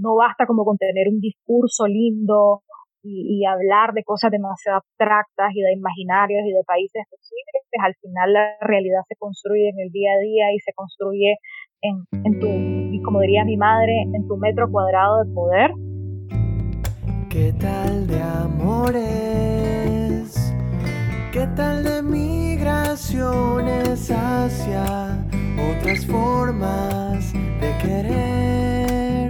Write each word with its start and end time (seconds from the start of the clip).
no 0.00 0.16
basta 0.16 0.46
como 0.46 0.64
con 0.64 0.78
tener 0.78 1.08
un 1.08 1.20
discurso 1.20 1.86
lindo 1.86 2.62
y, 3.02 3.44
hablar 3.46 3.94
de 3.94 4.04
cosas 4.04 4.30
demasiado 4.30 4.76
abstractas 4.78 5.52
y 5.54 5.62
de 5.62 5.72
imaginarios 5.72 6.42
y 6.44 6.52
de 6.52 6.62
países 6.66 7.02
posibles, 7.08 7.64
al 7.82 7.94
final 7.94 8.34
la 8.34 8.58
realidad 8.60 9.00
se 9.08 9.16
construye 9.16 9.70
en 9.70 9.80
el 9.80 9.90
día 9.90 10.12
a 10.12 10.18
día 10.20 10.52
y 10.54 10.58
se 10.58 10.74
construye 10.74 11.38
en, 11.80 12.04
en 12.24 12.38
tu, 12.38 12.46
y 12.46 13.00
como 13.00 13.20
diría 13.20 13.42
mi 13.44 13.56
madre, 13.56 14.02
en 14.02 14.28
tu 14.28 14.36
metro 14.36 14.70
cuadrado 14.70 15.24
de 15.24 15.32
poder. 15.32 15.70
¿Qué 17.30 17.54
tal 17.58 18.06
de 18.06 18.20
amores? 18.20 19.00
¿Qué 21.32 21.46
tal 21.56 21.82
de 21.84 22.02
migraciones 22.02 24.10
hacia 24.10 25.24
otras 25.72 26.04
formas 26.06 27.32
de 27.32 27.78
querer? 27.80 29.29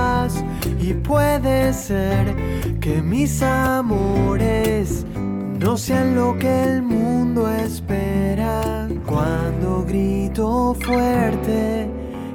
Puede 1.11 1.73
ser 1.73 2.79
que 2.79 3.01
mis 3.01 3.43
amores 3.43 5.05
no 5.59 5.75
sean 5.75 6.15
lo 6.15 6.37
que 6.37 6.63
el 6.63 6.81
mundo 6.81 7.49
espera. 7.51 8.87
Cuando 9.05 9.83
grito 9.83 10.73
fuerte 10.73 11.89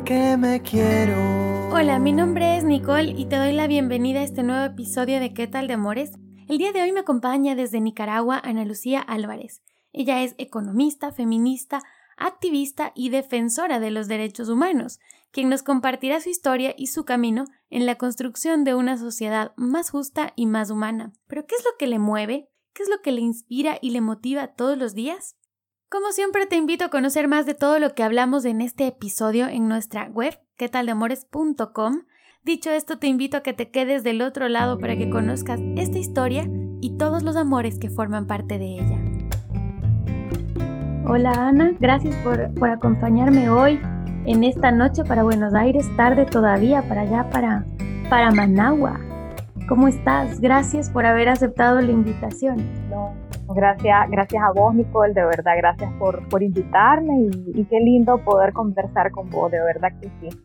que 0.05 0.37
me 0.37 0.61
quiero. 0.61 1.71
Hola, 1.71 1.99
mi 1.99 2.13
nombre 2.13 2.59
es 2.59 2.65
Nicole 2.65 3.15
y 3.17 3.25
te 3.25 3.37
doy 3.37 3.53
la 3.53 3.67
bienvenida 3.67 4.21
a 4.21 4.25
este 4.25 4.43
nuevo 4.43 4.67
episodio 4.67 5.21
de 5.21 5.33
¿Qué 5.33 5.47
tal 5.47 5.69
de 5.69 5.73
Amores? 5.73 6.13
El 6.47 6.59
día 6.59 6.73
de 6.73 6.83
hoy 6.83 6.93
me 6.93 7.01
acompaña 7.01 7.55
desde 7.55 7.81
Nicaragua 7.81 8.43
Ana 8.45 8.67
Lucía 8.67 9.01
Álvarez. 9.01 9.63
Ella 9.95 10.23
es 10.23 10.35
economista, 10.37 11.13
feminista, 11.13 11.81
activista 12.19 12.93
y 12.95 13.09
defensora 13.09 13.81
de 13.81 13.91
los 13.91 14.07
derechos 14.07 14.51
humanos, 14.51 15.01
quien 15.31 15.49
nos 15.49 15.63
compartirá 15.63 16.21
su 16.21 16.29
historia 16.29 16.75
y 16.77 16.89
su 16.89 17.05
camino 17.05 17.45
en 17.71 17.87
la 17.87 17.97
construcción 17.97 18.65
de 18.65 18.75
una 18.75 18.97
sociedad 18.97 19.53
más 19.57 19.91
justa 19.91 20.33
y 20.37 20.47
más 20.47 20.71
humana. 20.71 21.13
Pero 21.27 21.47
¿qué 21.47 21.55
es 21.55 21.65
lo 21.65 21.77
que 21.79 21.87
le 21.87 21.99
mueve? 21.99 22.49
¿Qué 22.73 22.83
es 22.83 22.89
lo 22.89 23.01
que 23.03 23.13
le 23.13 23.21
inspira 23.21 23.79
y 23.81 23.91
le 23.91 24.01
motiva 24.01 24.49
todos 24.49 24.77
los 24.77 24.95
días? 24.95 25.37
Como 25.89 26.11
siempre 26.13 26.47
te 26.47 26.57
invito 26.57 26.85
a 26.85 26.91
conocer 26.91 27.29
más 27.29 27.47
de 27.47 27.55
todo 27.55 27.79
lo 27.79 27.95
que 27.95 28.03
hablamos 28.03 28.45
en 28.45 28.61
este 28.61 28.87
episodio 28.87 29.47
en 29.47 29.69
nuestra 29.69 30.09
web, 30.09 30.39
quetaldeamores.com. 30.57 32.03
Dicho 32.43 32.71
esto, 32.71 32.99
te 32.99 33.07
invito 33.07 33.37
a 33.37 33.43
que 33.43 33.53
te 33.53 33.71
quedes 33.71 34.05
del 34.05 34.21
otro 34.23 34.49
lado 34.49 34.79
para 34.79 34.97
que 34.97 35.09
conozcas 35.09 35.61
esta 35.77 35.99
historia 35.99 36.49
y 36.81 36.97
todos 36.97 37.23
los 37.23 37.37
amores 37.37 37.79
que 37.79 37.89
forman 37.89 38.27
parte 38.27 38.59
de 38.59 38.75
ella. 38.75 39.01
Hola 41.09 41.33
Ana, 41.33 41.77
gracias 41.79 42.17
por, 42.17 42.53
por 42.55 42.69
acompañarme 42.69 43.49
hoy 43.49 43.81
en 44.27 44.43
esta 44.43 44.73
noche 44.73 45.05
para 45.05 45.23
Buenos 45.23 45.55
Aires, 45.55 45.89
tarde 45.97 46.27
todavía 46.27 46.83
para 46.89 47.03
allá, 47.03 47.31
para, 47.31 47.65
para 48.11 48.33
Managua. 48.33 48.99
¿Cómo 49.69 49.87
estás? 49.87 50.41
Gracias 50.41 50.91
por 50.91 51.07
haber 51.07 51.29
aceptado 51.29 51.81
la 51.81 51.93
invitación. 51.93 52.57
Gracias, 53.55 54.11
gracias 54.11 54.43
a 54.43 54.53
vos, 54.53 54.75
Nicole, 54.75 55.15
de 55.15 55.25
verdad, 55.25 55.53
gracias 55.57 55.93
por, 55.99 56.29
por 56.29 56.43
invitarme 56.43 57.29
y, 57.55 57.65
qué 57.67 57.79
lindo 57.79 58.19
poder 58.25 58.53
conversar 58.53 59.13
con 59.13 59.31
vos, 59.31 59.51
de 59.53 59.61
verdad 59.61 59.93
que 60.01 60.09
sí. 60.21 60.37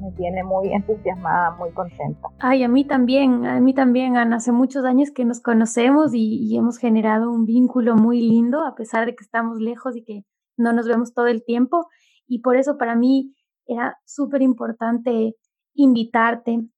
Me 0.00 0.12
tiene 0.12 0.42
muy 0.44 0.72
entusiasmada, 0.72 1.56
muy 1.56 1.70
contenta. 1.70 2.28
Ay, 2.38 2.62
a 2.62 2.68
mí 2.68 2.86
también, 2.86 3.46
a 3.46 3.60
mí 3.60 3.74
también, 3.74 4.16
Ana. 4.16 4.36
Hace 4.36 4.52
muchos 4.52 4.84
años 4.84 5.10
que 5.10 5.24
nos 5.24 5.40
conocemos 5.40 6.14
y, 6.14 6.38
y 6.38 6.56
hemos 6.56 6.78
generado 6.78 7.30
un 7.30 7.44
vínculo 7.44 7.96
muy 7.96 8.20
lindo, 8.20 8.64
a 8.64 8.74
pesar 8.74 9.06
de 9.06 9.14
que 9.14 9.24
estamos 9.24 9.58
lejos 9.58 9.96
y 9.96 10.04
que 10.04 10.22
no 10.56 10.72
nos 10.72 10.86
vemos 10.86 11.12
todo 11.12 11.26
el 11.26 11.44
tiempo. 11.44 11.86
Y 12.26 12.40
por 12.40 12.56
eso 12.56 12.76
para 12.78 12.96
mí 12.96 13.34
era 13.66 13.96
súper 14.04 14.42
importante 14.42 15.34
invitarte 15.74 16.68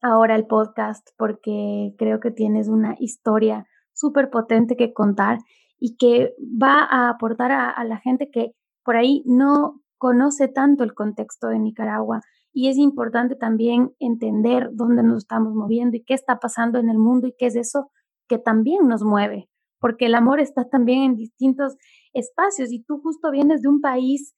ahora 0.00 0.34
al 0.34 0.46
podcast, 0.46 1.08
porque 1.16 1.94
creo 1.96 2.20
que 2.20 2.30
tienes 2.30 2.68
una 2.68 2.96
historia 2.98 3.66
súper 3.92 4.30
potente 4.30 4.76
que 4.76 4.92
contar 4.92 5.38
y 5.78 5.96
que 5.96 6.34
va 6.40 6.84
a 6.84 7.08
aportar 7.08 7.52
a, 7.52 7.84
la 7.84 7.98
gente 7.98 8.28
que 8.32 8.52
por 8.84 8.96
ahí 8.96 9.22
no 9.26 9.80
conoce 9.98 10.48
tanto 10.48 10.84
el 10.84 10.94
contexto 10.94 11.48
de 11.48 11.58
Nicaragua. 11.58 12.20
Y 12.52 12.68
es 12.68 12.76
importante 12.76 13.36
también 13.36 13.90
entender 13.98 14.70
dónde 14.72 15.02
nos 15.02 15.18
estamos 15.18 15.54
moviendo 15.54 15.96
y 15.96 16.04
qué 16.04 16.14
está 16.14 16.38
pasando 16.38 16.78
en 16.78 16.88
el 16.88 16.98
mundo 16.98 17.28
y 17.28 17.34
qué 17.38 17.46
es 17.46 17.56
eso 17.56 17.90
que 18.28 18.38
también 18.38 18.88
nos 18.88 19.02
mueve, 19.02 19.48
porque 19.80 20.06
el 20.06 20.14
amor 20.14 20.40
está 20.40 20.68
también 20.68 21.02
en 21.02 21.16
distintos 21.16 21.76
espacios 22.12 22.72
y 22.72 22.82
tú 22.82 23.00
justo 23.02 23.30
vienes 23.30 23.62
de 23.62 23.68
un 23.68 23.80
país 23.80 24.34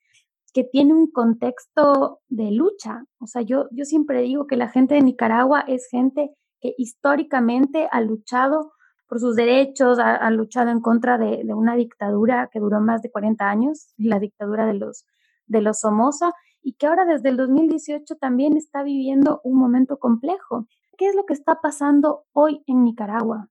que 0.54 0.62
tiene 0.64 0.94
un 0.94 1.10
contexto 1.10 2.20
de 2.28 2.52
lucha. 2.52 3.04
O 3.18 3.26
sea, 3.26 3.42
yo, 3.42 3.66
yo 3.72 3.84
siempre 3.84 4.22
digo 4.22 4.46
que 4.46 4.56
la 4.56 4.68
gente 4.68 4.94
de 4.94 5.02
Nicaragua 5.02 5.64
es 5.66 5.88
gente 5.90 6.30
que 6.60 6.74
históricamente 6.78 7.88
ha 7.90 8.00
luchado 8.00 8.72
por 9.08 9.18
sus 9.18 9.34
derechos, 9.34 9.98
ha, 9.98 10.30
luchado 10.30 10.70
en 10.70 10.80
contra 10.80 11.18
de, 11.18 11.44
una 11.54 11.74
dictadura 11.74 12.48
que 12.52 12.60
duró 12.60 12.80
más 12.80 13.02
de 13.02 13.10
40 13.10 13.50
años, 13.50 13.92
la 13.98 14.18
dictadura 14.20 14.64
de 14.64 14.74
los, 14.74 15.04
de 15.46 15.60
los 15.60 15.80
Somoza, 15.80 16.32
y 16.62 16.74
que 16.74 16.86
ahora 16.86 17.04
desde 17.04 17.28
el 17.28 17.36
2018 17.36 18.14
también 18.16 18.56
está 18.56 18.84
viviendo 18.84 19.40
un 19.44 19.58
momento 19.58 19.98
complejo. 19.98 20.66
¿Qué 20.96 21.08
es 21.08 21.16
lo 21.16 21.26
que 21.26 21.34
está 21.34 21.60
pasando 21.60 22.24
hoy 22.32 22.62
en 22.66 22.84
Nicaragua? 22.84 23.48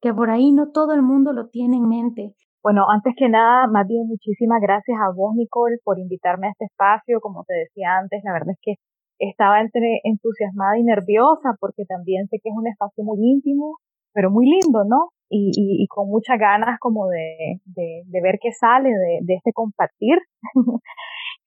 Que 0.00 0.12
por 0.12 0.30
ahí 0.30 0.50
no 0.50 0.72
todo 0.72 0.92
el 0.92 1.02
mundo 1.02 1.32
lo 1.32 1.48
tiene 1.48 1.76
en 1.76 1.88
mente. 1.88 2.34
Bueno, 2.62 2.84
antes 2.90 3.14
que 3.16 3.28
nada, 3.28 3.66
más 3.68 3.86
bien 3.86 4.06
muchísimas 4.06 4.60
gracias 4.60 4.98
a 5.00 5.12
vos, 5.14 5.34
Nicole, 5.34 5.78
por 5.82 5.98
invitarme 5.98 6.48
a 6.48 6.50
este 6.50 6.66
espacio. 6.66 7.20
Como 7.20 7.44
te 7.44 7.54
decía 7.54 7.96
antes, 7.96 8.20
la 8.22 8.32
verdad 8.34 8.50
es 8.52 8.58
que 8.60 8.74
estaba 9.18 9.60
entre 9.60 10.00
entusiasmada 10.04 10.78
y 10.78 10.84
nerviosa 10.84 11.56
porque 11.60 11.84
también 11.86 12.26
sé 12.28 12.38
que 12.42 12.50
es 12.50 12.54
un 12.56 12.66
espacio 12.68 13.02
muy 13.04 13.18
íntimo, 13.20 13.78
pero 14.12 14.30
muy 14.30 14.46
lindo, 14.46 14.84
¿no? 14.84 15.08
Y, 15.30 15.52
y, 15.56 15.82
y 15.84 15.86
con 15.88 16.08
muchas 16.08 16.38
ganas 16.38 16.78
como 16.80 17.08
de, 17.08 17.60
de, 17.64 18.02
de 18.06 18.20
ver 18.22 18.38
qué 18.42 18.52
sale 18.52 18.90
de, 18.90 19.20
de 19.22 19.34
este 19.36 19.52
compartir. 19.54 20.18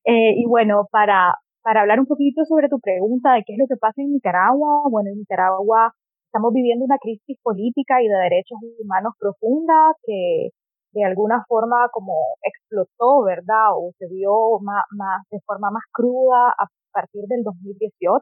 eh, 0.05 0.33
y 0.37 0.45
bueno, 0.47 0.87
para, 0.91 1.35
para 1.63 1.81
hablar 1.81 1.99
un 1.99 2.07
poquito 2.07 2.43
sobre 2.45 2.69
tu 2.69 2.79
pregunta 2.79 3.33
de 3.33 3.43
qué 3.45 3.53
es 3.53 3.59
lo 3.59 3.67
que 3.67 3.77
pasa 3.79 4.01
en 4.01 4.11
Nicaragua, 4.13 4.83
bueno, 4.89 5.09
en 5.11 5.19
Nicaragua 5.19 5.93
estamos 6.27 6.53
viviendo 6.53 6.85
una 6.85 6.97
crisis 6.97 7.37
política 7.43 8.01
y 8.01 8.07
de 8.07 8.15
derechos 8.15 8.57
humanos 8.81 9.13
profunda 9.19 9.73
que 10.05 10.49
de 10.93 11.03
alguna 11.03 11.43
forma 11.47 11.89
como 11.91 12.13
explotó, 12.43 13.23
¿verdad? 13.23 13.73
O 13.75 13.91
se 13.97 14.07
vio 14.07 14.59
más, 14.61 14.83
más, 14.91 15.21
de 15.31 15.39
forma 15.45 15.69
más 15.71 15.83
cruda 15.91 16.49
a 16.49 16.67
partir 16.91 17.25
del 17.27 17.43
2018, 17.43 18.21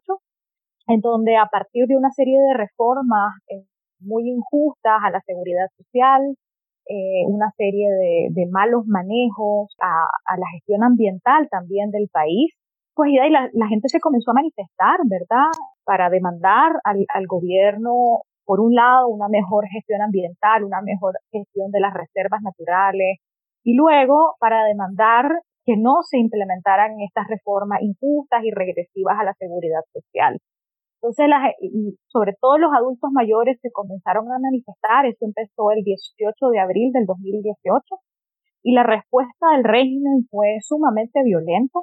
en 0.87 1.01
donde 1.01 1.35
a 1.37 1.47
partir 1.47 1.85
de 1.87 1.97
una 1.97 2.11
serie 2.11 2.39
de 2.39 2.53
reformas 2.53 3.33
eh, 3.49 3.65
muy 3.99 4.29
injustas 4.29 4.99
a 5.03 5.11
la 5.11 5.21
seguridad 5.21 5.67
social, 5.77 6.21
eh, 6.87 7.23
una 7.27 7.51
serie 7.57 7.87
de, 8.31 8.47
malos 8.49 8.85
manejos 8.87 9.75
a, 9.81 10.37
la 10.37 10.47
gestión 10.53 10.83
ambiental 10.83 11.47
también 11.49 11.91
del 11.91 12.09
país, 12.11 12.53
pues 12.95 13.11
y 13.11 13.15
la, 13.15 13.49
la, 13.53 13.67
gente 13.67 13.87
se 13.87 13.99
comenzó 13.99 14.31
a 14.31 14.35
manifestar, 14.35 14.99
¿verdad? 15.05 15.51
Para 15.85 16.09
demandar 16.09 16.73
al, 16.83 17.05
al 17.13 17.27
gobierno, 17.27 18.23
por 18.45 18.59
un 18.59 18.73
lado, 18.73 19.07
una 19.07 19.27
mejor 19.29 19.65
gestión 19.67 20.01
ambiental, 20.01 20.63
una 20.63 20.81
mejor 20.81 21.13
gestión 21.31 21.71
de 21.71 21.79
las 21.79 21.93
reservas 21.93 22.41
naturales, 22.41 23.19
y 23.63 23.75
luego 23.75 24.35
para 24.39 24.65
demandar 24.65 25.29
que 25.65 25.77
no 25.77 26.01
se 26.01 26.17
implementaran 26.17 26.99
estas 27.01 27.27
reformas 27.27 27.81
injustas 27.81 28.43
y 28.43 28.51
regresivas 28.51 29.19
a 29.19 29.23
la 29.23 29.33
seguridad 29.35 29.81
social. 29.93 30.39
Entonces, 31.01 31.27
sobre 32.07 32.33
todo 32.39 32.57
los 32.57 32.71
adultos 32.73 33.09
mayores 33.11 33.59
se 33.61 33.71
comenzaron 33.71 34.31
a 34.31 34.39
manifestar, 34.39 35.05
eso 35.05 35.25
empezó 35.25 35.71
el 35.71 35.83
18 35.83 36.49
de 36.49 36.59
abril 36.59 36.91
del 36.93 37.05
2018, 37.05 37.83
y 38.63 38.73
la 38.73 38.83
respuesta 38.83 39.53
del 39.53 39.63
régimen 39.63 40.27
fue 40.29 40.57
sumamente 40.61 41.23
violenta. 41.23 41.79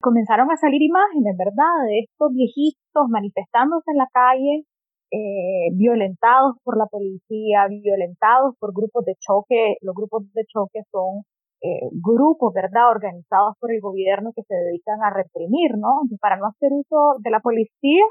Comenzaron 0.00 0.50
a 0.50 0.56
salir 0.56 0.80
imágenes, 0.80 1.36
¿verdad?, 1.36 1.84
de 1.88 2.00
estos 2.00 2.32
viejitos 2.32 3.08
manifestándose 3.08 3.90
en 3.92 3.98
la 3.98 4.08
calle, 4.12 4.64
eh, 5.10 5.70
violentados 5.72 6.56
por 6.64 6.76
la 6.76 6.86
policía, 6.86 7.66
violentados 7.68 8.54
por 8.58 8.72
grupos 8.72 9.04
de 9.04 9.14
choque. 9.20 9.76
Los 9.80 9.94
grupos 9.94 10.24
de 10.32 10.44
choque 10.46 10.82
son 10.90 11.22
eh, 11.62 11.88
grupos, 11.92 12.52
¿verdad?, 12.52 12.90
organizados 12.90 13.54
por 13.60 13.72
el 13.72 13.80
gobierno 13.80 14.32
que 14.34 14.42
se 14.42 14.54
dedican 14.54 15.02
a 15.02 15.10
reprimir, 15.10 15.76
¿no? 15.78 16.02
para 16.20 16.36
no 16.36 16.46
hacer 16.46 16.70
uso 16.72 17.16
de 17.20 17.30
la 17.30 17.40
policía, 17.40 18.04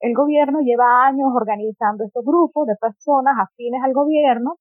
el 0.00 0.14
gobierno 0.14 0.60
lleva 0.60 1.06
años 1.06 1.28
organizando 1.34 2.04
estos 2.04 2.24
grupos 2.24 2.66
de 2.66 2.76
personas 2.76 3.34
afines 3.38 3.82
al 3.82 3.92
gobierno 3.92 4.56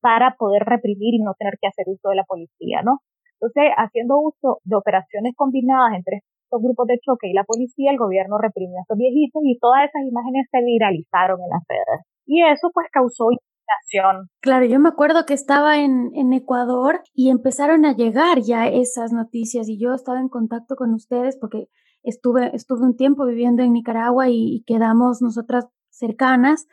para 0.00 0.36
poder 0.38 0.64
reprimir 0.64 1.14
y 1.14 1.22
no 1.22 1.34
tener 1.38 1.54
que 1.60 1.68
hacer 1.68 1.86
uso 1.88 2.10
de 2.10 2.16
la 2.16 2.24
policía, 2.24 2.82
¿no? 2.82 3.00
Entonces, 3.40 3.72
haciendo 3.76 4.18
uso 4.18 4.60
de 4.64 4.76
operaciones 4.76 5.34
combinadas 5.36 5.94
entre 5.96 6.22
estos 6.44 6.62
grupos 6.62 6.86
de 6.86 7.00
choque 7.00 7.28
y 7.28 7.32
la 7.32 7.44
policía, 7.44 7.90
el 7.90 7.98
gobierno 7.98 8.38
reprimió 8.38 8.78
a 8.78 8.82
estos 8.82 8.98
viejitos 8.98 9.42
y 9.44 9.58
todas 9.58 9.88
esas 9.88 10.06
imágenes 10.06 10.46
se 10.50 10.60
viralizaron 10.62 11.40
en 11.40 11.50
las 11.50 11.64
redes. 11.68 12.06
Y 12.26 12.42
eso 12.44 12.70
pues 12.72 12.86
causó 12.92 13.28
indignación. 13.32 14.28
Claro, 14.40 14.64
yo 14.66 14.78
me 14.78 14.88
acuerdo 14.88 15.26
que 15.26 15.34
estaba 15.34 15.78
en, 15.78 16.10
en 16.14 16.32
Ecuador 16.32 17.00
y 17.14 17.30
empezaron 17.30 17.84
a 17.84 17.96
llegar 17.96 18.40
ya 18.40 18.68
esas 18.68 19.12
noticias 19.12 19.68
y 19.68 19.78
yo 19.78 19.94
estaba 19.94 20.20
en 20.20 20.28
contacto 20.28 20.76
con 20.76 20.94
ustedes 20.94 21.36
porque 21.40 21.68
estuve, 22.04 22.54
estuve 22.54 22.84
un 22.84 22.96
tiempo 22.96 23.26
viviendo 23.26 23.62
en 23.62 23.72
Nicaragua 23.72 24.28
y, 24.28 24.62
quedamos 24.66 25.20
nosotras 25.20 25.66
cercanas. 25.90 26.66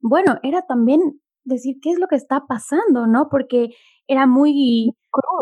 Bueno, 0.00 0.38
era 0.42 0.62
también 0.62 1.20
decir 1.48 1.76
qué 1.82 1.90
es 1.90 1.98
lo 1.98 2.06
que 2.06 2.16
está 2.16 2.44
pasando, 2.46 3.06
¿no? 3.06 3.28
Porque 3.30 3.70
era 4.06 4.26
muy, 4.26 4.92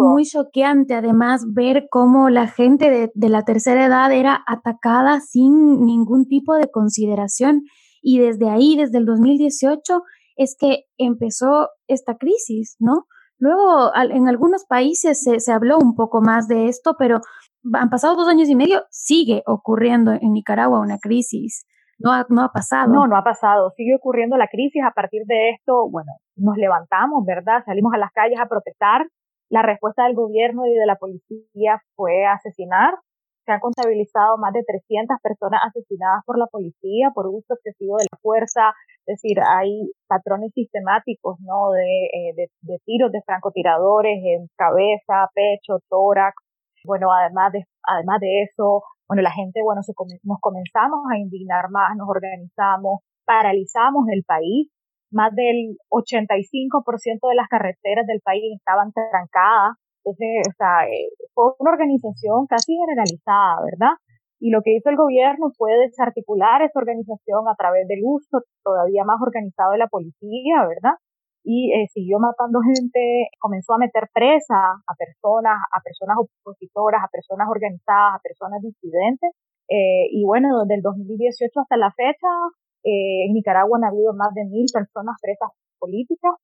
muy 0.01 0.25
choqueante 0.25 0.95
además 0.95 1.45
ver 1.53 1.87
cómo 1.91 2.31
la 2.31 2.49
gente 2.49 2.91
de, 2.91 3.11
de, 3.15 3.29
la 3.29 3.45
tercera 3.45 3.87
edad 3.87 4.13
era 4.13 4.43
atacada 4.47 5.21
sin 5.21 5.85
ningún 5.85 6.27
tipo 6.27 6.55
de 6.55 6.71
consideración. 6.71 7.63
Y 8.03 8.19
desde 8.19 8.49
ahí, 8.49 8.77
desde 8.77 8.99
el 8.99 9.07
2018, 9.07 10.03
es 10.37 10.57
que 10.59 10.85
empezó 10.99 11.69
esta 11.89 12.17
crisis, 12.17 12.77
¿no? 12.79 13.07
Luego, 13.39 13.91
en 13.95 14.29
algunos 14.29 14.65
países 14.65 15.23
se, 15.23 15.41
se 15.41 15.53
habló 15.53 15.79
un 15.79 15.95
poco 15.95 16.23
más 16.23 16.49
de 16.49 16.69
esto, 16.69 16.97
pero 16.99 17.21
han 17.75 17.91
pasado 17.91 18.17
dos 18.17 18.29
años 18.29 18.49
y 18.49 18.55
medio, 18.55 18.85
sigue 18.91 19.43
ocurriendo 19.47 20.13
en 20.13 20.33
Nicaragua 20.33 20.81
una 20.81 20.99
crisis. 20.99 21.67
No 21.99 22.13
ha, 22.13 22.27
no 22.29 22.43
ha 22.43 22.53
pasado. 22.53 22.93
No, 22.93 23.07
no 23.07 23.17
ha 23.17 23.25
pasado. 23.25 23.71
Sigue 23.77 23.95
ocurriendo 23.95 24.37
la 24.37 24.49
crisis. 24.49 24.83
A 24.85 24.93
partir 24.93 25.23
de 25.27 25.51
esto, 25.51 25.89
bueno, 25.91 26.13
nos 26.37 26.57
levantamos, 26.57 27.25
¿verdad? 27.25 27.63
Salimos 27.65 27.93
a 27.95 27.99
las 27.99 28.13
calles 28.13 28.39
a 28.39 28.47
protestar. 28.47 29.07
La 29.49 29.63
respuesta 29.63 30.05
del 30.05 30.15
gobierno 30.15 30.67
y 30.67 30.75
de 30.75 30.87
la 30.87 30.97
policía 30.97 31.81
fue 31.95 32.27
asesinar. 32.27 32.95
Se 33.47 33.53
han 33.53 33.61
contabilizado 33.61 34.39
más 34.39 34.53
de 34.53 34.65
300 34.67 35.19
personas 35.23 35.61
asesinadas 35.69 36.25
por 36.27 36.37
la 36.37 36.47
policía 36.47 37.13
por 37.15 37.29
uso 37.29 37.55
excesivo 37.55 37.97
de 37.97 38.07
la 38.11 38.19
fuerza. 38.21 38.75
Es 39.07 39.23
decir, 39.23 39.39
hay 39.41 39.93
patrones 40.09 40.51
sistemáticos, 40.53 41.39
¿no? 41.41 41.71
De, 41.71 42.07
eh, 42.07 42.35
de, 42.35 42.49
de 42.63 42.79
tiros 42.85 43.13
de 43.13 43.23
francotiradores 43.25 44.19
en 44.25 44.49
cabeza, 44.57 45.31
pecho, 45.33 45.79
tórax, 45.89 46.35
bueno, 46.87 47.09
además 47.13 47.53
de, 47.53 47.65
además 47.83 48.21
de 48.21 48.43
eso, 48.45 48.83
bueno, 49.09 49.23
la 49.23 49.33
gente, 49.33 49.63
bueno, 49.63 49.83
se, 49.83 49.93
nos 50.25 50.41
comenzamos 50.41 51.01
a 51.13 51.19
indignar 51.19 51.71
más, 51.71 51.97
nos 51.97 52.09
organizamos, 52.09 53.01
paralizamos 53.25 54.07
el 54.11 54.25
país. 54.25 54.71
Más 55.13 55.33
del 55.35 55.79
85% 55.91 57.29
de 57.29 57.35
las 57.37 57.49
carreteras 57.49 58.07
del 58.07 58.21
país 58.21 58.43
estaban 58.59 58.93
trancadas. 58.93 59.79
Entonces, 60.05 60.43
o 60.51 60.55
sea, 60.59 60.87
eh, 60.89 61.11
fue 61.35 61.53
una 61.59 61.71
organización 61.71 62.47
casi 62.47 62.75
generalizada, 62.75 63.63
¿verdad? 63.63 63.95
Y 64.41 64.51
lo 64.51 64.63
que 64.63 64.77
hizo 64.77 64.91
el 64.91 64.97
gobierno 64.97 65.51
fue 65.57 65.73
desarticular 65.79 66.63
esa 66.63 66.79
organización 66.79 67.49
a 67.49 67.55
través 67.55 67.87
del 67.89 68.01
uso 68.03 68.43
todavía 68.63 69.05
más 69.05 69.23
organizado 69.23 69.73
de 69.73 69.79
la 69.79 69.89
policía, 69.89 70.67
¿verdad? 70.67 70.99
Y 71.47 71.71
eh, 71.71 71.87
siguió 71.95 72.19
matando 72.19 72.59
gente, 72.61 73.31
comenzó 73.39 73.75
a 73.75 73.79
meter 73.79 74.11
presa 74.13 74.83
a 74.83 74.93
personas, 74.99 75.55
a 75.71 75.79
personas 75.81 76.19
opositoras, 76.19 77.01
a 77.05 77.09
personas 77.09 77.47
organizadas, 77.49 78.19
a 78.19 78.21
personas 78.21 78.61
disidentes. 78.63 79.31
Eh, 79.71 80.11
y 80.11 80.25
bueno, 80.27 80.67
desde 80.67 80.75
el 80.75 80.83
2018 80.83 81.61
hasta 81.61 81.77
la 81.77 81.93
fecha, 81.95 82.27
eh, 82.83 83.27
en 83.27 83.33
Nicaragua 83.33 83.79
han 83.79 83.85
habido 83.85 84.13
más 84.13 84.35
de 84.35 84.45
mil 84.45 84.67
personas 84.75 85.15
presas 85.23 85.51
políticas 85.79 86.35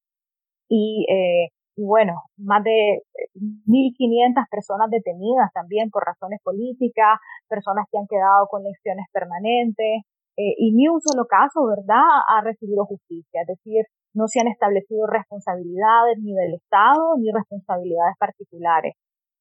y, 0.69 1.05
eh, 1.11 1.51
y 1.77 1.85
bueno, 1.85 2.23
más 2.39 2.63
de 2.63 3.03
1.500 3.35 4.47
personas 4.51 4.91
detenidas 4.91 5.51
también 5.53 5.91
por 5.91 6.05
razones 6.05 6.39
políticas, 6.45 7.19
personas 7.49 7.87
que 7.91 7.99
han 7.99 8.07
quedado 8.07 8.47
con 8.49 8.63
lecciones 8.63 9.07
permanentes, 9.13 10.05
eh, 10.37 10.55
y 10.57 10.73
ni 10.73 10.89
un 10.89 11.01
solo 11.01 11.27
caso, 11.27 11.67
¿verdad?, 11.67 12.05
ha 12.29 12.41
recibido 12.43 12.87
justicia. 12.87 13.43
Es 13.43 13.49
decir, 13.49 13.85
no 14.15 14.27
se 14.29 14.41
han 14.41 14.49
establecido 14.49 15.07
responsabilidades 15.07 16.19
ni 16.21 16.35
del 16.35 16.55
Estado 16.55 17.17
ni 17.19 17.31
responsabilidades 17.33 18.17
particulares. 18.19 18.95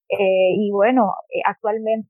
Eh, 0.10 0.56
y 0.60 0.72
bueno, 0.72 1.14
eh, 1.30 1.42
actualmente 1.46 2.10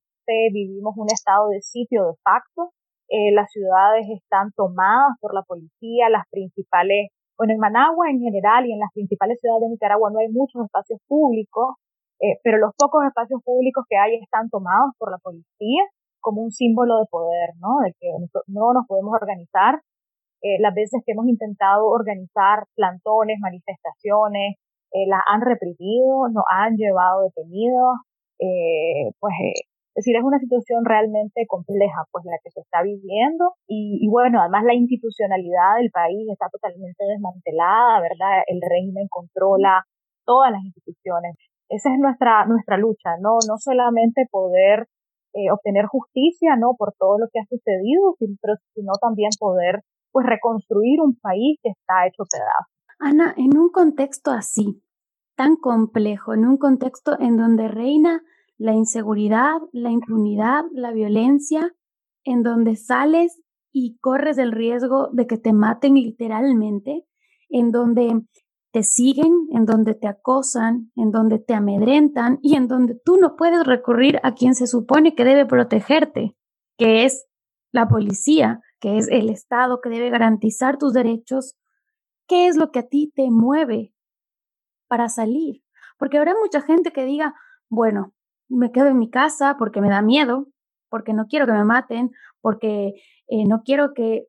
vivimos 0.51 0.95
un 0.97 1.07
estado 1.11 1.49
de 1.49 1.61
sitio 1.61 2.05
de 2.05 2.15
facto. 2.23 2.73
Eh, 3.09 3.31
las 3.33 3.51
ciudades 3.51 4.07
están 4.09 4.51
tomadas 4.55 5.13
por 5.19 5.33
la 5.33 5.43
policía, 5.43 6.09
las 6.09 6.25
principales, 6.31 7.09
bueno, 7.37 7.53
en 7.53 7.59
Managua 7.59 8.09
en 8.09 8.19
general 8.19 8.65
y 8.65 8.73
en 8.73 8.79
las 8.79 8.91
principales 8.93 9.39
ciudades 9.39 9.63
de 9.63 9.69
Nicaragua 9.69 10.09
no 10.11 10.19
hay 10.19 10.29
muchos 10.29 10.63
espacios 10.63 10.99
públicos, 11.07 11.75
pero 12.43 12.59
los 12.59 12.69
pocos 12.77 13.03
espacios 13.03 13.41
públicos 13.43 13.83
que 13.89 13.97
hay 13.97 14.13
están 14.21 14.47
tomados 14.51 14.93
por 14.99 15.09
la 15.09 15.17
policía 15.17 15.81
como 16.19 16.43
un 16.43 16.51
símbolo 16.51 16.99
de 16.99 17.07
poder, 17.09 17.49
¿no? 17.59 17.79
De 17.83 17.93
que 17.99 18.07
no 18.45 18.73
nos 18.73 18.85
podemos 18.85 19.11
organizar 19.19 19.81
eh, 20.41 20.59
las 20.59 20.73
veces 20.73 21.01
que 21.05 21.13
hemos 21.13 21.27
intentado 21.27 21.87
organizar 21.87 22.65
plantones, 22.75 23.37
manifestaciones, 23.39 24.57
eh, 24.91 25.07
las 25.07 25.21
han 25.27 25.41
reprimido, 25.41 26.27
nos 26.29 26.43
han 26.49 26.75
llevado 26.75 27.23
detenidos, 27.23 27.99
eh, 28.39 29.13
pues 29.19 29.33
eh, 29.39 29.53
es 29.93 30.05
decir, 30.05 30.15
es 30.15 30.23
una 30.23 30.39
situación 30.39 30.85
realmente 30.85 31.45
compleja, 31.47 32.07
pues 32.11 32.23
la 32.25 32.39
que 32.43 32.49
se 32.49 32.61
está 32.61 32.81
viviendo 32.81 33.55
y, 33.67 33.99
y, 34.01 34.07
bueno, 34.09 34.39
además 34.39 34.63
la 34.63 34.73
institucionalidad 34.73 35.77
del 35.77 35.91
país 35.91 36.27
está 36.31 36.47
totalmente 36.49 37.03
desmantelada, 37.03 37.99
¿verdad? 37.99 38.43
El 38.47 38.61
régimen 38.63 39.07
controla 39.09 39.83
todas 40.25 40.51
las 40.51 40.63
instituciones. 40.63 41.35
Esa 41.69 41.93
es 41.93 41.99
nuestra 41.99 42.45
nuestra 42.45 42.77
lucha, 42.77 43.17
no 43.19 43.37
no 43.47 43.57
solamente 43.57 44.25
poder 44.31 44.87
eh, 45.33 45.51
obtener 45.51 45.85
justicia, 45.85 46.55
no 46.57 46.75
por 46.77 46.93
todo 46.97 47.17
lo 47.17 47.27
que 47.31 47.39
ha 47.39 47.45
sucedido, 47.47 48.15
sino, 48.19 48.35
sino 48.73 48.93
también 48.99 49.29
poder 49.39 49.81
pues 50.11 50.25
reconstruir 50.25 51.01
un 51.01 51.17
país 51.19 51.59
que 51.61 51.69
está 51.69 52.07
hecho 52.07 52.23
pedazos. 52.29 52.71
Ana, 52.99 53.33
en 53.37 53.57
un 53.57 53.69
contexto 53.69 54.31
así, 54.31 54.83
tan 55.35 55.55
complejo, 55.55 56.33
en 56.33 56.45
un 56.45 56.57
contexto 56.57 57.19
en 57.19 57.37
donde 57.37 57.67
reina 57.67 58.21
la 58.57 58.73
inseguridad, 58.73 59.55
la 59.71 59.89
impunidad, 59.89 60.65
la 60.71 60.91
violencia, 60.91 61.73
en 62.23 62.43
donde 62.43 62.75
sales 62.75 63.41
y 63.71 63.97
corres 63.99 64.37
el 64.37 64.51
riesgo 64.51 65.09
de 65.13 65.25
que 65.25 65.37
te 65.37 65.53
maten 65.53 65.95
literalmente, 65.95 67.07
en 67.49 67.71
donde 67.71 68.21
te 68.71 68.83
siguen, 68.83 69.47
en 69.51 69.65
donde 69.65 69.95
te 69.95 70.07
acosan, 70.07 70.91
en 70.95 71.11
donde 71.11 71.39
te 71.39 71.53
amedrentan 71.53 72.39
y 72.41 72.55
en 72.55 72.67
donde 72.67 72.95
tú 73.03 73.17
no 73.17 73.35
puedes 73.35 73.65
recurrir 73.65 74.19
a 74.23 74.33
quien 74.33 74.55
se 74.55 74.67
supone 74.67 75.15
que 75.15 75.25
debe 75.25 75.45
protegerte, 75.45 76.35
que 76.77 77.03
es 77.05 77.27
la 77.71 77.87
policía, 77.87 78.61
que 78.81 78.97
es 78.97 79.07
el 79.07 79.29
Estado 79.29 79.79
que 79.79 79.89
debe 79.89 80.09
garantizar 80.09 80.77
tus 80.77 80.91
derechos, 80.91 81.55
¿qué 82.27 82.47
es 82.47 82.57
lo 82.57 82.71
que 82.71 82.79
a 82.79 82.87
ti 82.87 83.13
te 83.15 83.29
mueve 83.29 83.93
para 84.87 85.07
salir? 85.07 85.63
Porque 85.97 86.17
habrá 86.17 86.33
mucha 86.37 86.61
gente 86.61 86.91
que 86.91 87.05
diga, 87.05 87.35
bueno, 87.69 88.13
me 88.49 88.71
quedo 88.71 88.87
en 88.87 88.97
mi 88.97 89.09
casa 89.09 89.55
porque 89.57 89.81
me 89.81 89.89
da 89.89 90.01
miedo, 90.01 90.47
porque 90.89 91.13
no 91.13 91.27
quiero 91.27 91.45
que 91.45 91.53
me 91.53 91.63
maten, 91.63 92.11
porque 92.41 92.95
eh, 93.27 93.45
no 93.47 93.61
quiero 93.63 93.93
que 93.93 94.27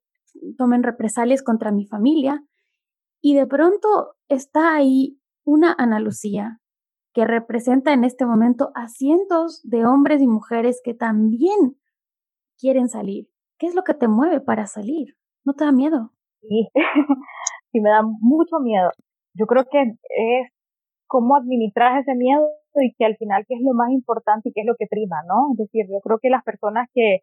tomen 0.59 0.83
represalias 0.83 1.43
contra 1.43 1.73
mi 1.73 1.87
familia. 1.87 2.45
Y 3.23 3.35
de 3.35 3.47
pronto 3.47 4.17
está 4.29 4.75
ahí 4.75 5.19
una 5.45 5.75
Ana 5.79 5.99
Lucía 5.99 6.61
que 7.15 7.25
representa 7.25 7.93
en 7.93 8.05
este 8.05 8.27
momento 8.27 8.71
a 8.75 8.89
cientos 8.89 9.61
de 9.65 9.87
hombres 9.87 10.21
y 10.21 10.27
mujeres 10.27 10.81
que 10.85 10.95
también 10.95 11.79
quieren 12.59 12.89
salir, 12.89 13.32
¿Qué 13.63 13.69
es 13.69 13.77
lo 13.77 13.85
que 13.85 13.95
te 13.95 14.09
mueve 14.09 14.41
para 14.41 14.67
salir? 14.67 15.15
¿No 15.45 15.53
te 15.53 15.65
da 15.65 15.71
miedo? 15.71 16.11
Sí, 16.41 16.67
sí 17.71 17.81
me 17.81 17.91
da 17.91 18.03
mucho 18.03 18.59
miedo. 18.59 18.91
Yo 19.35 19.47
creo 19.47 19.63
que 19.71 19.83
es 19.83 20.51
cómo 21.07 21.37
administrar 21.37 21.97
ese 22.01 22.17
miedo 22.17 22.43
y 22.75 22.93
que 22.99 23.05
al 23.05 23.17
final 23.19 23.45
qué 23.47 23.55
es 23.55 23.61
lo 23.63 23.73
más 23.73 23.93
importante 23.93 24.49
y 24.49 24.53
qué 24.53 24.63
es 24.63 24.67
lo 24.67 24.75
que 24.77 24.89
prima, 24.91 25.23
¿no? 25.29 25.53
Es 25.53 25.59
decir, 25.59 25.87
yo 25.89 26.01
creo 26.01 26.19
que 26.21 26.29
las 26.29 26.43
personas 26.43 26.89
que 26.93 27.21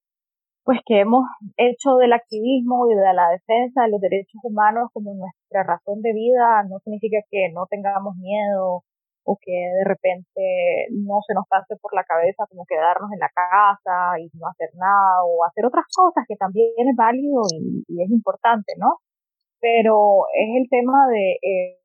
pues 0.63 0.79
que 0.86 1.01
hemos 1.01 1.25
hecho 1.58 1.98
del 1.98 2.13
activismo 2.13 2.89
y 2.89 2.96
de 2.96 3.13
la 3.13 3.27
defensa 3.31 3.84
de 3.84 3.91
los 3.91 4.00
derechos 4.00 4.39
humanos 4.41 4.88
como 4.93 5.15
nuestra 5.15 5.63
razón 5.63 6.01
de 6.01 6.13
vida 6.13 6.63
no 6.69 6.79
significa 6.86 7.17
que 7.29 7.51
no 7.51 7.65
tengamos 7.69 8.15
miedo 8.15 8.86
o 9.23 9.38
que 9.41 9.51
de 9.51 9.83
repente 9.85 10.88
no 10.91 11.21
se 11.27 11.33
nos 11.33 11.45
pase 11.47 11.75
por 11.81 11.93
la 11.93 12.03
cabeza 12.03 12.45
como 12.49 12.65
quedarnos 12.65 13.11
en 13.11 13.19
la 13.19 13.29
casa 13.29 14.19
y 14.19 14.29
no 14.38 14.47
hacer 14.47 14.69
nada 14.75 15.23
o 15.25 15.43
hacer 15.45 15.65
otras 15.65 15.85
cosas 15.93 16.25
que 16.27 16.35
también 16.35 16.71
es 16.77 16.95
válido 16.95 17.41
y, 17.51 18.01
es 18.01 18.09
importante, 18.11 18.73
¿no? 18.77 18.97
Pero 19.59 20.25
es 20.33 20.49
el 20.61 20.69
tema 20.69 21.07
de, 21.09 21.38
eh, 21.43 21.79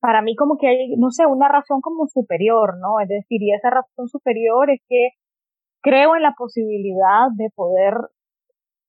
para 0.00 0.22
mí 0.22 0.36
como 0.36 0.58
que 0.58 0.68
hay, 0.68 0.96
no 0.96 1.10
sé, 1.10 1.26
una 1.26 1.48
razón 1.48 1.80
como 1.80 2.06
superior, 2.06 2.78
¿no? 2.80 3.00
Es 3.00 3.08
decir, 3.08 3.42
y 3.42 3.52
esa 3.52 3.70
razón 3.70 4.08
superior 4.08 4.70
es 4.70 4.80
que 4.88 5.10
creo 5.82 6.16
en 6.16 6.22
la 6.22 6.34
posibilidad 6.36 7.28
de 7.36 7.50
poder 7.54 7.94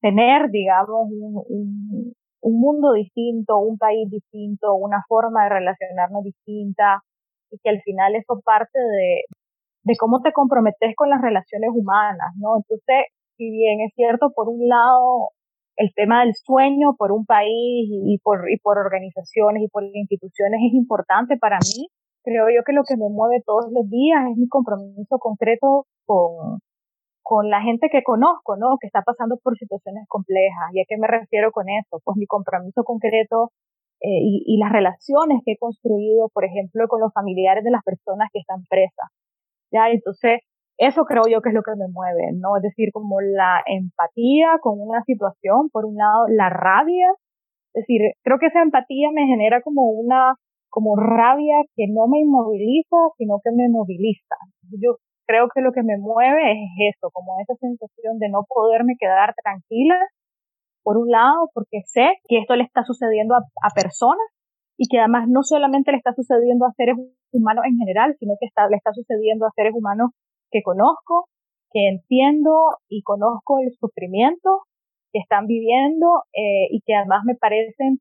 tener, 0.01 0.49
digamos, 0.49 1.07
un, 1.11 1.43
un, 1.47 2.13
un 2.41 2.59
mundo 2.59 2.93
distinto, 2.93 3.59
un 3.59 3.77
país 3.77 4.09
distinto, 4.09 4.73
una 4.75 5.03
forma 5.07 5.43
de 5.43 5.49
relacionarnos 5.49 6.23
distinta, 6.23 7.03
y 7.51 7.57
que 7.59 7.69
al 7.69 7.81
final 7.81 8.15
eso 8.15 8.39
parte 8.43 8.79
de, 8.79 9.23
de 9.83 9.93
cómo 9.97 10.21
te 10.21 10.31
comprometes 10.31 10.95
con 10.95 11.09
las 11.09 11.21
relaciones 11.21 11.69
humanas, 11.73 12.33
¿no? 12.37 12.57
Entonces, 12.57 13.11
si 13.37 13.49
bien 13.49 13.81
es 13.81 13.93
cierto, 13.95 14.31
por 14.35 14.49
un 14.49 14.67
lado, 14.67 15.29
el 15.77 15.91
tema 15.95 16.21
del 16.21 16.33
sueño 16.35 16.95
por 16.97 17.11
un 17.11 17.25
país 17.25 17.87
y, 17.89 18.19
por, 18.19 18.51
y 18.51 18.57
por 18.57 18.77
organizaciones 18.77 19.63
y 19.63 19.69
por 19.69 19.83
instituciones 19.83 20.59
es 20.67 20.73
importante 20.73 21.37
para 21.37 21.57
mí, 21.59 21.87
creo 22.23 22.47
yo 22.49 22.63
que 22.65 22.73
lo 22.73 22.83
que 22.83 22.97
me 22.97 23.09
mueve 23.09 23.41
todos 23.45 23.71
los 23.71 23.89
días 23.89 24.27
es 24.29 24.37
mi 24.37 24.47
compromiso 24.49 25.17
concreto 25.19 25.85
con, 26.05 26.59
con 27.23 27.49
la 27.49 27.61
gente 27.61 27.87
que 27.89 28.03
conozco, 28.03 28.57
¿no? 28.57 28.77
Que 28.81 28.87
está 28.87 29.01
pasando 29.03 29.37
por 29.41 29.57
situaciones 29.57 30.03
complejas. 30.09 30.67
¿Y 30.73 30.81
a 30.81 30.85
qué 30.87 30.97
me 30.97 31.07
refiero 31.07 31.51
con 31.51 31.69
eso? 31.69 32.01
Pues 32.03 32.17
mi 32.17 32.25
compromiso 32.25 32.83
concreto 32.83 33.51
eh, 34.01 34.21
y, 34.23 34.43
y, 34.45 34.57
las 34.57 34.71
relaciones 34.71 35.41
que 35.45 35.53
he 35.53 35.57
construido, 35.57 36.29
por 36.33 36.45
ejemplo, 36.45 36.87
con 36.87 37.01
los 37.01 37.13
familiares 37.13 37.63
de 37.63 37.71
las 37.71 37.83
personas 37.83 38.29
que 38.31 38.39
están 38.39 38.63
presas. 38.69 39.09
Ya, 39.71 39.89
entonces, 39.89 40.39
eso 40.79 41.03
creo 41.03 41.23
yo 41.29 41.41
que 41.41 41.49
es 41.49 41.55
lo 41.55 41.63
que 41.63 41.75
me 41.75 41.91
mueve, 41.91 42.31
¿no? 42.39 42.55
Es 42.55 42.63
decir, 42.63 42.91
como 42.93 43.19
la 43.19 43.61
empatía 43.65 44.57
con 44.61 44.79
una 44.79 45.03
situación, 45.03 45.69
por 45.71 45.85
un 45.85 45.97
lado, 45.97 46.27
la 46.29 46.49
rabia, 46.49 47.11
es 47.73 47.83
decir, 47.83 48.01
creo 48.23 48.39
que 48.39 48.47
esa 48.47 48.61
empatía 48.61 49.11
me 49.11 49.27
genera 49.27 49.61
como 49.61 49.91
una, 49.91 50.35
como 50.69 50.95
rabia 50.95 51.55
que 51.75 51.87
no 51.89 52.07
me 52.07 52.19
inmoviliza, 52.19 52.97
sino 53.17 53.41
que 53.43 53.51
me 53.51 53.67
moviliza. 53.69 54.35
Yo 54.81 54.97
creo 55.27 55.49
que 55.53 55.61
lo 55.61 55.73
que 55.73 55.83
me 55.83 55.97
mueve 55.97 56.53
es 56.53 56.95
eso, 56.95 57.11
como 57.11 57.39
esa 57.41 57.55
sensación 57.59 58.17
de 58.17 58.29
no 58.29 58.45
poderme 58.47 58.95
quedar 58.97 59.35
tranquila 59.43 59.99
por 60.83 60.97
un 60.97 61.09
lado, 61.09 61.49
porque 61.53 61.81
sé 61.85 62.07
que 62.27 62.39
esto 62.39 62.55
le 62.55 62.63
está 62.63 62.83
sucediendo 62.83 63.35
a, 63.35 63.69
personas 63.75 64.25
y 64.77 64.87
que 64.87 64.99
además 64.99 65.27
no 65.27 65.43
solamente 65.43 65.91
le 65.91 65.97
está 65.97 66.13
sucediendo 66.13 66.65
a 66.65 66.73
seres 66.73 66.95
humanos 67.31 67.65
en 67.65 67.77
general, 67.77 68.15
sino 68.19 68.35
que 68.39 68.47
está, 68.47 68.67
le 68.69 68.77
está 68.77 68.91
sucediendo 68.93 69.45
a 69.45 69.51
seres 69.55 69.73
humanos 69.75 70.11
que 70.51 70.61
conozco, 70.63 71.27
que 71.71 71.89
entiendo 71.89 72.51
y 72.87 73.03
conozco 73.03 73.59
el 73.59 73.71
sufrimiento 73.79 74.63
que 75.11 75.19
están 75.19 75.47
viviendo 75.47 76.23
eh, 76.33 76.67
y 76.71 76.81
que 76.85 76.95
además 76.95 77.23
me 77.25 77.35
parecen 77.35 77.99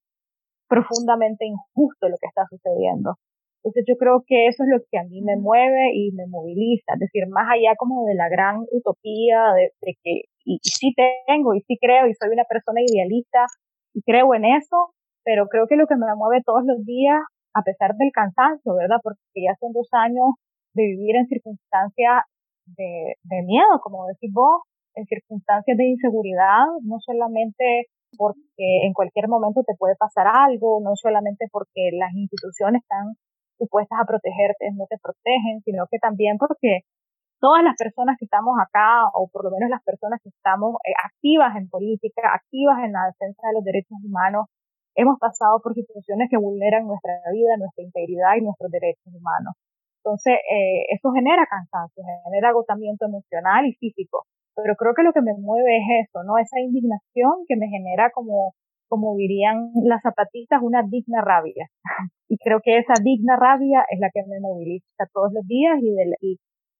profundamente 0.68 1.46
injusto 1.46 2.08
lo 2.08 2.16
que 2.20 2.28
está 2.28 2.44
sucediendo. 2.48 3.16
Entonces 3.58 3.84
yo 3.88 3.96
creo 3.96 4.22
que 4.26 4.46
eso 4.46 4.62
es 4.62 4.70
lo 4.70 4.78
que 4.90 4.98
a 4.98 5.04
mí 5.04 5.20
me 5.20 5.36
mueve 5.36 5.90
y 5.94 6.12
me 6.12 6.26
moviliza, 6.28 6.94
es 6.94 7.00
decir, 7.00 7.26
más 7.28 7.48
allá 7.50 7.74
como 7.76 8.06
de 8.06 8.14
la 8.14 8.28
gran 8.28 8.62
utopía 8.70 9.52
de, 9.56 9.72
de 9.82 9.94
que 10.02 10.22
y, 10.48 10.58
sí 10.62 10.94
tengo 11.26 11.54
y 11.54 11.60
sí 11.60 11.76
creo 11.80 12.06
y 12.08 12.14
soy 12.14 12.30
una 12.32 12.44
persona 12.44 12.80
idealista 12.80 13.44
y 13.92 14.00
creo 14.02 14.34
en 14.34 14.44
eso, 14.46 14.94
pero 15.24 15.46
creo 15.48 15.66
que 15.66 15.76
lo 15.76 15.86
que 15.86 15.96
me 15.96 16.06
mueve 16.16 16.42
todos 16.44 16.64
los 16.64 16.84
días, 16.84 17.20
a 17.54 17.62
pesar 17.62 17.94
del 17.96 18.10
cansancio, 18.12 18.74
¿verdad? 18.74 18.98
Porque 19.02 19.20
ya 19.36 19.54
son 19.60 19.72
dos 19.72 19.88
años 19.92 20.40
de 20.74 20.84
vivir 20.84 21.16
en 21.16 21.26
circunstancias 21.26 22.24
de, 22.64 23.16
de 23.22 23.42
miedo, 23.42 23.80
como 23.82 24.06
decís 24.06 24.32
vos, 24.32 24.62
en 24.94 25.04
circunstancias 25.04 25.76
de 25.76 25.84
inseguridad, 25.84 26.64
no 26.82 26.96
solamente 27.00 27.88
porque 28.16 28.86
en 28.86 28.92
cualquier 28.94 29.28
momento 29.28 29.62
te 29.66 29.76
puede 29.76 29.96
pasar 29.96 30.26
algo, 30.26 30.80
no 30.80 30.96
solamente 30.96 31.46
porque 31.52 31.90
las 31.92 32.12
instituciones 32.14 32.82
están 32.82 33.14
supuestas 33.58 33.98
a 34.00 34.06
protegerte, 34.06 34.70
no 34.72 34.86
te 34.88 34.96
protegen, 35.02 35.60
sino 35.64 35.86
que 35.90 35.98
también 35.98 36.38
porque 36.38 36.88
todas 37.40 37.62
las 37.62 37.76
personas 37.76 38.16
que 38.18 38.26
estamos 38.26 38.54
acá, 38.60 39.08
o 39.14 39.28
por 39.28 39.44
lo 39.44 39.50
menos 39.50 39.70
las 39.70 39.82
personas 39.82 40.20
que 40.22 40.30
estamos 40.30 40.76
eh, 40.84 40.94
activas 41.04 41.56
en 41.56 41.68
política, 41.68 42.34
activas 42.34 42.78
en 42.84 42.92
la 42.92 43.06
defensa 43.06 43.48
de 43.48 43.54
los 43.54 43.64
derechos 43.64 43.98
humanos, 44.04 44.46
hemos 44.94 45.18
pasado 45.18 45.60
por 45.62 45.74
situaciones 45.74 46.28
que 46.30 46.36
vulneran 46.36 46.86
nuestra 46.86 47.14
vida, 47.32 47.56
nuestra 47.56 47.84
integridad 47.84 48.34
y 48.36 48.42
nuestros 48.42 48.70
derechos 48.70 49.14
humanos. 49.14 49.54
Entonces, 50.02 50.34
eh, 50.34 50.90
eso 50.90 51.12
genera 51.12 51.46
cansancio, 51.46 52.02
genera 52.24 52.50
agotamiento 52.50 53.06
emocional 53.06 53.66
y 53.66 53.74
físico. 53.74 54.26
Pero 54.56 54.74
creo 54.74 54.94
que 54.94 55.02
lo 55.02 55.12
que 55.12 55.22
me 55.22 55.34
mueve 55.38 55.78
es 55.78 56.08
eso, 56.08 56.24
¿no? 56.24 56.38
Esa 56.38 56.58
indignación 56.58 57.46
que 57.46 57.56
me 57.56 57.68
genera 57.68 58.10
como, 58.10 58.54
como 58.88 59.14
dirían 59.14 59.70
las 59.84 60.02
zapatistas, 60.02 60.62
una 60.62 60.82
digna 60.82 61.22
rabia. 61.22 61.68
y 62.28 62.38
creo 62.38 62.60
que 62.62 62.78
esa 62.78 62.94
digna 63.02 63.36
rabia 63.36 63.84
es 63.90 64.00
la 64.00 64.10
que 64.10 64.22
me 64.26 64.40
moviliza 64.40 65.06
todos 65.12 65.32
los 65.32 65.46
días 65.46 65.78
y, 65.80 65.94
de, 65.94 66.16
y 66.20 66.38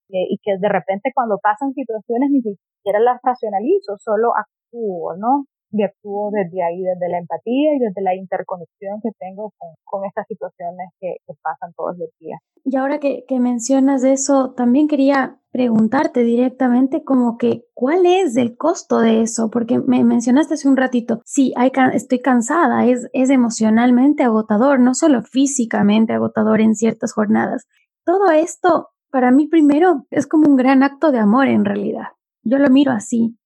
y 0.09 0.38
que 0.43 0.57
de 0.59 0.69
repente 0.69 1.11
cuando 1.15 1.38
pasan 1.38 1.73
situaciones 1.73 2.31
ni 2.31 2.41
siquiera 2.41 3.00
las 3.00 3.21
racionalizo, 3.23 3.97
solo 3.99 4.33
actúo, 4.37 5.17
¿no? 5.17 5.45
Y 5.71 5.83
actúo 5.83 6.31
desde 6.33 6.62
ahí, 6.62 6.81
desde 6.83 7.11
la 7.11 7.19
empatía 7.19 7.75
y 7.77 7.79
desde 7.79 8.00
la 8.00 8.15
interconexión 8.15 9.00
que 9.03 9.11
tengo 9.19 9.53
con, 9.85 10.05
estas 10.07 10.27
situaciones 10.27 10.88
que, 10.99 11.17
pasan 11.43 11.75
todos 11.77 11.99
los 11.99 12.09
días. 12.19 12.41
Y 12.65 12.77
ahora 12.77 12.99
que, 12.99 13.25
mencionas 13.38 14.03
eso, 14.03 14.55
también 14.57 14.88
quería 14.88 15.41
preguntarte 15.50 16.23
directamente 16.23 17.05
como 17.05 17.37
que 17.37 17.65
cuál 17.75 18.07
es 18.07 18.37
el 18.37 18.57
costo 18.57 19.00
de 19.00 19.21
eso, 19.21 19.50
porque 19.50 19.79
me 19.79 20.05
mencionaste 20.05 20.55
hace 20.55 20.69
un 20.69 20.77
ratito, 20.79 21.21
sí, 21.27 21.53
estoy 21.93 22.21
cansada, 22.21 22.87
es, 22.87 23.09
es 23.12 23.29
emocionalmente 23.29 24.23
agotador, 24.23 24.81
no 24.81 24.95
solo 24.95 25.23
físicamente 25.23 26.15
agotador 26.15 26.62
en 26.62 26.75
ciertas 26.75 27.12
jornadas. 27.12 27.67
Todo 28.05 28.31
esto 28.31 28.88
para 29.11 29.31
mí 29.31 29.47
primero 29.47 30.07
es 30.11 30.27
como 30.27 30.49
un 30.49 30.57
gran 30.57 30.83
acto 30.83 31.11
de 31.11 31.19
amor 31.19 31.49
en 31.49 31.65
realidad. 31.65 32.09
Yo 32.43 32.59
lo 32.59 32.69
miro 32.71 32.93
así. 32.93 33.37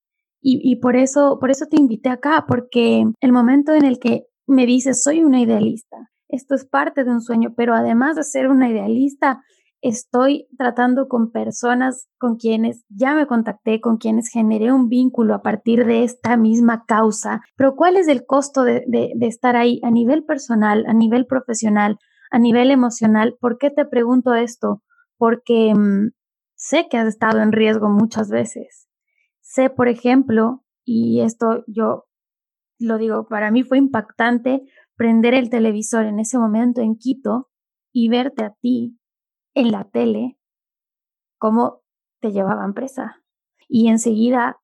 Y, 0.41 0.61
y, 0.63 0.77
por 0.77 0.97
eso, 0.97 1.39
por 1.39 1.51
eso 1.51 1.67
te 1.67 1.81
invité 1.81 2.09
acá, 2.09 2.47
porque 2.49 3.05
el 3.21 3.33
momento 3.33 3.73
en 3.73 3.85
el 3.85 4.01
que 4.01 4.27
me 4.47 4.67
dices, 4.67 5.03
soy 5.03 5.23
una 5.23 5.41
idealista, 5.41 6.11
esto 6.29 6.57
es 6.57 6.65
parte 6.65 7.05
de 7.05 7.11
un 7.11 7.21
sueño, 7.21 7.55
pero 7.57 7.75
además 7.75 8.17
de 8.17 8.25
ser 8.25 8.49
una 8.49 8.69
idealista, 8.69 9.41
estoy 9.83 10.49
tratando 10.57 11.07
con 11.07 11.31
personas 11.31 12.09
con 12.19 12.37
quienes 12.37 12.85
ya 12.89 13.15
me 13.15 13.27
contacté, 13.27 13.81
con 13.81 13.99
quienes 13.99 14.31
generé 14.31 14.73
un 14.73 14.89
vínculo 14.89 15.35
a 15.35 15.43
partir 15.43 15.85
de 15.85 16.05
esta 16.05 16.37
misma 16.37 16.85
causa. 16.87 17.43
Pero 17.57 17.77
¿cuál 17.77 17.97
es 17.97 18.09
el 18.09 18.25
costo 18.25 18.65
de, 18.65 18.85
de, 18.87 19.13
de 19.15 19.27
estar 19.27 19.57
ahí 19.57 19.81
a 19.83 19.91
nivel 19.91 20.25
personal, 20.25 20.85
a 20.89 20.95
nivel 20.95 21.27
profesional, 21.27 21.99
a 22.31 22.39
nivel 22.39 22.71
emocional? 22.71 23.37
¿Por 23.41 23.59
qué 23.59 23.71
te 23.71 23.85
pregunto 23.85 24.35
esto? 24.35 24.83
Porque 25.23 25.73
mm, 25.73 26.11
sé 26.57 26.89
que 26.91 26.97
has 26.97 27.07
estado 27.07 27.43
en 27.43 27.53
riesgo 27.53 27.89
muchas 27.89 28.29
veces. 28.29 28.89
Sé, 29.41 29.71
por 29.71 29.87
ejemplo, 29.87 30.65
y 30.85 31.21
esto 31.21 31.63
yo 31.69 32.09
lo 32.81 32.99
digo, 32.99 33.29
para 33.29 33.53
mí 33.53 33.63
fue 33.63 33.79
impactante 33.79 34.65
prender 34.97 35.35
el 35.35 35.49
televisor 35.49 36.07
en 36.07 36.19
ese 36.19 36.39
momento 36.39 36.81
en 36.81 36.97
Quito 36.97 37.53
y 37.93 38.09
verte 38.09 38.43
a 38.43 38.55
ti 38.55 38.99
en 39.55 39.71
la 39.71 39.89
tele 39.91 40.41
cómo 41.39 41.85
te 42.21 42.33
llevaban 42.33 42.75
presa. 42.75 43.23
Y 43.69 43.91
enseguida, 43.91 44.61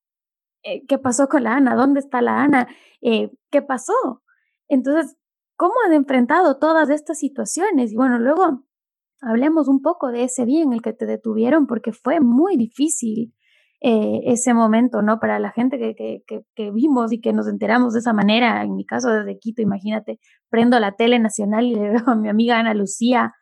eh, 0.65 0.85
¿qué 0.89 0.99
pasó 0.99 1.29
con 1.29 1.45
la 1.45 1.55
Ana? 1.55 1.77
¿Dónde 1.77 2.01
está 2.01 2.21
la 2.21 2.43
Ana? 2.43 2.67
Eh, 3.01 3.31
¿Qué 3.53 3.63
pasó? 3.63 4.25
Entonces, 4.67 5.17
¿cómo 5.55 5.75
has 5.87 5.93
enfrentado 5.93 6.59
todas 6.59 6.91
estas 6.91 7.17
situaciones? 7.21 7.93
Y 7.93 7.95
bueno, 7.97 8.19
luego 8.19 8.65
hablemos 9.21 9.69
un 9.69 9.81
poco 9.83 10.09
de 10.09 10.25
ese 10.25 10.45
día 10.45 10.63
en 10.63 10.73
el 10.73 10.83
que 10.83 10.93
te 10.93 11.07
detuvieron, 11.07 11.67
porque 11.67 11.93
fue 11.93 12.21
muy 12.21 12.57
difícil 12.57 13.35
eh, 13.81 14.21
ese 14.25 14.55
momento, 14.55 15.03
¿no? 15.03 15.21
Para 15.21 15.39
la 15.39 15.53
gente 15.53 15.79
que, 15.79 15.95
que, 15.95 16.43
que, 16.55 16.71
vimos 16.73 17.13
y 17.13 17.21
que 17.21 17.33
nos 17.33 17.47
enteramos 17.49 17.93
de 17.93 18.01
esa 18.01 18.13
manera, 18.13 18.63
en 18.63 18.75
mi 18.75 18.85
caso 18.85 19.11
desde 19.11 19.39
Quito, 19.39 19.63
imagínate, 19.63 20.19
prendo 20.51 20.81
la 20.81 20.93
tele 20.93 21.19
nacional 21.19 21.65
y 21.65 21.75
le 21.77 21.91
veo 21.91 22.03
a 22.07 22.17
mi 22.17 22.29
amiga 22.29 22.59
Ana 22.59 22.75
Lucía 22.75 23.33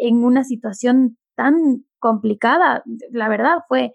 en 0.00 0.24
una 0.24 0.44
situación 0.44 1.16
tan 1.36 1.54
complicada, 2.00 2.82
la 3.10 3.28
verdad 3.28 3.58
fue 3.68 3.92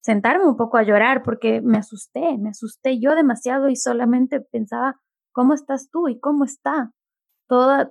sentarme 0.00 0.46
un 0.46 0.56
poco 0.56 0.76
a 0.76 0.82
llorar 0.82 1.22
porque 1.22 1.60
me 1.62 1.78
asusté, 1.78 2.36
me 2.38 2.50
asusté 2.50 2.98
yo 3.00 3.14
demasiado 3.14 3.68
y 3.68 3.76
solamente 3.76 4.40
pensaba, 4.40 4.96
¿cómo 5.32 5.54
estás 5.54 5.88
tú 5.90 6.08
y 6.08 6.18
cómo 6.18 6.44
está? 6.44 6.90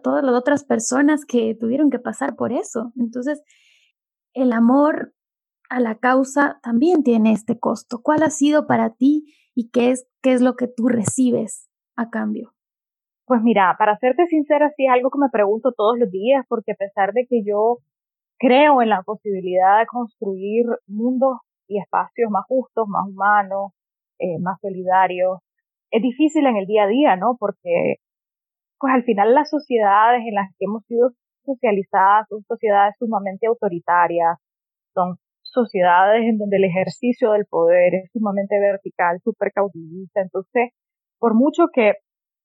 Todas 0.01 0.23
las 0.23 0.35
otras 0.35 0.63
personas 0.63 1.25
que 1.25 1.55
tuvieron 1.55 1.89
que 1.89 1.99
pasar 1.99 2.35
por 2.35 2.51
eso. 2.51 2.91
Entonces, 2.97 3.43
el 4.33 4.53
amor 4.53 5.13
a 5.69 5.79
la 5.79 5.95
causa 5.99 6.59
también 6.63 7.03
tiene 7.03 7.31
este 7.31 7.59
costo. 7.59 8.01
¿Cuál 8.01 8.23
ha 8.23 8.29
sido 8.29 8.67
para 8.67 8.95
ti 8.95 9.33
y 9.55 9.69
qué 9.69 9.91
es, 9.91 10.07
qué 10.21 10.33
es 10.33 10.41
lo 10.41 10.55
que 10.55 10.67
tú 10.67 10.87
recibes 10.87 11.69
a 11.95 12.09
cambio? 12.09 12.53
Pues 13.25 13.41
mira, 13.41 13.75
para 13.77 13.97
serte 13.97 14.25
sincera, 14.27 14.71
sí 14.75 14.85
es 14.85 14.91
algo 14.91 15.09
que 15.09 15.19
me 15.19 15.29
pregunto 15.29 15.71
todos 15.71 15.97
los 15.97 16.11
días, 16.11 16.45
porque 16.49 16.73
a 16.73 16.75
pesar 16.75 17.13
de 17.13 17.25
que 17.29 17.43
yo 17.45 17.77
creo 18.37 18.81
en 18.81 18.89
la 18.89 19.03
posibilidad 19.03 19.79
de 19.79 19.85
construir 19.85 20.65
mundos 20.87 21.37
y 21.67 21.79
espacios 21.79 22.29
más 22.29 22.43
justos, 22.47 22.87
más 22.87 23.07
humanos, 23.07 23.71
eh, 24.19 24.39
más 24.39 24.59
solidarios, 24.59 25.39
es 25.91 26.01
difícil 26.01 26.45
en 26.47 26.57
el 26.57 26.65
día 26.65 26.83
a 26.83 26.87
día, 26.87 27.15
¿no? 27.15 27.37
Porque 27.39 27.97
pues 28.81 28.93
al 28.93 29.03
final 29.03 29.35
las 29.35 29.49
sociedades 29.49 30.21
en 30.27 30.33
las 30.33 30.49
que 30.57 30.65
hemos 30.65 30.83
sido 30.85 31.11
socializadas, 31.45 32.27
son 32.29 32.43
sociedades 32.47 32.95
sumamente 32.99 33.47
autoritarias, 33.47 34.37
son 34.93 35.17
sociedades 35.43 36.23
en 36.23 36.37
donde 36.37 36.57
el 36.57 36.65
ejercicio 36.65 37.31
del 37.31 37.45
poder 37.45 37.93
es 37.95 38.11
sumamente 38.11 38.59
vertical, 38.59 39.19
súper 39.23 39.51
caudillista. 39.53 40.21
Entonces, 40.21 40.71
por 41.19 41.35
mucho 41.35 41.67
que, 41.73 41.93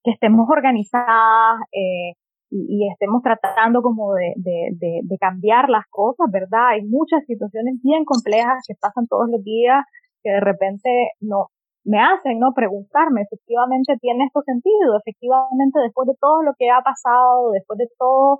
que 0.05 0.11
estemos 0.13 0.49
organizadas 0.51 1.61
eh, 1.73 2.13
y, 2.51 2.89
estemos 2.93 3.23
tratando 3.23 3.83
como 3.83 4.15
de, 4.15 4.35
de, 4.37 5.01
de, 5.03 5.19
cambiar 5.19 5.69
las 5.69 5.85
cosas, 5.91 6.27
¿verdad? 6.31 6.69
Hay 6.69 6.83
muchas 6.83 7.25
situaciones 7.27 7.81
bien 7.83 8.05
complejas 8.05 8.63
que 8.67 8.75
pasan 8.81 9.09
todos 9.09 9.29
los 9.31 9.43
días 9.43 9.85
que 10.23 10.31
de 10.31 10.41
repente 10.41 10.91
no 11.21 11.49
me 11.87 11.99
hacen 12.03 12.39
no 12.39 12.53
preguntarme 12.55 13.23
efectivamente 13.23 13.97
tiene 14.01 14.27
esto 14.27 14.43
sentido 14.43 14.99
efectivamente 14.99 15.81
después 15.81 16.07
de 16.09 16.19
todo 16.21 16.43
lo 16.43 16.53
que 16.59 16.69
ha 16.71 16.83
pasado 16.83 17.53
después 17.53 17.79
de 17.79 17.89
todo 17.99 18.39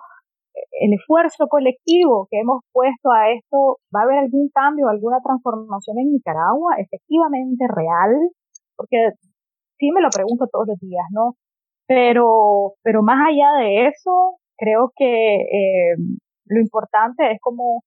el 0.81 0.93
esfuerzo 0.95 1.47
colectivo 1.49 2.27
que 2.31 2.41
hemos 2.41 2.63
puesto 2.73 3.11
a 3.13 3.31
esto, 3.31 3.79
¿va 3.95 4.01
a 4.01 4.03
haber 4.05 4.19
algún 4.19 4.49
cambio, 4.53 4.89
alguna 4.89 5.19
transformación 5.21 5.99
en 5.99 6.13
Nicaragua 6.13 6.77
efectivamente 6.79 7.65
real? 7.69 8.13
Porque 8.77 9.13
sí 9.79 9.91
me 9.93 10.01
lo 10.01 10.09
pregunto 10.15 10.47
todos 10.51 10.69
los 10.69 10.79
días, 10.79 11.05
¿no? 11.11 11.35
Pero, 11.87 12.75
pero 12.83 13.03
más 13.03 13.19
allá 13.29 13.53
de 13.61 13.89
eso, 13.89 14.39
creo 14.57 14.93
que 14.97 15.37
eh, 15.37 15.97
lo 16.47 16.61
importante 16.61 17.31
es 17.33 17.39
como 17.41 17.83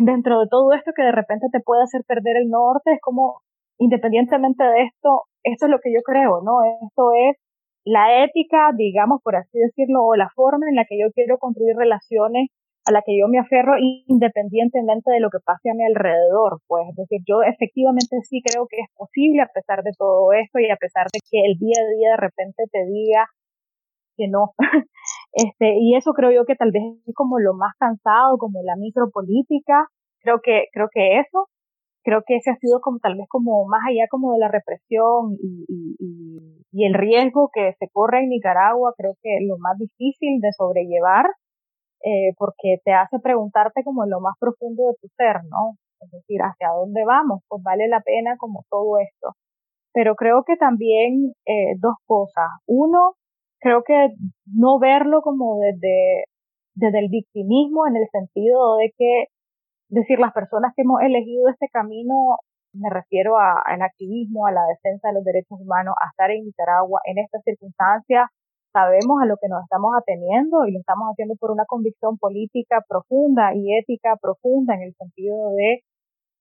dentro 0.00 0.40
de 0.40 0.46
todo 0.50 0.72
esto 0.74 0.92
que 0.94 1.02
de 1.02 1.12
repente 1.12 1.46
te 1.50 1.60
puede 1.60 1.82
hacer 1.82 2.02
perder 2.06 2.36
el 2.36 2.50
norte, 2.50 2.92
es 2.92 3.00
como 3.00 3.40
independientemente 3.78 4.64
de 4.64 4.82
esto, 4.84 5.22
esto 5.44 5.66
es 5.66 5.70
lo 5.70 5.78
que 5.80 5.92
yo 5.92 6.00
creo, 6.04 6.42
¿no? 6.42 6.62
Esto 6.82 7.12
es 7.12 7.36
la 7.84 8.24
ética, 8.24 8.70
digamos, 8.76 9.22
por 9.22 9.36
así 9.36 9.58
decirlo, 9.58 10.04
o 10.04 10.16
la 10.16 10.28
forma 10.34 10.68
en 10.68 10.76
la 10.76 10.84
que 10.84 10.98
yo 11.00 11.10
quiero 11.12 11.38
construir 11.38 11.76
relaciones 11.76 12.50
a 12.84 12.92
la 12.92 13.02
que 13.02 13.18
yo 13.18 13.28
me 13.28 13.38
aferro 13.38 13.74
independientemente 13.78 15.10
de 15.10 15.20
lo 15.20 15.30
que 15.30 15.40
pase 15.44 15.70
a 15.70 15.74
mi 15.74 15.84
alrededor, 15.84 16.60
pues, 16.66 16.88
es 16.88 16.96
decir, 16.96 17.20
yo 17.26 17.42
efectivamente 17.42 18.16
sí 18.22 18.40
creo 18.44 18.66
que 18.68 18.76
es 18.80 18.88
posible 18.96 19.42
a 19.42 19.48
pesar 19.52 19.82
de 19.82 19.92
todo 19.96 20.32
esto 20.32 20.58
y 20.58 20.70
a 20.70 20.76
pesar 20.76 21.06
de 21.12 21.20
que 21.30 21.40
el 21.44 21.58
día 21.58 21.76
a 21.80 21.96
día 21.96 22.10
de 22.12 22.16
repente 22.16 22.64
te 22.72 22.84
diga 22.86 23.26
que 24.16 24.28
no. 24.28 24.54
este, 25.32 25.78
y 25.80 25.96
eso 25.96 26.12
creo 26.12 26.30
yo 26.32 26.44
que 26.44 26.56
tal 26.56 26.72
vez 26.72 26.82
es 27.06 27.14
como 27.14 27.38
lo 27.38 27.54
más 27.54 27.74
cansado, 27.78 28.38
como 28.38 28.62
la 28.62 28.76
micropolítica, 28.76 29.88
creo 30.20 30.40
que, 30.42 30.64
creo 30.72 30.88
que 30.92 31.20
eso, 31.20 31.48
creo 32.08 32.22
que 32.26 32.36
ese 32.36 32.50
ha 32.50 32.56
sido 32.56 32.80
como 32.80 32.98
tal 33.00 33.16
vez 33.16 33.26
como 33.28 33.66
más 33.66 33.82
allá 33.86 34.06
como 34.08 34.32
de 34.32 34.38
la 34.38 34.48
represión 34.48 35.36
y, 35.42 35.66
y, 36.72 36.86
el 36.86 36.94
riesgo 36.94 37.50
que 37.52 37.74
se 37.78 37.88
corre 37.92 38.20
en 38.20 38.30
Nicaragua, 38.30 38.94
creo 38.96 39.12
que 39.20 39.44
lo 39.46 39.58
más 39.58 39.76
difícil 39.76 40.40
de 40.40 40.52
sobrellevar, 40.56 41.26
eh, 42.02 42.32
porque 42.38 42.78
te 42.84 42.92
hace 42.92 43.18
preguntarte 43.18 43.82
como 43.84 44.04
en 44.04 44.10
lo 44.10 44.20
más 44.20 44.36
profundo 44.40 44.86
de 44.86 44.94
tu 45.02 45.08
ser, 45.16 45.42
¿no? 45.50 45.74
Es 46.00 46.10
decir, 46.12 46.40
¿hacia 46.40 46.68
dónde 46.68 47.04
vamos? 47.04 47.42
Pues 47.48 47.62
vale 47.62 47.88
la 47.88 48.00
pena 48.00 48.36
como 48.38 48.64
todo 48.70 48.98
esto. 49.00 49.34
Pero 49.92 50.14
creo 50.14 50.44
que 50.46 50.56
también 50.56 51.34
eh, 51.44 51.74
dos 51.78 51.96
cosas. 52.06 52.48
Uno, 52.66 53.16
creo 53.60 53.82
que 53.84 54.14
no 54.46 54.78
verlo 54.78 55.20
como 55.20 55.58
desde, 55.58 56.24
desde 56.74 57.00
el 57.00 57.08
victimismo 57.10 57.86
en 57.86 57.96
el 57.96 58.08
sentido 58.12 58.76
de 58.76 58.94
que 58.96 59.26
decir, 59.88 60.18
las 60.18 60.32
personas 60.32 60.72
que 60.76 60.82
hemos 60.82 61.00
elegido 61.02 61.48
este 61.48 61.68
camino, 61.72 62.38
me 62.72 62.90
refiero 62.90 63.38
al 63.38 63.82
activismo, 63.82 64.46
a 64.46 64.52
la 64.52 64.64
defensa 64.66 65.08
de 65.08 65.14
los 65.14 65.24
derechos 65.24 65.58
humanos, 65.60 65.94
a 66.00 66.10
estar 66.10 66.30
en 66.30 66.44
Nicaragua 66.44 67.00
en 67.04 67.18
estas 67.18 67.42
circunstancias, 67.44 68.28
sabemos 68.72 69.22
a 69.22 69.26
lo 69.26 69.36
que 69.40 69.48
nos 69.48 69.62
estamos 69.62 69.92
ateniendo 69.96 70.66
y 70.66 70.72
lo 70.72 70.80
estamos 70.80 71.08
haciendo 71.10 71.34
por 71.36 71.50
una 71.50 71.64
convicción 71.64 72.18
política 72.18 72.84
profunda 72.86 73.54
y 73.54 73.76
ética 73.76 74.16
profunda 74.20 74.74
en 74.74 74.82
el 74.82 74.94
sentido 74.94 75.50
de 75.56 75.82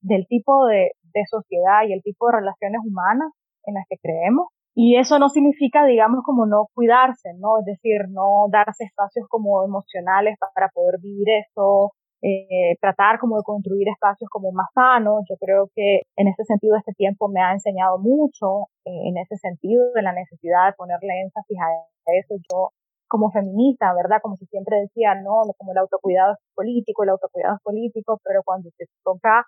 del 0.02 0.28
tipo 0.28 0.68
de, 0.68 0.92
de 1.02 1.24
sociedad 1.30 1.82
y 1.88 1.94
el 1.94 2.04
tipo 2.04 2.28
de 2.28 2.38
relaciones 2.38 2.82
humanas 2.86 3.32
en 3.66 3.74
las 3.76 3.86
que 3.90 3.98
creemos. 3.98 4.48
Y 4.76 4.96
eso 4.98 5.18
no 5.18 5.30
significa, 5.30 5.86
digamos, 5.86 6.24
como 6.24 6.46
no 6.46 6.68
cuidarse, 6.76 7.34
¿no? 7.40 7.60
Es 7.60 7.66
decir, 7.66 8.10
no 8.10 8.46
darse 8.52 8.84
espacios 8.84 9.26
como 9.28 9.64
emocionales 9.64 10.38
para 10.54 10.70
poder 10.70 11.00
vivir 11.02 11.28
eso, 11.30 11.94
eh, 12.22 12.76
tratar 12.82 13.20
como 13.20 13.38
de 13.38 13.44
construir 13.44 13.88
espacios 13.90 14.30
como 14.30 14.52
más 14.52 14.68
sanos. 14.74 15.24
Yo 15.30 15.36
creo 15.38 15.70
que 15.76 16.02
en 16.16 16.28
ese 16.28 16.44
sentido 16.46 16.76
este 16.76 16.94
tiempo 16.94 17.28
me 17.30 17.42
ha 17.42 17.54
enseñado 17.54 18.00
mucho 18.00 18.70
eh, 18.86 19.10
en 19.10 19.18
ese 19.18 19.38
sentido 19.38 19.92
de 19.94 20.02
la 20.02 20.14
necesidad 20.14 20.68
de 20.68 20.74
ponerle 20.74 21.22
énfasis 21.22 21.58
a 21.60 22.12
eso. 22.14 22.36
Yo 22.52 22.70
como 23.08 23.32
feminista, 23.32 23.94
¿verdad? 23.94 24.20
Como 24.22 24.36
si 24.36 24.46
siempre 24.48 24.82
decía, 24.82 25.16
no, 25.16 25.44
como 25.58 25.72
el 25.72 25.78
autocuidado 25.78 26.34
es 26.34 26.40
político, 26.56 27.04
el 27.04 27.10
autocuidado 27.10 27.56
es 27.56 27.62
político, 27.64 28.20
pero 28.24 28.42
cuando 28.44 28.70
se 28.78 28.86
toca 29.04 29.46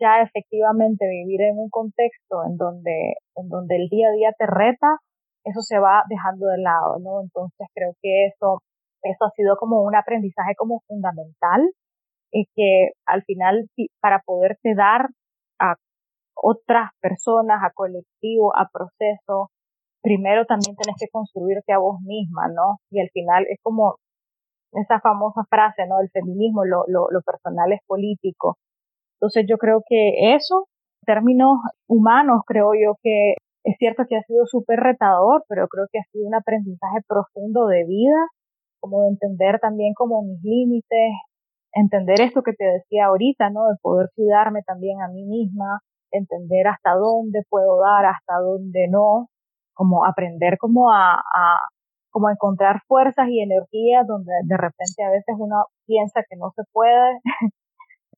ya 0.00 0.20
efectivamente 0.22 1.06
vivir 1.08 1.42
en 1.42 1.58
un 1.58 1.70
contexto 1.70 2.44
en 2.46 2.56
donde, 2.56 3.14
en 3.36 3.48
donde 3.48 3.76
el 3.76 3.88
día 3.88 4.08
a 4.08 4.12
día 4.12 4.32
te 4.38 4.46
reta, 4.46 4.98
eso 5.44 5.60
se 5.62 5.78
va 5.78 6.04
dejando 6.08 6.46
de 6.48 6.58
lado, 6.58 6.98
¿no? 7.00 7.22
Entonces 7.22 7.66
creo 7.74 7.92
que 8.02 8.26
eso, 8.26 8.62
eso 9.02 9.24
ha 9.24 9.30
sido 9.30 9.56
como 9.56 9.82
un 9.82 9.96
aprendizaje 9.96 10.54
como 10.56 10.82
fundamental 10.86 11.62
es 12.40 12.48
que 12.54 12.90
al 13.06 13.22
final 13.24 13.68
para 14.00 14.20
poderte 14.24 14.74
dar 14.74 15.08
a 15.60 15.74
otras 16.34 16.90
personas, 17.00 17.62
a 17.62 17.72
colectivo, 17.74 18.56
a 18.56 18.68
proceso, 18.72 19.50
primero 20.02 20.44
también 20.44 20.76
tienes 20.76 20.96
que 21.00 21.08
construirte 21.08 21.72
a 21.72 21.78
vos 21.78 22.00
misma, 22.02 22.48
¿no? 22.48 22.78
Y 22.90 23.00
al 23.00 23.10
final 23.10 23.46
es 23.48 23.58
como 23.62 23.96
esa 24.72 25.00
famosa 25.00 25.42
frase, 25.48 25.86
¿no? 25.88 26.00
El 26.00 26.10
feminismo, 26.10 26.64
lo, 26.64 26.84
lo, 26.88 27.08
lo 27.10 27.22
personal 27.22 27.72
es 27.72 27.80
político. 27.86 28.56
Entonces 29.18 29.46
yo 29.48 29.56
creo 29.56 29.82
que 29.88 30.34
eso, 30.34 30.68
términos 31.06 31.58
humanos, 31.88 32.42
creo 32.46 32.72
yo 32.74 32.96
que 33.02 33.34
es 33.64 33.76
cierto 33.78 34.04
que 34.08 34.16
ha 34.16 34.22
sido 34.22 34.46
súper 34.46 34.78
retador, 34.78 35.44
pero 35.48 35.66
creo 35.68 35.86
que 35.90 35.98
ha 35.98 36.04
sido 36.12 36.26
un 36.26 36.34
aprendizaje 36.34 36.98
profundo 37.08 37.66
de 37.66 37.84
vida, 37.84 38.28
como 38.80 39.02
de 39.02 39.08
entender 39.08 39.58
también 39.58 39.94
como 39.94 40.22
mis 40.22 40.40
límites, 40.42 41.10
entender 41.76 42.20
esto 42.20 42.42
que 42.42 42.52
te 42.54 42.64
decía 42.64 43.06
ahorita, 43.06 43.50
¿no? 43.50 43.68
De 43.68 43.76
poder 43.82 44.08
cuidarme 44.16 44.62
también 44.62 45.02
a 45.02 45.08
mí 45.08 45.24
misma, 45.24 45.80
entender 46.10 46.66
hasta 46.68 46.94
dónde 46.94 47.42
puedo 47.48 47.78
dar, 47.80 48.06
hasta 48.06 48.38
dónde 48.38 48.88
no, 48.88 49.28
como 49.74 50.04
aprender 50.06 50.56
como 50.58 50.90
a, 50.90 51.14
a 51.14 51.60
como 52.10 52.28
a 52.28 52.32
encontrar 52.32 52.80
fuerzas 52.88 53.28
y 53.28 53.42
energías 53.42 54.06
donde 54.06 54.32
de 54.44 54.56
repente 54.56 55.04
a 55.04 55.10
veces 55.10 55.36
uno 55.38 55.66
piensa 55.86 56.22
que 56.28 56.36
no 56.36 56.50
se 56.56 56.62
puede, 56.72 57.20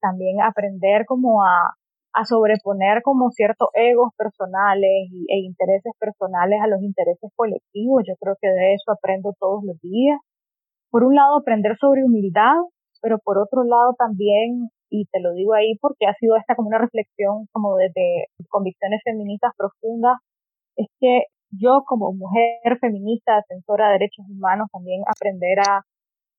también 0.01 0.41
aprender 0.41 1.05
como 1.05 1.43
a, 1.43 1.75
a 2.15 2.25
sobreponer 2.25 3.03
como 3.03 3.31
ciertos 3.31 3.71
egos 3.75 4.13
personales 4.17 5.09
y, 5.11 5.27
e 5.29 5.39
intereses 5.41 5.93
personales 5.99 6.61
a 6.63 6.69
los 6.69 6.81
intereses 6.83 7.31
colectivos. 7.35 8.05
Yo 8.07 8.15
creo 8.21 8.37
que 8.41 8.49
de 8.49 8.75
eso 8.75 8.93
aprendo 8.93 9.35
todos 9.41 9.65
los 9.65 9.81
días. 9.81 10.21
Por 10.91 11.03
un 11.03 11.17
lado, 11.17 11.37
aprender 11.37 11.77
sobre 11.77 12.05
humildad, 12.05 12.55
pero 13.01 13.19
por 13.19 13.39
otro 13.39 13.65
lado 13.65 13.95
también, 13.99 14.71
y 14.91 15.07
te 15.07 15.21
lo 15.21 15.33
digo 15.35 15.55
ahí 15.55 15.77
porque 15.81 16.07
ha 16.07 16.15
sido 16.15 16.37
esta 16.37 16.55
como 16.55 16.69
una 16.69 16.79
reflexión 16.79 17.47
como 17.53 17.77
desde 17.77 18.27
convicciones 18.49 19.01
feministas 19.05 19.53
profundas, 19.57 20.19
es 20.77 20.87
que 21.01 21.25
yo 21.51 21.83
como 21.87 22.13
mujer 22.13 22.79
feminista, 22.81 23.37
defensora 23.37 23.87
de 23.89 23.93
derechos 23.95 24.27
humanos, 24.29 24.69
también 24.73 25.03
aprender 25.07 25.59
a, 25.61 25.83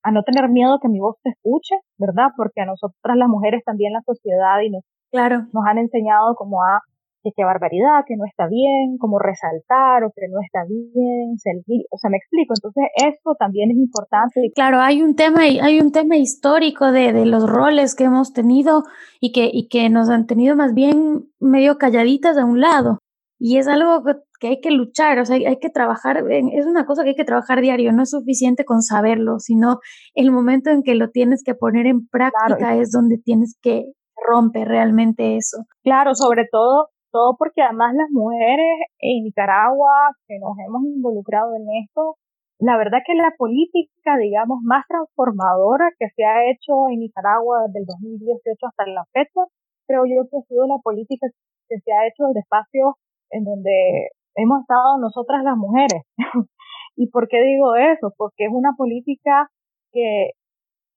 a 0.03 0.11
no 0.11 0.23
tener 0.23 0.49
miedo 0.49 0.79
que 0.81 0.87
mi 0.87 0.99
voz 0.99 1.15
se 1.23 1.29
escuche, 1.29 1.75
¿verdad? 1.97 2.29
Porque 2.37 2.61
a 2.61 2.65
nosotras 2.65 3.17
las 3.17 3.27
mujeres 3.27 3.63
también 3.65 3.93
la 3.93 4.01
sociedad 4.05 4.61
y 4.61 4.69
nos, 4.69 4.83
claro. 5.11 5.47
nos 5.51 5.65
han 5.65 5.79
enseñado 5.79 6.35
como 6.35 6.61
a 6.63 6.81
que 7.23 7.31
qué 7.35 7.43
barbaridad, 7.43 8.03
que 8.07 8.15
no 8.15 8.25
está 8.25 8.47
bien, 8.47 8.97
como 8.97 9.19
resaltar 9.19 10.03
o 10.03 10.11
que 10.15 10.27
no 10.29 10.39
está 10.41 10.63
bien, 10.67 11.37
servir, 11.37 11.85
o 11.91 11.97
sea, 11.97 12.09
me 12.09 12.17
explico, 12.17 12.53
entonces 12.55 12.83
eso 12.95 13.35
también 13.37 13.71
es 13.71 13.77
importante. 13.77 14.51
Claro, 14.55 14.79
hay 14.79 15.01
un 15.01 15.15
tema, 15.15 15.41
hay 15.41 15.79
un 15.79 15.91
tema 15.91 16.17
histórico 16.17 16.91
de, 16.91 17.13
de 17.13 17.25
los 17.25 17.49
roles 17.49 17.95
que 17.95 18.05
hemos 18.05 18.33
tenido 18.33 18.83
y 19.19 19.31
que, 19.31 19.49
y 19.51 19.67
que 19.67 19.89
nos 19.89 20.09
han 20.09 20.27
tenido 20.27 20.55
más 20.55 20.73
bien 20.73 21.25
medio 21.39 21.77
calladitas 21.77 22.37
a 22.37 22.45
un 22.45 22.61
lado. 22.61 22.99
Y 23.41 23.57
es 23.57 23.67
algo 23.67 24.03
que 24.39 24.47
hay 24.47 24.61
que 24.61 24.71
luchar, 24.71 25.19
o 25.19 25.25
sea, 25.25 25.35
hay, 25.35 25.59
que 25.59 25.69
trabajar, 25.69 26.23
es 26.29 26.65
una 26.65 26.85
cosa 26.85 27.03
que 27.03 27.09
hay 27.09 27.15
que 27.15 27.23
trabajar 27.23 27.61
diario, 27.61 27.93
no 27.93 28.03
es 28.03 28.09
suficiente 28.09 28.65
con 28.65 28.81
saberlo, 28.81 29.39
sino 29.39 29.79
el 30.13 30.31
momento 30.31 30.69
en 30.69 30.83
que 30.83 30.95
lo 30.95 31.09
tienes 31.09 31.43
que 31.43 31.55
poner 31.55 31.85
en 31.85 32.07
práctica 32.07 32.75
es 32.75 32.91
donde 32.91 33.17
tienes 33.17 33.57
que 33.61 33.85
romper 34.27 34.67
realmente 34.67 35.37
eso. 35.37 35.65
Claro, 35.83 36.15
sobre 36.15 36.47
todo 36.51 36.89
todo 37.11 37.35
porque 37.37 37.61
además 37.61 37.93
las 37.95 38.09
mujeres 38.11 38.87
en 38.99 39.23
Nicaragua 39.23 40.15
que 40.27 40.39
nos 40.39 40.57
hemos 40.59 40.83
involucrado 40.83 41.55
en 41.55 41.65
esto, 41.83 42.15
la 42.59 42.77
verdad 42.77 42.99
que 43.05 43.15
la 43.15 43.31
política, 43.37 44.17
digamos, 44.17 44.59
más 44.63 44.85
transformadora 44.87 45.89
que 45.97 46.07
se 46.15 46.25
ha 46.25 46.49
hecho 46.49 46.89
en 46.91 46.99
Nicaragua 46.99 47.67
desde 47.67 47.79
el 47.79 47.85
2018 47.85 48.67
hasta 48.67 48.85
la 48.87 49.05
fecha, 49.13 49.41
creo 49.87 50.05
yo 50.05 50.27
que 50.29 50.37
ha 50.37 50.47
sido 50.47 50.67
la 50.67 50.77
política 50.83 51.27
que 51.69 51.79
se 51.79 51.91
ha 51.93 52.07
hecho 52.07 52.25
desde 52.27 52.41
espacios 52.41 52.93
en 53.31 53.43
donde 53.45 54.09
hemos 54.35 54.61
estado 54.61 54.97
nosotras 54.99 55.43
las 55.43 55.55
mujeres. 55.55 56.03
¿Y 56.95 57.09
por 57.09 57.27
qué 57.29 57.41
digo 57.41 57.75
eso? 57.75 58.13
Porque 58.17 58.45
es 58.45 58.51
una 58.51 58.73
política 58.77 59.47
que 59.91 60.31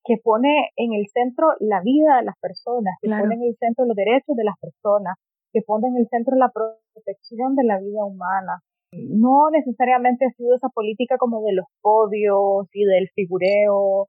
que 0.05 0.17
pone 0.21 0.69
en 0.75 0.93
el 0.93 1.07
centro 1.07 1.47
la 1.59 1.81
vida 1.81 2.17
de 2.17 2.23
las 2.23 2.37
personas, 2.39 2.95
que 3.01 3.09
pone 3.09 3.35
en 3.35 3.43
el 3.43 3.55
centro 3.57 3.85
los 3.85 3.95
derechos 3.95 4.35
de 4.35 4.43
las 4.43 4.59
personas, 4.59 5.15
que 5.53 5.61
pone 5.61 5.87
en 5.87 5.97
el 5.97 6.07
centro 6.09 6.35
la 6.35 6.51
protección 6.51 7.55
de 7.55 7.63
la 7.63 7.79
vida 7.79 8.03
humana. 8.03 8.59
No 8.91 9.49
necesariamente 9.51 10.25
ha 10.25 10.31
sido 10.31 10.55
esa 10.55 10.69
política 10.69 11.17
como 11.17 11.41
de 11.43 11.53
los 11.53 11.65
podios 11.81 12.67
y 12.73 12.85
del 12.85 13.09
figureo, 13.15 14.07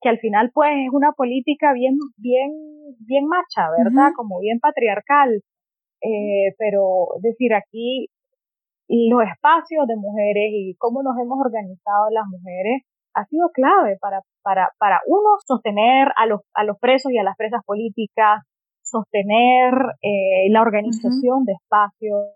que 0.00 0.08
al 0.08 0.18
final 0.18 0.50
pues 0.54 0.70
es 0.86 0.92
una 0.92 1.12
política 1.12 1.72
bien, 1.72 1.98
bien, 2.16 2.50
bien 3.00 3.26
macha, 3.26 3.70
¿verdad? 3.76 4.10
Como 4.16 4.40
bien 4.40 4.58
patriarcal. 4.60 5.42
Eh, 6.00 6.54
pero 6.58 7.18
decir 7.22 7.54
aquí 7.54 8.08
los 8.88 9.20
espacios 9.22 9.86
de 9.86 9.96
mujeres 9.96 10.50
y 10.52 10.74
cómo 10.78 11.02
nos 11.02 11.18
hemos 11.18 11.38
organizado 11.38 12.08
las 12.10 12.24
mujeres 12.28 12.82
ha 13.14 13.24
sido 13.26 13.50
clave 13.52 13.98
para, 14.00 14.22
para, 14.42 14.70
para 14.78 15.00
uno 15.06 15.36
sostener 15.46 16.08
a 16.16 16.26
los, 16.26 16.40
a 16.54 16.64
los 16.64 16.78
presos 16.78 17.12
y 17.12 17.18
a 17.18 17.24
las 17.24 17.36
presas 17.36 17.62
políticas, 17.64 18.42
sostener 18.90 19.72
eh, 20.02 20.50
la 20.50 20.62
organización 20.62 21.44
de 21.44 21.52
espacios, 21.52 22.34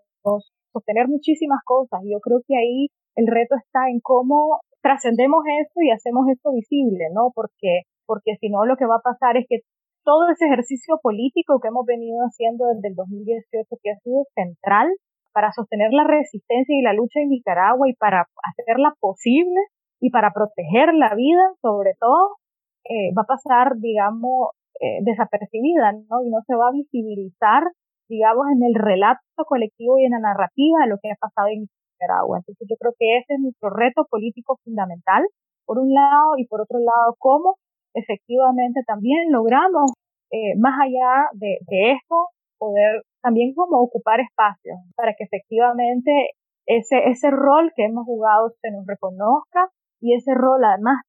sostener 0.71 1.07
muchísimas 1.07 1.59
cosas. 1.65 2.01
Y 2.03 2.11
yo 2.11 2.19
creo 2.19 2.41
que 2.47 2.55
ahí 2.55 2.87
el 3.15 3.27
reto 3.27 3.55
está 3.55 3.89
en 3.89 3.99
cómo 4.01 4.61
trascendemos 4.81 5.43
esto 5.61 5.81
y 5.81 5.91
hacemos 5.91 6.27
esto 6.29 6.51
visible, 6.51 7.05
¿no? 7.13 7.31
Porque, 7.33 7.83
porque 8.05 8.35
si 8.39 8.49
no 8.49 8.65
lo 8.65 8.75
que 8.75 8.85
va 8.85 8.97
a 8.97 9.05
pasar 9.05 9.37
es 9.37 9.45
que 9.47 9.59
todo 10.03 10.29
ese 10.29 10.45
ejercicio 10.45 10.99
político 11.01 11.59
que 11.61 11.69
hemos 11.69 11.85
venido 11.85 12.19
haciendo 12.23 12.65
desde 12.67 12.89
el 12.89 12.95
2018, 12.95 13.69
que 13.81 13.91
ha 13.91 13.99
sido 14.03 14.25
central 14.35 14.89
para 15.31 15.51
sostener 15.51 15.91
la 15.93 16.03
resistencia 16.03 16.75
y 16.77 16.81
la 16.81 16.93
lucha 16.93 17.19
en 17.21 17.29
Nicaragua 17.29 17.89
y 17.89 17.93
para 17.95 18.27
hacerla 18.43 18.93
posible 18.99 19.59
y 19.99 20.09
para 20.11 20.31
proteger 20.31 20.93
la 20.93 21.15
vida, 21.15 21.41
sobre 21.61 21.93
todo, 21.99 22.37
eh, 22.83 23.13
va 23.17 23.23
a 23.23 23.25
pasar, 23.25 23.77
digamos, 23.77 24.49
eh, 24.79 24.99
desapercibida, 25.01 25.93
¿no? 25.93 26.23
Y 26.23 26.29
no 26.29 26.41
se 26.47 26.55
va 26.55 26.69
a 26.69 26.71
visibilizar, 26.71 27.63
digamos, 28.09 28.45
en 28.53 28.63
el 28.63 28.75
relato 28.75 29.21
colectivo 29.45 29.97
y 29.99 30.05
en 30.05 30.11
la 30.11 30.19
narrativa 30.19 30.83
de 30.83 30.89
lo 30.89 30.97
que 31.01 31.11
ha 31.11 31.15
pasado 31.19 31.47
en 31.49 31.67
Nicaragua. 31.67 32.39
Entonces 32.39 32.67
yo 32.69 32.75
creo 32.77 32.93
que 32.97 33.17
ese 33.17 33.35
es 33.35 33.39
nuestro 33.39 33.69
reto 33.69 34.05
político 34.09 34.59
fundamental, 34.63 35.23
por 35.65 35.79
un 35.79 35.93
lado, 35.93 36.35
y 36.37 36.45
por 36.47 36.61
otro 36.61 36.79
lado, 36.79 37.15
cómo 37.19 37.55
efectivamente 37.93 38.81
también 38.85 39.31
logramos, 39.31 39.93
eh, 40.31 40.57
más 40.57 40.73
allá 40.81 41.29
de, 41.33 41.59
de 41.69 41.91
esto, 41.93 42.29
poder 42.57 43.03
también 43.21 43.53
como 43.53 43.79
ocupar 43.79 44.19
espacios 44.19 44.77
para 44.95 45.13
que 45.13 45.23
efectivamente 45.23 46.31
ese, 46.65 47.09
ese 47.09 47.29
rol 47.29 47.71
que 47.75 47.85
hemos 47.85 48.05
jugado 48.05 48.49
se 48.61 48.71
nos 48.71 48.85
reconozca 48.85 49.69
y 50.01 50.15
ese 50.15 50.33
rol 50.33 50.63
además 50.63 51.01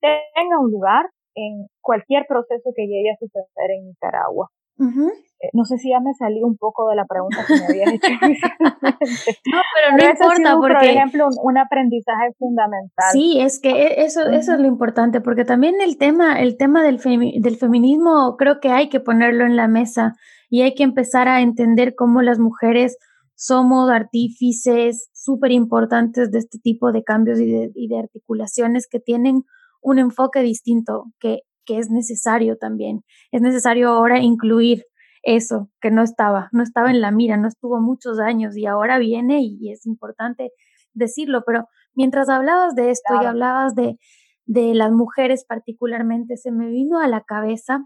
tenga 0.00 0.58
un 0.58 0.70
lugar 0.70 1.06
en 1.34 1.66
cualquier 1.80 2.26
proceso 2.28 2.70
que 2.74 2.86
llegue 2.86 3.10
a 3.10 3.18
suceder 3.18 3.70
en 3.78 3.88
Nicaragua. 3.88 4.50
Eh, 4.80 5.50
no 5.52 5.64
sé 5.64 5.76
si 5.78 5.90
ya 5.90 6.00
me 6.00 6.12
salí 6.14 6.42
un 6.42 6.56
poco 6.56 6.88
de 6.88 6.96
la 6.96 7.04
pregunta 7.04 7.44
que 7.46 7.54
me 7.54 7.66
habías 7.66 7.94
hecho. 7.94 8.08
no, 8.20 9.60
pero 9.74 9.96
no 9.96 10.04
importa 10.04 10.56
porque... 10.56 10.74
Por 10.74 10.84
ejemplo, 10.84 11.28
un, 11.42 11.58
aprendizaje 11.58 12.32
fundamental. 12.38 13.12
Sí, 13.12 13.40
es 13.40 13.60
que 13.60 13.70
e, 13.70 14.04
eso, 14.04 14.28
eso 14.28 14.54
es 14.54 14.60
lo 14.60 14.66
importante, 14.66 15.20
porque 15.20 15.44
también 15.44 15.76
el 15.80 15.98
tema, 15.98 16.40
el 16.40 16.56
tema 16.56 16.82
del, 16.82 16.98
del 16.98 17.56
feminismo 17.56 18.36
creo 18.36 18.60
que 18.60 18.70
hay 18.70 18.88
que 18.88 19.00
ponerlo 19.00 19.44
en 19.44 19.56
la 19.56 19.68
mesa 19.68 20.14
y 20.48 20.62
hay 20.62 20.74
que 20.74 20.82
empezar 20.82 21.28
a 21.28 21.42
entender 21.42 21.94
cómo 21.94 22.22
las 22.22 22.38
mujeres 22.38 22.98
somos 23.34 23.90
artífices 23.90 25.10
súper 25.12 25.50
importantes 25.50 26.30
de 26.30 26.38
este 26.38 26.58
tipo 26.58 26.92
de 26.92 27.02
cambios 27.02 27.40
y 27.40 27.46
de, 27.88 27.98
articulaciones 27.98 28.86
que 28.88 29.00
tienen 29.00 29.42
un 29.82 29.98
enfoque 29.98 30.40
distinto 30.40 31.12
que, 31.20 31.40
que 31.66 31.78
es 31.78 31.90
necesario 31.90 32.56
también. 32.56 33.02
Es 33.30 33.42
necesario 33.42 33.90
ahora 33.90 34.18
incluir 34.20 34.84
eso 35.22 35.68
que 35.80 35.90
no 35.90 36.02
estaba, 36.02 36.48
no 36.52 36.62
estaba 36.62 36.90
en 36.90 37.00
la 37.00 37.10
mira, 37.10 37.36
no 37.36 37.48
estuvo 37.48 37.80
muchos 37.80 38.18
años 38.18 38.56
y 38.56 38.66
ahora 38.66 38.98
viene 38.98 39.40
y, 39.42 39.70
es 39.70 39.86
importante 39.86 40.50
decirlo, 40.94 41.42
pero 41.46 41.66
mientras 41.94 42.28
hablabas 42.28 42.74
de 42.74 42.90
esto 42.90 43.14
y 43.22 43.24
hablabas 43.24 43.74
de, 43.74 43.98
de 44.46 44.74
las 44.74 44.90
mujeres 44.90 45.44
particularmente, 45.44 46.36
se 46.36 46.50
me 46.50 46.68
vino 46.68 46.98
a 46.98 47.06
la 47.06 47.22
cabeza 47.22 47.84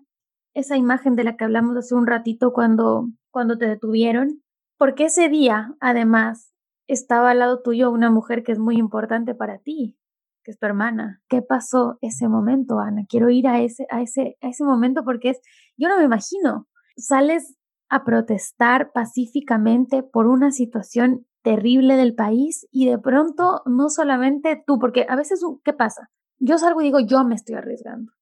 esa 0.54 0.76
imagen 0.76 1.16
de 1.16 1.24
la 1.24 1.36
que 1.36 1.44
hablamos 1.44 1.76
hace 1.76 1.94
un 1.94 2.06
ratito 2.06 2.52
cuando, 2.52 3.08
cuando 3.30 3.58
te 3.58 3.66
detuvieron, 3.66 4.42
porque 4.78 5.04
ese 5.04 5.28
día, 5.28 5.74
además, 5.80 6.54
estaba 6.88 7.30
al 7.30 7.40
lado 7.40 7.60
tuyo 7.62 7.90
una 7.90 8.10
mujer 8.10 8.42
que 8.42 8.52
es 8.52 8.58
muy 8.58 8.76
importante 8.78 9.34
para 9.34 9.58
ti, 9.58 9.98
que 10.46 10.52
es 10.52 10.58
tu 10.60 10.66
hermana. 10.66 11.20
¿Qué 11.28 11.42
pasó 11.42 11.98
ese 12.00 12.28
momento, 12.28 12.78
Ana? 12.78 13.04
Quiero 13.08 13.30
ir 13.30 13.48
a 13.48 13.60
ese, 13.60 13.84
a 13.90 14.00
ese, 14.00 14.38
a 14.40 14.48
ese 14.48 14.62
momento 14.62 15.02
porque 15.04 15.30
es, 15.30 15.40
yo 15.76 15.88
no 15.88 15.98
me 15.98 16.04
imagino, 16.04 16.68
sales 16.96 17.56
a 17.88 18.04
protestar 18.04 18.92
pacíficamente 18.92 20.04
por 20.04 20.28
una 20.28 20.52
situación 20.52 21.26
terrible 21.42 21.96
del 21.96 22.14
país 22.14 22.68
y 22.70 22.88
de 22.88 22.96
pronto 22.96 23.62
no 23.66 23.88
solamente 23.88 24.62
tú, 24.64 24.78
porque 24.78 25.04
a 25.08 25.16
veces, 25.16 25.44
¿qué 25.64 25.72
pasa? 25.72 26.10
Yo 26.38 26.58
salgo 26.58 26.80
y 26.80 26.84
digo, 26.84 27.00
yo 27.00 27.24
me 27.24 27.34
estoy 27.34 27.56
arriesgando, 27.56 28.12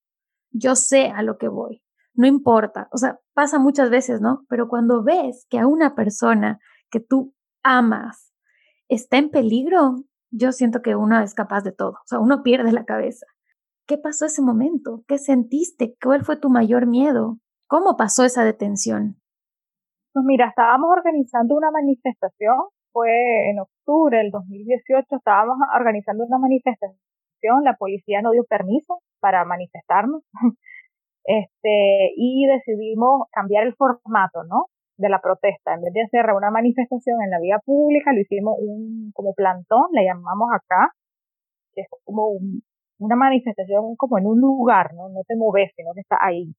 yo 0.51 0.77
sé 0.77 1.09
a 1.09 1.23
lo 1.23 1.37
que 1.37 1.49
voy, 1.49 1.83
no 2.15 2.27
importa, 2.27 2.89
o 2.91 2.97
sea, 2.97 3.19
pasa 3.35 3.59
muchas 3.59 3.91
veces, 3.91 4.23
¿no? 4.23 4.45
Pero 4.49 4.69
cuando 4.69 5.03
ves 5.03 5.47
que 5.51 5.59
a 5.59 5.67
una 5.67 5.95
persona 5.95 6.59
que 6.91 7.01
tú 7.01 7.35
amas 7.63 8.33
está 8.89 9.19
en 9.19 9.31
peligro, 9.31 10.05
yo 10.37 10.53
siento 10.53 10.83
que 10.83 10.97
uno 10.97 11.21
es 11.21 11.35
capaz 11.35 11.63
de 11.63 11.73
todo, 11.73 11.93
o 11.93 12.07
sea, 12.07 12.19
uno 12.19 12.43
pierde 12.43 12.73
la 12.73 12.85
cabeza. 12.85 13.27
¿Qué 13.87 13.99
pasó 13.99 14.27
ese 14.27 14.43
momento? 14.43 15.03
¿Qué 15.07 15.19
sentiste? 15.19 15.95
¿Cuál 16.03 16.25
fue 16.25 16.39
tu 16.39 16.49
mayor 16.49 16.87
miedo? 16.87 17.39
¿Cómo 17.69 17.97
pasó 17.97 18.25
esa 18.25 18.45
detención? 18.45 19.17
Pues 20.13 20.25
mira, 20.25 20.49
estábamos 20.49 20.91
organizando 20.91 21.55
una 21.55 21.71
manifestación, 21.71 22.57
fue 22.93 23.11
en 23.51 23.61
octubre 23.61 24.19
del 24.19 24.31
2018, 24.31 25.17
estábamos 25.17 25.57
organizando 25.77 26.25
una 26.25 26.39
manifestación, 26.39 26.99
la 27.65 27.77
policía 27.77 28.23
no 28.23 28.31
dio 28.31 28.45
permiso 28.45 29.01
para 29.21 29.45
manifestarnos, 29.45 30.23
este, 31.25 32.13
y 32.17 32.47
decidimos 32.47 33.29
cambiar 33.33 33.67
el 33.67 33.75
formato, 33.75 34.45
¿no? 34.45 34.67
De 34.97 35.09
la 35.09 35.21
protesta. 35.21 35.75
En 35.75 35.83
vez 35.83 35.93
de 35.93 36.03
hacer 36.03 36.33
una 36.35 36.51
manifestación 36.51 37.23
en 37.23 37.31
la 37.31 37.41
vía 37.41 37.59
pública, 37.65 38.13
lo 38.13 38.21
hicimos 38.21 38.55
un, 38.59 39.11
como 39.13 39.35
plantón, 39.35 39.87
le 39.93 40.05
llamamos 40.05 40.49
acá, 40.55 40.93
que 41.75 41.83
es 41.83 41.89
como 42.05 42.39
una 42.99 43.17
manifestación 43.17 43.97
como 43.97 44.19
en 44.19 44.27
un 44.27 44.41
lugar, 44.41 44.95
¿no? 44.95 45.09
No 45.09 45.23
te 45.27 45.37
mueves, 45.37 45.73
sino 45.77 45.93
que 45.95 46.01
está 46.01 46.17
ahí. 46.21 46.55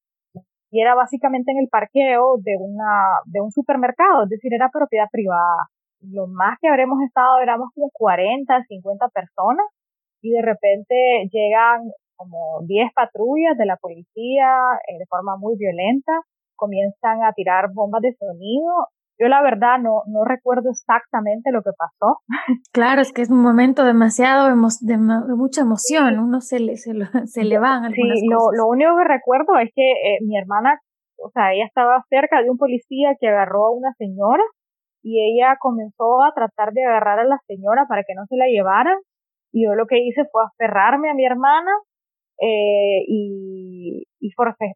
Y 0.72 0.82
era 0.82 0.96
básicamente 0.96 1.52
en 1.52 1.60
el 1.60 1.70
parqueo 1.70 2.38
de 2.44 2.58
una, 2.60 3.22
de 3.26 3.40
un 3.40 3.52
supermercado, 3.52 4.24
es 4.24 4.30
decir, 4.30 4.54
era 4.54 4.70
propiedad 4.70 5.08
privada. 5.12 5.70
Lo 6.02 6.28
más 6.28 6.58
que 6.60 6.68
habremos 6.68 7.02
estado 7.02 7.40
éramos 7.40 7.70
como 7.74 7.90
40, 7.94 8.66
50 8.68 9.08
personas 9.10 9.66
y 10.22 10.32
de 10.32 10.42
repente 10.42 11.30
llegan 11.32 11.90
como 12.16 12.62
10 12.64 12.92
patrullas 12.94 13.58
de 13.58 13.66
la 13.66 13.78
policía 13.78 14.48
eh, 14.88 14.98
de 14.98 15.06
forma 15.08 15.38
muy 15.38 15.56
violenta, 15.58 16.12
comienzan 16.56 17.24
a 17.24 17.34
tirar 17.34 17.70
bombas 17.74 18.02
de 18.02 18.14
sonido. 18.14 18.88
Yo 19.18 19.28
la 19.30 19.42
verdad 19.42 19.80
no, 19.80 20.04
no 20.08 20.26
recuerdo 20.26 20.72
exactamente 20.72 21.52
lo 21.52 21.62
que 21.62 21.72
pasó. 21.78 22.20
Claro, 22.74 23.02
es 23.02 23.14
que 23.14 23.22
es 23.22 23.30
un 23.30 23.42
momento 23.42 23.86
demasiado 23.86 24.48
de, 24.48 24.56
mucha 24.56 25.62
emoción, 25.62 26.20
uno 26.20 26.42
se 26.42 26.60
le, 26.60 26.76
se, 26.76 26.92
se 27.26 27.44
le 27.44 27.58
van 27.58 27.86
algunas 27.86 28.20
sí, 28.20 28.28
Lo, 28.28 28.52
lo 28.52 28.68
único 28.68 28.98
que 28.98 29.06
recuerdo 29.06 29.58
es 29.58 29.72
que 29.74 29.92
eh, 29.92 30.18
mi 30.22 30.38
hermana, 30.38 30.80
o 31.24 31.30
sea, 31.30 31.54
ella 31.54 31.66
estaba 31.66 32.04
cerca 32.10 32.42
de 32.42 32.50
un 32.50 32.58
policía 32.58 33.16
que 33.20 33.30
agarró 33.30 33.68
a 33.68 33.72
una 33.72 33.94
señora 33.98 34.44
y 35.02 35.22
ella 35.22 35.56
comenzó 35.60 36.24
a 36.24 36.34
tratar 36.34 36.74
de 36.74 36.84
agarrar 36.84 37.20
a 37.20 37.26
la 37.26 37.40
señora 37.48 37.86
para 37.88 38.04
que 38.04 38.16
no 38.16 38.26
se 38.26 38.36
la 38.36 38.48
llevaran 38.48 38.98
y 39.54 39.64
yo 39.64 39.76
lo 39.76 39.86
que 39.86 40.00
hice 40.00 40.26
fue 40.32 40.44
aferrarme 40.44 41.10
a 41.10 41.14
mi 41.14 41.26
hermana 41.26 41.72
eh, 42.42 43.06
y, 43.08 44.04
y 44.20 44.32
force, 44.32 44.74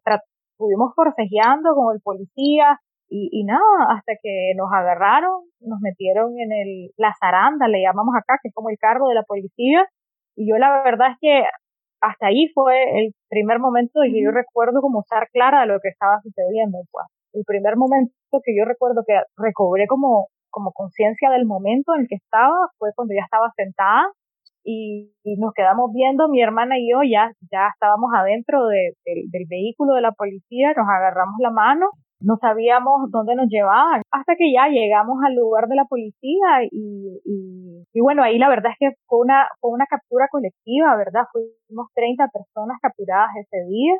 estuvimos 0.60 0.92
forcejeando 0.94 1.74
con 1.74 1.94
el 1.94 2.02
policía 2.02 2.78
y, 3.08 3.28
y 3.32 3.44
nada, 3.44 3.96
hasta 3.96 4.12
que 4.22 4.52
nos 4.56 4.68
agarraron, 4.72 5.42
nos 5.60 5.80
metieron 5.80 6.38
en 6.38 6.52
el, 6.52 6.90
la 6.96 7.14
zaranda, 7.18 7.66
le 7.66 7.82
llamamos 7.82 8.14
acá, 8.14 8.38
que 8.42 8.48
es 8.48 8.54
como 8.54 8.68
el 8.68 8.78
cargo 8.78 9.08
de 9.08 9.14
la 9.14 9.24
policía, 9.24 9.86
y 10.36 10.48
yo 10.48 10.58
la 10.58 10.82
verdad 10.84 11.12
es 11.12 11.16
que 11.20 11.42
hasta 12.02 12.26
ahí 12.26 12.48
fue 12.54 13.00
el 13.00 13.12
primer 13.28 13.58
momento 13.58 14.04
y 14.04 14.22
yo 14.22 14.30
recuerdo 14.30 14.80
como 14.80 15.00
estar 15.00 15.28
clara 15.32 15.62
de 15.62 15.66
lo 15.66 15.80
que 15.80 15.88
estaba 15.88 16.20
sucediendo, 16.22 16.78
pues. 16.92 17.06
El 17.32 17.44
primer 17.46 17.76
momento 17.76 18.12
que 18.44 18.56
yo 18.56 18.64
recuerdo 18.64 19.02
que 19.06 19.14
recobré 19.36 19.86
como, 19.86 20.28
como 20.50 20.72
conciencia 20.72 21.30
del 21.30 21.46
momento 21.46 21.94
en 21.94 22.02
el 22.02 22.08
que 22.08 22.16
estaba 22.16 22.56
fue 22.78 22.90
cuando 22.94 23.14
ya 23.14 23.22
estaba 23.24 23.50
sentada 23.56 24.06
y, 24.64 25.12
nos 25.38 25.52
quedamos 25.54 25.92
viendo, 25.92 26.28
mi 26.28 26.42
hermana 26.42 26.78
y 26.78 26.90
yo 26.90 27.02
ya, 27.02 27.32
ya 27.50 27.68
estábamos 27.72 28.10
adentro 28.14 28.66
del 28.66 29.46
vehículo 29.48 29.94
de 29.94 30.02
la 30.02 30.12
policía, 30.12 30.72
nos 30.76 30.88
agarramos 30.88 31.36
la 31.40 31.50
mano, 31.50 31.90
no 32.20 32.36
sabíamos 32.40 33.10
dónde 33.10 33.34
nos 33.34 33.48
llevaban, 33.48 34.02
hasta 34.10 34.34
que 34.36 34.52
ya 34.52 34.68
llegamos 34.68 35.18
al 35.24 35.34
lugar 35.34 35.68
de 35.68 35.76
la 35.76 35.84
policía 35.84 36.64
y, 36.70 37.20
y 37.24 37.70
y 37.92 38.00
bueno, 38.00 38.22
ahí 38.22 38.38
la 38.38 38.48
verdad 38.48 38.72
es 38.72 38.78
que 38.78 38.96
fue 39.06 39.20
una, 39.20 39.48
fue 39.60 39.70
una 39.70 39.86
captura 39.86 40.28
colectiva, 40.30 40.96
¿verdad? 40.96 41.24
Fuimos 41.32 41.88
30 41.94 42.28
personas 42.28 42.78
capturadas 42.80 43.30
ese 43.40 43.66
día 43.66 43.94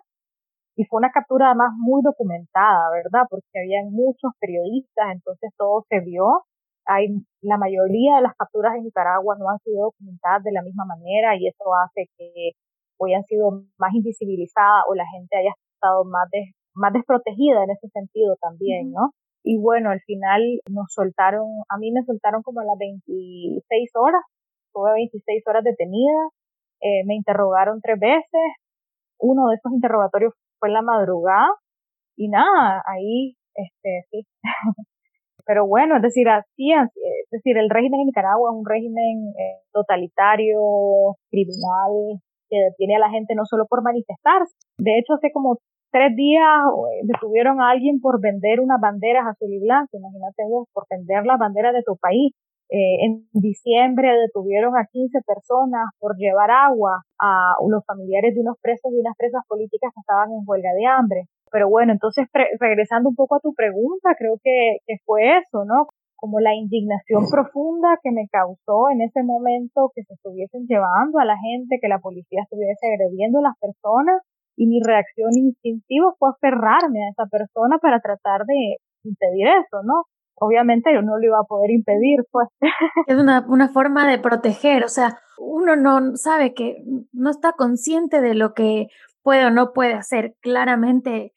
y 0.76 0.84
fue 0.84 0.98
una 0.98 1.10
captura 1.10 1.46
además 1.48 1.72
muy 1.76 2.00
documentada, 2.02 2.90
¿verdad? 2.92 3.26
Porque 3.28 3.58
habían 3.58 3.90
muchos 3.90 4.30
periodistas, 4.40 5.06
entonces 5.12 5.50
todo 5.58 5.84
se 5.88 6.00
vio. 6.00 6.44
Hay, 6.90 7.06
la 7.42 7.56
mayoría 7.56 8.16
de 8.16 8.22
las 8.22 8.34
capturas 8.36 8.74
en 8.76 8.84
Nicaragua 8.84 9.36
no 9.38 9.48
han 9.48 9.58
sido 9.60 9.84
documentadas 9.84 10.42
de 10.42 10.52
la 10.52 10.62
misma 10.62 10.84
manera 10.84 11.36
y 11.36 11.46
eso 11.46 11.64
hace 11.86 12.06
que 12.18 12.52
hoy 12.98 13.14
han 13.14 13.24
sido 13.24 13.62
más 13.78 13.94
invisibilizadas 13.94 14.84
o 14.88 14.94
la 14.94 15.06
gente 15.06 15.36
haya 15.36 15.52
estado 15.74 16.04
más, 16.04 16.28
más 16.74 16.92
desprotegida 16.92 17.62
en 17.64 17.70
ese 17.70 17.88
sentido 17.88 18.36
también, 18.40 18.90
¿no? 18.92 19.12
Y 19.44 19.58
bueno, 19.58 19.90
al 19.90 20.00
final 20.00 20.42
nos 20.68 20.92
soltaron, 20.92 21.46
a 21.68 21.78
mí 21.78 21.92
me 21.92 22.02
soltaron 22.04 22.42
como 22.42 22.60
a 22.60 22.64
las 22.64 22.76
26 22.78 23.90
horas, 23.94 24.22
tuve 24.74 24.92
26 24.94 25.42
horas 25.46 25.64
detenida, 25.64 26.28
eh, 26.82 27.04
me 27.06 27.14
interrogaron 27.14 27.80
tres 27.80 27.98
veces, 28.00 28.42
uno 29.20 29.48
de 29.48 29.56
esos 29.56 29.72
interrogatorios 29.72 30.34
fue 30.58 30.68
en 30.68 30.74
la 30.74 30.82
madrugada 30.82 31.50
y 32.16 32.28
nada, 32.28 32.82
ahí, 32.86 33.36
este, 33.54 34.06
sí. 34.10 34.26
Pero 35.50 35.66
bueno, 35.66 35.96
es 35.96 36.02
decir, 36.02 36.28
así, 36.28 36.70
es 36.70 37.30
decir, 37.32 37.58
el 37.58 37.70
régimen 37.70 37.98
en 37.98 38.06
Nicaragua 38.06 38.52
es 38.52 38.56
un 38.56 38.64
régimen 38.64 39.34
eh, 39.34 39.58
totalitario, 39.72 40.62
criminal, 41.28 42.22
que 42.48 42.70
detiene 42.70 42.94
a 42.94 43.00
la 43.00 43.10
gente 43.10 43.34
no 43.34 43.44
solo 43.44 43.66
por 43.66 43.82
manifestarse. 43.82 44.54
De 44.78 44.96
hecho, 44.96 45.14
hace 45.14 45.32
como 45.32 45.58
tres 45.90 46.14
días 46.14 46.46
eh, 46.46 47.02
detuvieron 47.02 47.60
a 47.60 47.70
alguien 47.70 47.98
por 48.00 48.20
vender 48.20 48.60
unas 48.60 48.80
banderas 48.80 49.26
azul 49.26 49.50
y 49.52 49.58
blanco, 49.58 49.98
imagínate 49.98 50.44
vos, 50.48 50.68
por 50.72 50.84
vender 50.88 51.26
las 51.26 51.40
banderas 51.40 51.74
de 51.74 51.82
tu 51.82 51.96
país. 51.96 52.30
Eh, 52.70 53.02
en 53.02 53.26
diciembre 53.32 54.06
detuvieron 54.22 54.78
a 54.78 54.86
15 54.86 55.18
personas 55.26 55.90
por 55.98 56.14
llevar 56.14 56.52
agua 56.52 57.02
a 57.18 57.56
los 57.66 57.84
familiares 57.84 58.36
de 58.36 58.42
unos 58.42 58.54
presos 58.62 58.92
y 58.94 59.00
unas 59.00 59.16
presas 59.18 59.42
políticas 59.48 59.90
que 59.92 59.98
estaban 59.98 60.30
en 60.30 60.46
huelga 60.46 60.70
de 60.78 60.86
hambre. 60.86 61.26
Pero 61.50 61.68
bueno, 61.68 61.92
entonces 61.92 62.26
regresando 62.58 63.08
un 63.08 63.16
poco 63.16 63.36
a 63.36 63.40
tu 63.40 63.52
pregunta, 63.54 64.14
creo 64.18 64.38
que, 64.42 64.78
que 64.86 64.96
fue 65.04 65.38
eso, 65.38 65.64
¿no? 65.64 65.86
Como 66.16 66.38
la 66.40 66.54
indignación 66.54 67.24
profunda 67.30 67.98
que 68.02 68.12
me 68.12 68.28
causó 68.30 68.90
en 68.90 69.02
ese 69.02 69.22
momento 69.22 69.90
que 69.94 70.02
se 70.04 70.14
estuviesen 70.14 70.66
llevando 70.68 71.18
a 71.18 71.24
la 71.24 71.36
gente, 71.38 71.78
que 71.80 71.88
la 71.88 71.98
policía 71.98 72.42
estuviese 72.42 72.86
agrediendo 72.86 73.38
a 73.40 73.48
las 73.50 73.58
personas 73.58 74.22
y 74.56 74.66
mi 74.66 74.80
reacción 74.82 75.30
instintiva 75.34 76.12
fue 76.18 76.30
aferrarme 76.30 77.06
a 77.06 77.10
esa 77.10 77.26
persona 77.26 77.78
para 77.78 78.00
tratar 78.00 78.44
de 78.44 78.76
impedir 79.04 79.46
eso, 79.46 79.82
¿no? 79.82 80.04
Obviamente 80.34 80.92
yo 80.92 81.02
no 81.02 81.18
lo 81.18 81.24
iba 81.24 81.38
a 81.38 81.44
poder 81.44 81.70
impedir, 81.70 82.24
pues. 82.30 82.48
Es 83.06 83.18
una, 83.18 83.44
una 83.48 83.68
forma 83.68 84.10
de 84.10 84.18
proteger, 84.18 84.84
o 84.84 84.88
sea, 84.88 85.18
uno 85.38 85.76
no 85.76 86.16
sabe 86.16 86.54
que 86.54 86.82
no 87.12 87.30
está 87.30 87.52
consciente 87.52 88.20
de 88.20 88.34
lo 88.34 88.52
que 88.54 88.88
puede 89.22 89.46
o 89.46 89.50
no 89.50 89.72
puede 89.72 89.94
hacer. 89.94 90.34
Claramente 90.40 91.32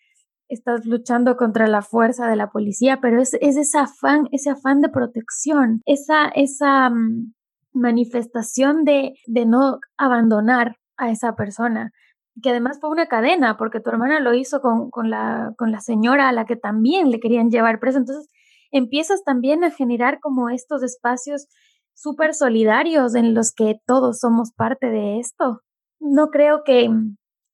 estás 0.49 0.85
luchando 0.85 1.37
contra 1.37 1.67
la 1.67 1.81
fuerza 1.81 2.27
de 2.27 2.35
la 2.35 2.49
policía, 2.49 2.99
pero 3.01 3.21
es, 3.21 3.33
es 3.35 3.57
ese 3.57 3.77
afán, 3.77 4.27
ese 4.31 4.49
afán 4.51 4.81
de 4.81 4.89
protección, 4.89 5.81
esa, 5.85 6.27
esa 6.29 6.89
mm, 6.89 7.33
manifestación 7.73 8.83
de, 8.83 9.13
de 9.25 9.45
no 9.45 9.79
abandonar 9.97 10.77
a 10.97 11.09
esa 11.09 11.35
persona 11.35 11.91
que 12.41 12.49
además 12.49 12.79
fue 12.79 12.89
una 12.89 13.07
cadena, 13.07 13.57
porque 13.57 13.79
tu 13.79 13.89
hermana 13.89 14.19
lo 14.19 14.33
hizo 14.33 14.61
con, 14.61 14.89
con, 14.89 15.09
la, 15.09 15.53
con 15.57 15.71
la 15.71 15.81
señora 15.81 16.29
a 16.29 16.31
la 16.31 16.45
que 16.45 16.55
también 16.55 17.11
le 17.11 17.19
querían 17.19 17.51
llevar 17.51 17.79
presa. 17.79 17.99
Entonces 17.99 18.29
empiezas 18.71 19.23
también 19.23 19.63
a 19.63 19.71
generar 19.71 20.19
como 20.19 20.49
estos 20.49 20.81
espacios 20.83 21.47
súper 21.93 22.33
solidarios 22.33 23.13
en 23.13 23.35
los 23.35 23.53
que 23.53 23.75
todos 23.85 24.19
somos 24.19 24.51
parte 24.53 24.87
de 24.87 25.19
esto. 25.19 25.61
No 25.99 26.29
creo 26.29 26.63
que, 26.63 26.89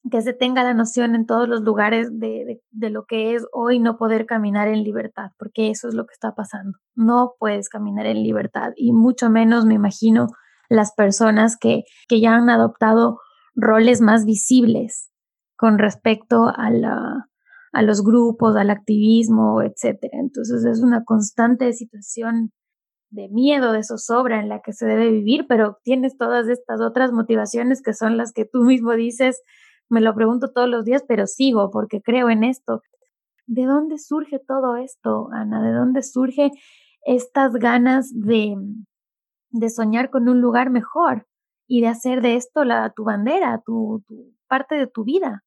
que 0.10 0.22
se 0.22 0.34
tenga 0.34 0.64
la 0.64 0.74
noción 0.74 1.14
en 1.14 1.26
todos 1.26 1.48
los 1.48 1.62
lugares 1.62 2.08
de, 2.20 2.62
de, 2.72 2.90
lo 2.90 3.06
que 3.06 3.36
es 3.36 3.46
hoy 3.52 3.80
no 3.80 3.98
poder 3.98 4.26
caminar 4.26 4.68
en 4.68 4.84
libertad, 4.84 5.32
porque 5.38 5.70
eso 5.70 5.88
es 5.88 5.94
lo 5.94 6.06
que 6.06 6.14
está 6.14 6.36
pasando. 6.36 6.78
No 6.96 7.34
puedes 7.38 7.70
caminar 7.70 8.06
en 8.06 8.24
libertad 8.24 8.72
y 8.76 8.94
mucho 8.94 9.30
menos 9.30 9.66
me 9.66 9.74
imagino 9.74 10.28
las 10.70 10.94
personas 10.94 11.58
que, 11.58 11.84
que 12.08 12.22
ya 12.22 12.36
han 12.36 12.50
adoptado 12.50 13.20
roles 13.56 14.02
más 14.02 14.26
visibles 14.26 15.12
con 15.58 15.78
respecto 15.78 16.48
a, 16.56 16.70
la, 16.70 17.28
a 17.74 17.82
los 17.82 18.04
grupos, 18.04 18.56
al 18.56 18.70
activismo, 18.70 19.62
etcétera. 19.62 20.18
Entonces 20.20 20.64
es 20.64 20.82
una 20.82 21.04
constante 21.04 21.74
situación 21.74 22.52
de 23.10 23.28
miedo, 23.30 23.74
de 23.74 23.84
zozobra 23.84 24.40
en 24.40 24.50
la 24.50 24.62
que 24.62 24.72
se 24.72 24.86
debe 24.86 25.10
vivir, 25.10 25.46
pero 25.50 25.80
tienes 25.84 26.18
todas 26.18 26.48
estas 26.48 26.80
otras 26.80 27.12
motivaciones 27.12 27.82
que 27.82 27.94
son 27.94 28.18
las 28.18 28.32
que 28.32 28.46
tú 28.46 28.62
mismo 28.64 28.94
dices, 28.94 29.42
me 29.90 30.02
lo 30.02 30.14
pregunto 30.16 30.52
todos 30.54 30.70
los 30.70 30.86
días, 30.86 31.04
pero 31.08 31.28
sigo 31.28 31.72
porque 31.72 32.02
creo 32.02 32.30
en 32.30 32.44
esto. 32.44 32.82
¿De 33.48 33.66
dónde 33.66 33.98
surge 33.98 34.40
todo 34.40 34.76
esto, 34.78 35.30
Ana? 35.34 35.62
¿De 35.62 35.72
dónde 35.72 36.04
surge 36.04 36.52
estas 37.04 37.54
ganas 37.54 38.12
de, 38.14 38.56
de 39.50 39.70
soñar 39.70 40.10
con 40.10 40.30
un 40.30 40.42
lugar 40.42 40.70
mejor? 40.70 41.26
y 41.70 41.82
de 41.82 41.88
hacer 41.88 42.22
de 42.22 42.36
esto 42.36 42.66
la, 42.66 42.92
tu 42.96 43.06
bandera, 43.06 43.62
tu, 43.64 44.04
parte 44.48 44.76
de 44.76 44.88
tu 44.88 45.04
vida. 45.06 45.44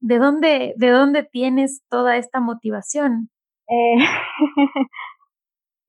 ¿De 0.00 0.18
dónde, 0.18 0.74
¿De 0.76 0.90
dónde 0.90 1.22
tienes 1.22 1.82
toda 1.88 2.16
esta 2.16 2.40
motivación? 2.40 3.30
Eh, 3.68 3.94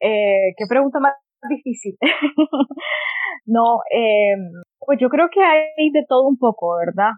eh, 0.01 0.53
qué 0.55 0.65
pregunta 0.69 0.99
más 0.99 1.13
difícil. 1.49 1.97
no, 3.45 3.79
eh, 3.91 4.35
pues 4.77 4.99
yo 5.01 5.09
creo 5.09 5.29
que 5.33 5.41
hay 5.41 5.89
de 5.91 6.05
todo 6.07 6.27
un 6.27 6.37
poco, 6.37 6.75
¿verdad? 6.77 7.13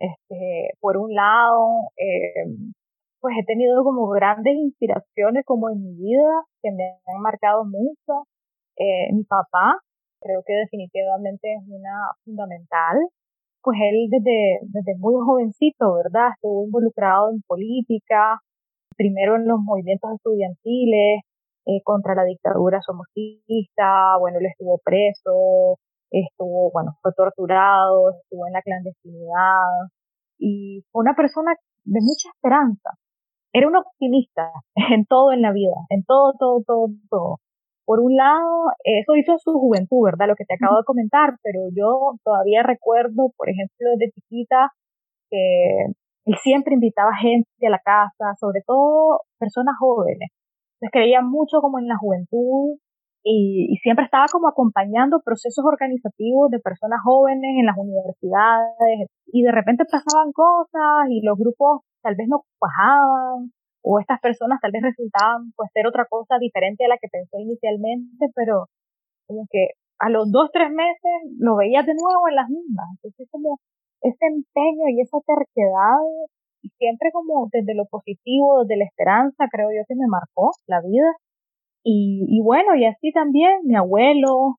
Este, 0.00 0.70
por 0.80 0.96
un 0.96 1.14
lado, 1.14 1.90
eh, 1.96 2.46
pues 3.20 3.34
he 3.40 3.44
tenido 3.44 3.82
como 3.84 4.08
grandes 4.08 4.54
inspiraciones 4.54 5.44
como 5.44 5.70
en 5.70 5.82
mi 5.82 5.94
vida 5.94 6.44
que 6.62 6.70
me 6.72 6.84
han 7.06 7.20
marcado 7.22 7.64
mucho. 7.64 8.26
Eh, 8.76 9.12
mi 9.12 9.24
papá, 9.24 9.78
creo 10.20 10.42
que 10.46 10.54
definitivamente 10.54 11.54
es 11.54 11.62
una 11.68 12.12
fundamental. 12.24 12.96
Pues 13.62 13.78
él 13.82 14.08
desde, 14.10 14.60
desde 14.62 14.96
muy 14.98 15.14
jovencito, 15.24 15.94
¿verdad? 15.94 16.30
Estuvo 16.34 16.64
involucrado 16.64 17.30
en 17.30 17.42
política, 17.46 18.40
primero 18.96 19.36
en 19.36 19.46
los 19.48 19.58
movimientos 19.60 20.12
estudiantiles, 20.14 21.22
eh, 21.66 21.82
contra 21.84 22.14
la 22.14 22.24
dictadura 22.24 22.80
somocista, 22.80 24.16
bueno, 24.18 24.38
él 24.38 24.46
estuvo 24.46 24.78
preso, 24.82 25.78
estuvo, 26.10 26.70
bueno, 26.72 26.96
fue 27.02 27.12
torturado, 27.14 28.10
estuvo 28.10 28.46
en 28.46 28.52
la 28.52 28.62
clandestinidad 28.62 29.88
y 30.38 30.84
fue 30.90 31.02
una 31.02 31.14
persona 31.14 31.54
de 31.84 32.00
mucha 32.00 32.28
esperanza. 32.34 32.90
Era 33.52 33.68
un 33.68 33.76
optimista 33.76 34.52
en 34.92 35.06
todo 35.06 35.32
en 35.32 35.42
la 35.42 35.52
vida, 35.52 35.76
en 35.90 36.04
todo, 36.04 36.34
todo, 36.38 36.62
todo, 36.66 36.88
todo. 37.10 37.36
Por 37.84 38.00
un 38.00 38.16
lado, 38.16 38.70
eso 38.84 39.16
hizo 39.16 39.38
su 39.38 39.52
juventud, 39.52 40.04
¿verdad? 40.04 40.28
Lo 40.28 40.36
que 40.36 40.44
te 40.44 40.54
acabo 40.54 40.76
de 40.76 40.84
comentar, 40.84 41.36
pero 41.42 41.60
yo 41.74 42.16
todavía 42.22 42.62
recuerdo, 42.62 43.32
por 43.36 43.48
ejemplo, 43.48 43.88
desde 43.96 44.12
chiquita, 44.12 44.72
que 45.30 45.86
él 46.26 46.34
siempre 46.42 46.74
invitaba 46.74 47.14
gente 47.16 47.48
a 47.66 47.70
la 47.70 47.78
casa, 47.78 48.34
sobre 48.38 48.60
todo 48.66 49.22
personas 49.38 49.76
jóvenes. 49.78 50.30
Entonces 50.74 50.92
creía 50.92 51.22
mucho 51.22 51.60
como 51.60 51.78
en 51.78 51.88
la 51.88 51.96
juventud 51.96 52.76
y, 53.28 53.72
y, 53.72 53.76
siempre 53.84 54.04
estaba 54.06 54.26
como 54.32 54.48
acompañando 54.48 55.20
procesos 55.20 55.64
organizativos 55.64 56.50
de 56.50 56.60
personas 56.60 57.00
jóvenes 57.04 57.60
en 57.60 57.66
las 57.66 57.76
universidades 57.76 59.10
y 59.26 59.42
de 59.42 59.52
repente 59.52 59.84
pasaban 59.84 60.32
cosas 60.32 61.10
y 61.10 61.20
los 61.20 61.36
grupos 61.36 61.82
tal 62.02 62.14
vez 62.16 62.26
no 62.28 62.42
cuajaban 62.58 63.52
o 63.82 64.00
estas 64.00 64.20
personas 64.20 64.60
tal 64.60 64.72
vez 64.72 64.82
resultaban 64.82 65.52
pues 65.56 65.70
ser 65.72 65.86
otra 65.86 66.06
cosa 66.08 66.36
diferente 66.40 66.84
a 66.84 66.88
la 66.88 66.96
que 66.96 67.08
pensó 67.08 67.38
inicialmente, 67.38 68.32
pero 68.34 68.66
como 69.26 69.46
que 69.50 69.76
a 69.98 70.10
los 70.10 70.30
dos, 70.30 70.50
tres 70.52 70.70
meses 70.70 71.16
lo 71.38 71.56
veías 71.56 71.84
de 71.84 71.94
nuevo 71.94 72.28
en 72.28 72.36
las 72.36 72.48
mismas. 72.48 72.86
Entonces 72.96 73.28
como 73.30 73.58
ese 74.00 74.24
empeño 74.24 74.88
y 74.88 75.00
esa 75.00 75.18
terquedad 75.26 76.00
y 76.62 76.68
siempre 76.78 77.10
como 77.12 77.48
desde 77.52 77.74
lo 77.74 77.84
positivo, 77.86 78.64
desde 78.64 78.78
la 78.78 78.84
esperanza, 78.84 79.46
creo 79.50 79.68
yo 79.70 79.82
que 79.86 79.94
me 79.94 80.08
marcó 80.08 80.50
la 80.66 80.80
vida. 80.80 81.12
Y, 81.90 82.26
y 82.28 82.42
bueno, 82.42 82.74
y 82.76 82.84
así 82.84 83.12
también 83.12 83.64
mi 83.64 83.74
abuelo, 83.74 84.56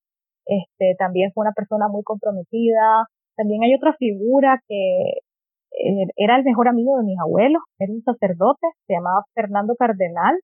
este, 0.48 0.96
también 0.98 1.32
fue 1.32 1.44
una 1.44 1.54
persona 1.54 1.88
muy 1.88 2.02
comprometida. 2.02 3.06
También 3.38 3.62
hay 3.62 3.76
otra 3.76 3.94
figura 3.94 4.60
que 4.68 5.22
eh, 5.78 6.08
era 6.18 6.38
el 6.38 6.44
mejor 6.44 6.68
amigo 6.68 6.98
de 6.98 7.04
mis 7.04 7.20
abuelos, 7.20 7.62
era 7.78 7.94
un 7.94 8.02
sacerdote, 8.02 8.66
se 8.88 8.94
llamaba 8.94 9.26
Fernando 9.36 9.76
Cardenal, 9.78 10.38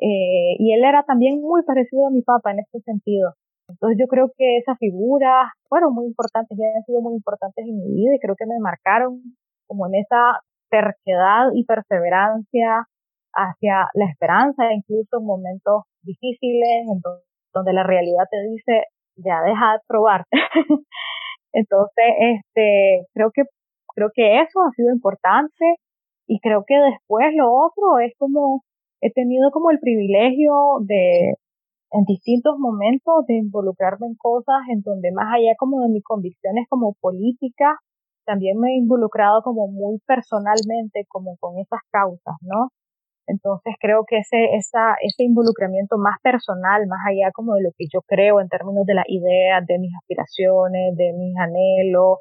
eh, 0.00 0.56
y 0.58 0.72
él 0.72 0.82
era 0.84 1.02
también 1.02 1.42
muy 1.42 1.62
parecido 1.62 2.06
a 2.06 2.10
mi 2.10 2.22
papá 2.22 2.52
en 2.52 2.60
este 2.60 2.80
sentido. 2.80 3.34
Entonces 3.68 3.98
yo 4.00 4.06
creo 4.08 4.32
que 4.36 4.56
esas 4.58 4.78
figuras 4.78 5.52
fueron 5.68 5.94
muy 5.94 6.06
importantes, 6.06 6.56
ya 6.56 6.64
han 6.74 6.84
sido 6.84 7.02
muy 7.02 7.16
importantes 7.16 7.66
en 7.66 7.76
mi 7.76 7.94
vida 7.94 8.14
y 8.14 8.18
creo 8.18 8.34
que 8.34 8.46
me 8.46 8.58
marcaron 8.60 9.20
como 9.66 9.86
en 9.88 9.96
esa 9.96 10.40
terquedad 10.70 11.52
y 11.54 11.64
perseverancia 11.64 12.88
hacia 13.34 13.88
la 13.92 14.06
esperanza, 14.06 14.72
incluso 14.72 15.18
en 15.18 15.26
momentos 15.26 15.84
difíciles, 16.04 16.86
en 16.88 17.00
donde 17.52 17.72
la 17.72 17.82
realidad 17.84 18.24
te 18.30 18.42
dice, 18.50 18.84
ya 19.16 19.42
deja 19.42 19.72
de 19.74 19.78
probar. 19.86 20.24
Entonces, 21.52 22.04
este, 22.18 23.06
creo 23.14 23.30
que, 23.32 23.42
creo 23.94 24.10
que 24.14 24.40
eso 24.40 24.60
ha 24.62 24.70
sido 24.72 24.92
importante 24.92 25.76
y 26.26 26.40
creo 26.40 26.64
que 26.66 26.74
después 26.74 27.26
lo 27.34 27.52
otro 27.52 27.98
es 28.00 28.12
como, 28.18 28.62
he 29.00 29.12
tenido 29.12 29.50
como 29.50 29.70
el 29.70 29.78
privilegio 29.78 30.52
de, 30.80 31.34
en 31.92 32.04
distintos 32.06 32.58
momentos 32.58 33.24
de 33.28 33.36
involucrarme 33.36 34.08
en 34.08 34.16
cosas 34.16 34.62
en 34.72 34.82
donde 34.82 35.12
más 35.12 35.32
allá 35.34 35.54
como 35.58 35.82
de 35.82 35.88
mis 35.90 36.02
convicciones 36.02 36.66
como 36.68 36.94
políticas, 37.00 37.76
también 38.26 38.58
me 38.58 38.70
he 38.72 38.78
involucrado 38.78 39.42
como 39.42 39.68
muy 39.68 40.00
personalmente 40.06 41.04
como 41.08 41.36
con 41.38 41.58
esas 41.58 41.80
causas, 41.92 42.34
¿no? 42.40 42.70
Entonces 43.26 43.74
creo 43.80 44.04
que 44.06 44.18
ese, 44.18 44.56
esa, 44.56 44.94
ese 45.00 45.24
involucramiento 45.24 45.96
más 45.96 46.18
personal, 46.22 46.86
más 46.86 47.00
allá 47.08 47.32
como 47.32 47.54
de 47.54 47.62
lo 47.62 47.70
que 47.76 47.86
yo 47.92 48.00
creo 48.06 48.40
en 48.40 48.48
términos 48.48 48.84
de 48.86 48.94
las 48.94 49.06
ideas, 49.08 49.64
de 49.66 49.78
mis 49.78 49.94
aspiraciones, 49.96 50.96
de 50.96 51.12
mis 51.16 51.36
anhelos, 51.38 52.18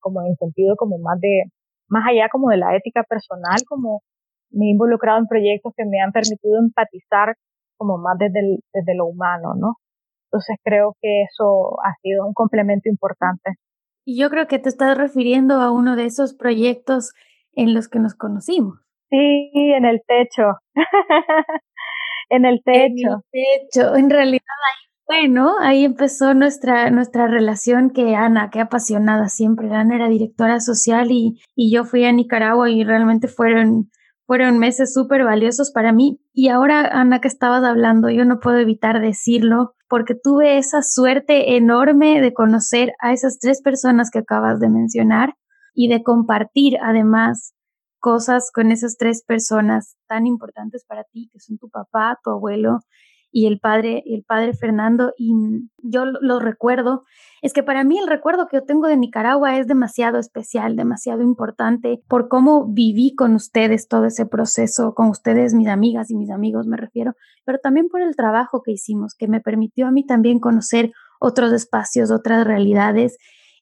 como 0.00 0.22
en 0.22 0.28
el 0.28 0.36
sentido 0.36 0.74
como 0.76 0.98
más 0.98 1.20
de, 1.20 1.44
más 1.88 2.04
allá 2.08 2.28
como 2.30 2.48
de 2.48 2.56
la 2.56 2.74
ética 2.76 3.04
personal, 3.04 3.58
como 3.68 4.02
me 4.50 4.66
he 4.66 4.70
involucrado 4.70 5.18
en 5.18 5.26
proyectos 5.26 5.72
que 5.76 5.84
me 5.84 6.00
han 6.00 6.10
permitido 6.10 6.58
empatizar 6.58 7.36
como 7.76 7.98
más 7.98 8.18
desde, 8.18 8.58
desde 8.74 8.94
lo 8.94 9.06
humano, 9.06 9.54
¿no? 9.56 9.76
Entonces 10.26 10.56
creo 10.62 10.96
que 11.00 11.22
eso 11.22 11.80
ha 11.84 11.94
sido 12.02 12.26
un 12.26 12.34
complemento 12.34 12.88
importante. 12.88 13.56
Y 14.04 14.18
yo 14.18 14.30
creo 14.30 14.46
que 14.46 14.58
te 14.58 14.68
estás 14.68 14.96
refiriendo 14.96 15.60
a 15.60 15.70
uno 15.70 15.96
de 15.96 16.06
esos 16.06 16.34
proyectos 16.34 17.12
en 17.52 17.74
los 17.74 17.88
que 17.88 17.98
nos 17.98 18.14
conocimos. 18.14 18.80
Sí, 19.10 19.50
en 19.54 19.84
el 19.84 20.00
techo. 20.06 20.58
en 22.30 22.44
el 22.44 22.62
techo. 22.64 23.24
En 23.32 23.42
el 23.42 23.68
techo. 23.70 23.96
En 23.96 24.10
realidad 24.10 24.40
ahí 24.40 24.90
bueno, 25.10 25.54
ahí 25.58 25.84
empezó 25.84 26.34
nuestra, 26.34 26.88
nuestra 26.90 27.26
relación 27.26 27.90
que 27.90 28.14
Ana, 28.14 28.48
qué 28.48 28.60
apasionada 28.60 29.28
siempre. 29.28 29.68
Ana 29.74 29.96
era 29.96 30.08
directora 30.08 30.60
social 30.60 31.10
y, 31.10 31.40
y 31.56 31.74
yo 31.74 31.82
fui 31.82 32.04
a 32.04 32.12
Nicaragua 32.12 32.70
y 32.70 32.84
realmente 32.84 33.26
fueron, 33.26 33.90
fueron 34.24 34.60
meses 34.60 34.94
súper 34.94 35.24
valiosos 35.24 35.72
para 35.72 35.92
mí. 35.92 36.20
Y 36.32 36.46
ahora, 36.46 36.86
Ana, 36.86 37.20
que 37.20 37.26
estabas 37.26 37.64
hablando, 37.64 38.08
yo 38.08 38.24
no 38.24 38.38
puedo 38.38 38.58
evitar 38.58 39.00
decirlo 39.00 39.74
porque 39.88 40.14
tuve 40.14 40.58
esa 40.58 40.80
suerte 40.82 41.56
enorme 41.56 42.20
de 42.20 42.32
conocer 42.32 42.92
a 43.00 43.12
esas 43.12 43.40
tres 43.40 43.62
personas 43.62 44.10
que 44.12 44.20
acabas 44.20 44.60
de 44.60 44.68
mencionar 44.68 45.34
y 45.74 45.88
de 45.88 46.04
compartir 46.04 46.78
además 46.80 47.52
cosas 48.00 48.50
con 48.52 48.72
esas 48.72 48.96
tres 48.96 49.22
personas 49.22 49.96
tan 50.08 50.26
importantes 50.26 50.84
para 50.84 51.04
ti, 51.04 51.30
que 51.32 51.38
son 51.38 51.58
tu 51.58 51.68
papá, 51.68 52.18
tu 52.24 52.30
abuelo 52.30 52.80
y 53.32 53.46
el 53.46 53.60
padre, 53.60 54.02
el 54.06 54.24
padre 54.24 54.54
Fernando, 54.54 55.12
y 55.16 55.32
yo 55.82 56.04
lo 56.04 56.40
recuerdo, 56.40 57.04
es 57.42 57.52
que 57.52 57.62
para 57.62 57.84
mí 57.84 57.98
el 57.98 58.08
recuerdo 58.08 58.48
que 58.48 58.56
yo 58.56 58.64
tengo 58.64 58.88
de 58.88 58.96
Nicaragua 58.96 59.56
es 59.56 59.66
demasiado 59.66 60.18
especial, 60.18 60.74
demasiado 60.74 61.22
importante 61.22 62.02
por 62.08 62.28
cómo 62.28 62.66
viví 62.66 63.14
con 63.14 63.34
ustedes 63.34 63.86
todo 63.86 64.06
ese 64.06 64.26
proceso, 64.26 64.94
con 64.94 65.08
ustedes, 65.08 65.54
mis 65.54 65.68
amigas 65.68 66.10
y 66.10 66.16
mis 66.16 66.30
amigos 66.30 66.66
me 66.66 66.76
refiero, 66.76 67.14
pero 67.44 67.58
también 67.58 67.88
por 67.88 68.02
el 68.02 68.16
trabajo 68.16 68.62
que 68.62 68.72
hicimos, 68.72 69.14
que 69.14 69.28
me 69.28 69.40
permitió 69.40 69.86
a 69.86 69.92
mí 69.92 70.04
también 70.04 70.40
conocer 70.40 70.90
otros 71.20 71.52
espacios, 71.52 72.10
otras 72.10 72.44
realidades 72.44 73.16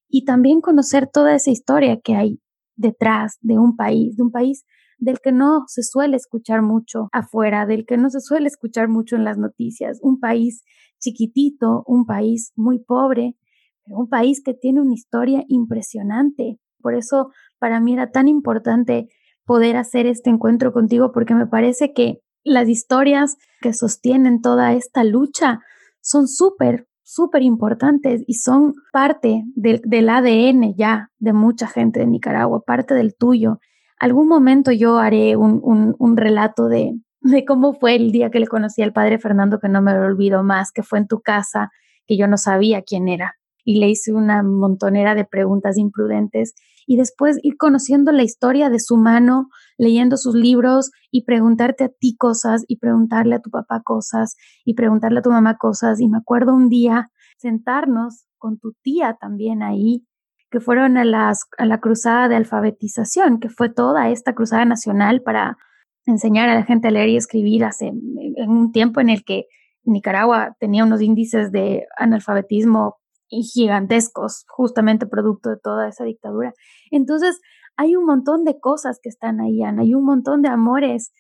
y 0.08 0.24
también 0.24 0.60
conocer 0.62 1.08
toda 1.12 1.34
esa 1.34 1.50
historia 1.50 2.00
que 2.02 2.14
hay 2.16 2.40
detrás 2.78 3.36
de 3.42 3.58
un 3.58 3.76
país, 3.76 4.16
de 4.16 4.22
un 4.22 4.30
país 4.30 4.64
del 4.98 5.18
que 5.20 5.32
no 5.32 5.64
se 5.66 5.82
suele 5.82 6.16
escuchar 6.16 6.62
mucho 6.62 7.08
afuera, 7.12 7.66
del 7.66 7.84
que 7.86 7.96
no 7.96 8.10
se 8.10 8.20
suele 8.20 8.48
escuchar 8.48 8.88
mucho 8.88 9.16
en 9.16 9.24
las 9.24 9.38
noticias, 9.38 9.98
un 10.02 10.18
país 10.18 10.64
chiquitito, 10.98 11.84
un 11.86 12.06
país 12.06 12.52
muy 12.56 12.78
pobre, 12.78 13.36
pero 13.84 13.98
un 13.98 14.08
país 14.08 14.42
que 14.42 14.54
tiene 14.54 14.80
una 14.80 14.94
historia 14.94 15.44
impresionante. 15.48 16.58
Por 16.80 16.94
eso 16.94 17.30
para 17.58 17.80
mí 17.80 17.92
era 17.92 18.10
tan 18.10 18.26
importante 18.26 19.08
poder 19.44 19.76
hacer 19.76 20.06
este 20.06 20.30
encuentro 20.30 20.72
contigo 20.72 21.12
porque 21.12 21.34
me 21.34 21.46
parece 21.46 21.92
que 21.92 22.20
las 22.42 22.68
historias 22.68 23.36
que 23.60 23.72
sostienen 23.72 24.40
toda 24.40 24.72
esta 24.72 25.04
lucha 25.04 25.60
son 26.00 26.26
súper, 26.26 26.87
súper 27.08 27.42
importantes 27.42 28.22
y 28.26 28.34
son 28.34 28.74
parte 28.92 29.42
del, 29.54 29.80
del, 29.82 30.10
ADN 30.10 30.74
ya 30.76 31.10
de 31.18 31.32
mucha 31.32 31.66
gente 31.66 32.00
de 32.00 32.06
Nicaragua, 32.06 32.62
parte 32.66 32.92
del 32.92 33.16
tuyo. 33.16 33.60
Algún 33.98 34.28
momento 34.28 34.72
yo 34.72 34.98
haré 34.98 35.34
un, 35.34 35.58
un, 35.62 35.96
un 35.98 36.16
relato 36.18 36.68
de, 36.68 36.92
de 37.22 37.46
cómo 37.46 37.72
fue 37.72 37.96
el 37.96 38.12
día 38.12 38.30
que 38.30 38.40
le 38.40 38.46
conocí 38.46 38.82
al 38.82 38.92
padre 38.92 39.18
Fernando, 39.18 39.58
que 39.58 39.70
no 39.70 39.80
me 39.80 39.94
lo 39.94 40.04
olvido 40.04 40.42
más, 40.42 40.70
que 40.70 40.82
fue 40.82 40.98
en 40.98 41.08
tu 41.08 41.22
casa, 41.22 41.70
que 42.06 42.18
yo 42.18 42.26
no 42.26 42.36
sabía 42.36 42.82
quién 42.82 43.08
era. 43.08 43.36
Y 43.64 43.80
le 43.80 43.88
hice 43.88 44.12
una 44.12 44.42
montonera 44.42 45.14
de 45.14 45.24
preguntas 45.24 45.78
imprudentes 45.78 46.54
y 46.88 46.96
después 46.96 47.38
ir 47.42 47.58
conociendo 47.58 48.12
la 48.12 48.22
historia 48.22 48.70
de 48.70 48.80
su 48.80 48.96
mano, 48.96 49.50
leyendo 49.76 50.16
sus 50.16 50.34
libros 50.34 50.90
y 51.10 51.26
preguntarte 51.26 51.84
a 51.84 51.90
ti 51.90 52.16
cosas 52.16 52.64
y 52.66 52.78
preguntarle 52.78 53.34
a 53.34 53.40
tu 53.40 53.50
papá 53.50 53.82
cosas 53.84 54.36
y 54.64 54.72
preguntarle 54.72 55.18
a 55.18 55.22
tu 55.22 55.30
mamá 55.30 55.58
cosas. 55.58 56.00
Y 56.00 56.08
me 56.08 56.16
acuerdo 56.16 56.54
un 56.54 56.70
día 56.70 57.10
sentarnos 57.36 58.24
con 58.38 58.58
tu 58.58 58.72
tía 58.82 59.18
también 59.20 59.62
ahí, 59.62 60.06
que 60.50 60.60
fueron 60.60 60.96
a, 60.96 61.04
las, 61.04 61.44
a 61.58 61.66
la 61.66 61.78
cruzada 61.78 62.26
de 62.26 62.36
alfabetización, 62.36 63.38
que 63.38 63.50
fue 63.50 63.68
toda 63.68 64.08
esta 64.08 64.34
cruzada 64.34 64.64
nacional 64.64 65.20
para 65.20 65.58
enseñar 66.06 66.48
a 66.48 66.54
la 66.54 66.64
gente 66.64 66.88
a 66.88 66.90
leer 66.90 67.10
y 67.10 67.16
escribir 67.16 67.66
hace 67.66 67.88
en 67.88 68.48
un 68.48 68.72
tiempo 68.72 69.02
en 69.02 69.10
el 69.10 69.24
que 69.24 69.44
Nicaragua 69.84 70.56
tenía 70.58 70.84
unos 70.84 71.02
índices 71.02 71.52
de 71.52 71.86
analfabetismo 71.98 72.96
gigantescos, 73.28 74.44
justamente 74.48 75.06
producto 75.06 75.50
de 75.50 75.58
toda 75.62 75.88
esa 75.88 76.04
dictadura. 76.04 76.52
Entonces, 76.90 77.40
hay 77.76 77.96
un 77.96 78.04
montón 78.04 78.44
de 78.44 78.58
cosas 78.58 78.98
que 79.02 79.08
están 79.08 79.40
ahí, 79.40 79.62
Ana, 79.62 79.82
hay 79.82 79.94
un 79.94 80.04
montón 80.04 80.42
de 80.42 80.48
amores 80.48 81.12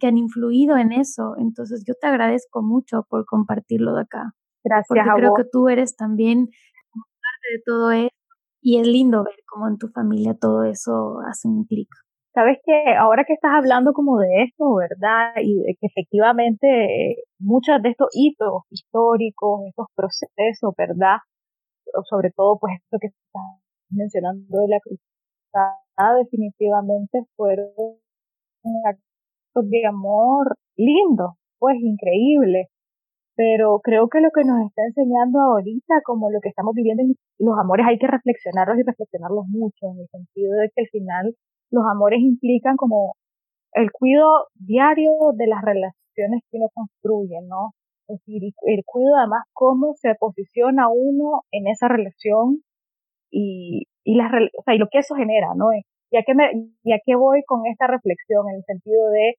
que 0.00 0.06
han 0.06 0.18
influido 0.18 0.76
en 0.76 0.92
eso. 0.92 1.34
Entonces, 1.38 1.84
yo 1.86 1.94
te 2.00 2.06
agradezco 2.06 2.62
mucho 2.62 3.04
por 3.08 3.24
compartirlo 3.26 3.94
de 3.94 4.02
acá. 4.02 4.32
Gracias. 4.64 4.86
Porque 4.88 5.20
creo 5.20 5.34
que 5.34 5.44
tú 5.50 5.68
eres 5.68 5.96
también 5.96 6.46
parte 6.46 7.48
de 7.52 7.62
todo 7.64 7.90
eso 7.90 8.14
y 8.64 8.80
es 8.80 8.86
lindo 8.86 9.22
ver 9.22 9.36
cómo 9.46 9.68
en 9.68 9.76
tu 9.76 9.88
familia 9.88 10.34
todo 10.40 10.64
eso 10.64 11.18
hace 11.28 11.48
un 11.48 11.64
clic. 11.66 11.88
Sabes 12.32 12.58
que 12.64 12.96
ahora 12.98 13.24
que 13.24 13.34
estás 13.34 13.52
hablando 13.54 13.92
como 13.92 14.18
de 14.18 14.42
esto, 14.42 14.74
¿verdad? 14.74 15.34
Y 15.40 15.54
de 15.54 15.76
que 15.78 15.86
efectivamente 15.86 16.66
muchos 17.38 17.80
de 17.82 17.90
estos 17.90 18.08
hitos 18.12 18.62
históricos, 18.70 19.60
estos 19.68 19.86
procesos, 19.94 20.74
¿verdad? 20.76 21.18
Sobre 22.02 22.30
todo 22.30 22.58
pues 22.58 22.74
esto 22.82 22.98
que 23.00 23.08
estás 23.08 23.42
mencionando 23.90 24.60
de 24.60 24.68
la 24.68 24.80
cruzada, 24.80 26.18
definitivamente 26.18 27.22
fueron 27.36 27.70
actos 28.86 29.70
de 29.70 29.86
amor 29.86 30.56
lindo, 30.76 31.36
pues 31.58 31.76
increíble. 31.80 32.68
Pero 33.36 33.80
creo 33.82 34.08
que 34.08 34.20
lo 34.20 34.30
que 34.30 34.44
nos 34.44 34.64
está 34.66 34.82
enseñando 34.86 35.40
ahorita, 35.40 36.02
como 36.04 36.30
lo 36.30 36.40
que 36.40 36.50
estamos 36.50 36.72
viviendo, 36.74 37.02
los 37.38 37.58
amores 37.58 37.86
hay 37.88 37.98
que 37.98 38.06
reflexionarlos 38.06 38.78
y 38.78 38.82
reflexionarlos 38.84 39.46
mucho, 39.48 39.90
en 39.90 40.00
el 40.00 40.08
sentido 40.08 40.52
de 40.54 40.70
que 40.74 40.82
al 40.82 40.88
final 40.88 41.34
los 41.70 41.84
amores 41.90 42.20
implican 42.20 42.76
como 42.76 43.14
el 43.72 43.90
cuidado 43.90 44.46
diario 44.54 45.10
de 45.34 45.48
las 45.48 45.62
relaciones 45.62 46.42
que 46.50 46.58
uno 46.58 46.68
construye, 46.74 47.40
¿no? 47.48 47.72
Es 48.08 48.18
decir, 48.18 48.42
el 48.62 48.82
cuido 48.84 49.16
además 49.16 49.44
cómo 49.52 49.94
se 49.94 50.14
posiciona 50.18 50.88
uno 50.88 51.42
en 51.50 51.68
esa 51.68 51.88
relación 51.88 52.62
y, 53.30 53.84
y, 54.04 54.16
la, 54.16 54.26
o 54.26 54.62
sea, 54.62 54.74
y 54.74 54.78
lo 54.78 54.88
que 54.90 54.98
eso 54.98 55.14
genera, 55.14 55.48
¿no? 55.56 55.66
Ya 56.12 56.22
que 56.22 56.34
me, 56.34 56.50
ya 56.84 56.96
que 57.04 57.16
voy 57.16 57.42
con 57.46 57.66
esta 57.66 57.86
reflexión 57.86 58.48
en 58.50 58.56
el 58.56 58.64
sentido 58.64 59.08
de 59.10 59.34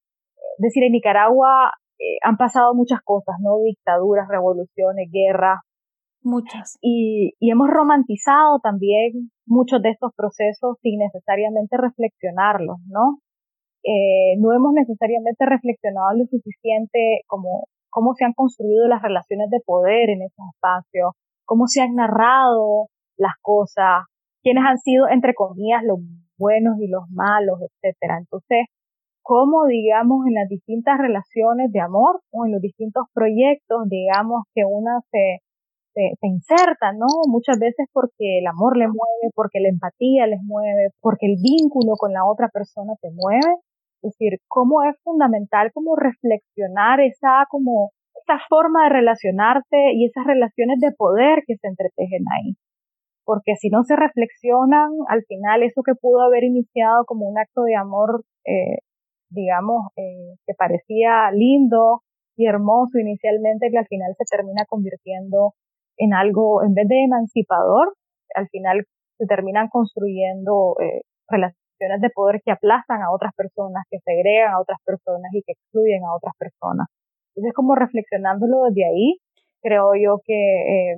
decir 0.58 0.84
en 0.84 0.92
Nicaragua 0.92 1.72
eh, 1.98 2.18
han 2.22 2.36
pasado 2.36 2.74
muchas 2.74 3.00
cosas, 3.02 3.36
¿no? 3.40 3.58
Dictaduras, 3.64 4.28
revoluciones, 4.28 5.08
guerras. 5.10 5.60
Muchas. 6.22 6.76
Y, 6.82 7.34
y 7.38 7.50
hemos 7.50 7.68
romantizado 7.70 8.58
también 8.60 9.30
muchos 9.46 9.80
de 9.80 9.90
estos 9.90 10.12
procesos 10.14 10.76
sin 10.82 10.98
necesariamente 10.98 11.76
reflexionarlos, 11.76 12.78
¿no? 12.88 13.18
Eh, 13.84 14.34
no 14.40 14.52
hemos 14.52 14.72
necesariamente 14.72 15.46
reflexionado 15.46 16.18
lo 16.18 16.26
suficiente 16.26 17.22
como 17.28 17.68
cómo 17.96 18.12
se 18.12 18.26
han 18.26 18.34
construido 18.34 18.86
las 18.88 19.00
relaciones 19.00 19.48
de 19.48 19.60
poder 19.64 20.10
en 20.10 20.20
esos 20.20 20.44
espacios, 20.52 21.12
cómo 21.46 21.66
se 21.66 21.80
han 21.80 21.94
narrado 21.94 22.88
las 23.16 23.32
cosas, 23.40 24.04
quiénes 24.42 24.64
han 24.68 24.76
sido, 24.76 25.08
entre 25.08 25.32
comillas, 25.32 25.80
los 25.82 26.00
buenos 26.36 26.76
y 26.78 26.88
los 26.88 27.08
malos, 27.08 27.56
etcétera. 27.64 28.18
Entonces, 28.18 28.66
cómo, 29.22 29.64
digamos, 29.64 30.26
en 30.26 30.34
las 30.34 30.46
distintas 30.46 30.98
relaciones 30.98 31.72
de 31.72 31.80
amor 31.80 32.20
o 32.32 32.44
en 32.44 32.52
los 32.52 32.60
distintos 32.60 33.06
proyectos, 33.14 33.88
digamos, 33.88 34.44
que 34.54 34.64
una 34.68 35.00
se, 35.10 35.40
se, 35.94 36.20
se, 36.20 36.26
inserta, 36.26 36.92
¿no? 36.92 37.08
Muchas 37.28 37.58
veces 37.58 37.88
porque 37.94 38.40
el 38.40 38.46
amor 38.46 38.76
le 38.76 38.88
mueve, 38.88 39.32
porque 39.34 39.58
la 39.60 39.70
empatía 39.70 40.26
les 40.26 40.42
mueve, 40.42 40.90
porque 41.00 41.32
el 41.32 41.40
vínculo 41.40 41.96
con 41.96 42.12
la 42.12 42.26
otra 42.26 42.50
persona 42.52 42.92
te 43.00 43.08
mueve, 43.10 43.56
es 44.02 44.12
decir, 44.12 44.38
cómo 44.48 44.82
es 44.82 44.96
fundamental 45.02 45.72
como 45.72 45.96
reflexionar 45.96 47.00
esa 47.00 47.46
como 47.50 47.90
esa 48.26 48.38
forma 48.48 48.84
de 48.84 48.90
relacionarse 48.90 49.76
y 49.94 50.06
esas 50.06 50.26
relaciones 50.26 50.80
de 50.80 50.92
poder 50.92 51.44
que 51.46 51.56
se 51.56 51.68
entretejen 51.68 52.24
ahí. 52.34 52.56
Porque 53.24 53.56
si 53.56 53.70
no 53.70 53.82
se 53.82 53.96
reflexionan, 53.96 54.90
al 55.08 55.22
final 55.24 55.62
eso 55.62 55.82
que 55.84 55.94
pudo 56.00 56.22
haber 56.22 56.44
iniciado 56.44 57.04
como 57.06 57.28
un 57.28 57.38
acto 57.38 57.62
de 57.62 57.74
amor, 57.74 58.24
eh, 58.44 58.78
digamos, 59.30 59.88
eh, 59.96 60.36
que 60.46 60.54
parecía 60.54 61.30
lindo 61.32 62.02
y 62.36 62.46
hermoso 62.46 62.98
inicialmente, 62.98 63.70
que 63.70 63.78
al 63.78 63.86
final 63.86 64.14
se 64.16 64.24
termina 64.30 64.64
convirtiendo 64.68 65.54
en 65.96 66.14
algo, 66.14 66.62
en 66.62 66.74
vez 66.74 66.86
de 66.88 67.04
emancipador, 67.04 67.94
al 68.34 68.48
final 68.48 68.84
se 69.18 69.26
terminan 69.26 69.68
construyendo 69.68 70.76
eh, 70.80 71.02
relaciones 71.28 71.65
de 71.78 72.10
poder 72.10 72.40
que 72.44 72.52
aplastan 72.52 73.02
a 73.02 73.12
otras 73.12 73.32
personas, 73.34 73.84
que 73.90 73.98
segregan 74.00 74.52
a 74.52 74.60
otras 74.60 74.78
personas 74.84 75.32
y 75.32 75.42
que 75.42 75.52
excluyen 75.52 76.04
a 76.04 76.14
otras 76.14 76.34
personas. 76.38 76.88
Entonces, 77.34 77.54
como 77.54 77.74
reflexionándolo 77.74 78.64
desde 78.64 78.86
ahí, 78.86 79.18
creo 79.62 79.92
yo 79.94 80.20
que, 80.24 80.32
eh, 80.32 80.96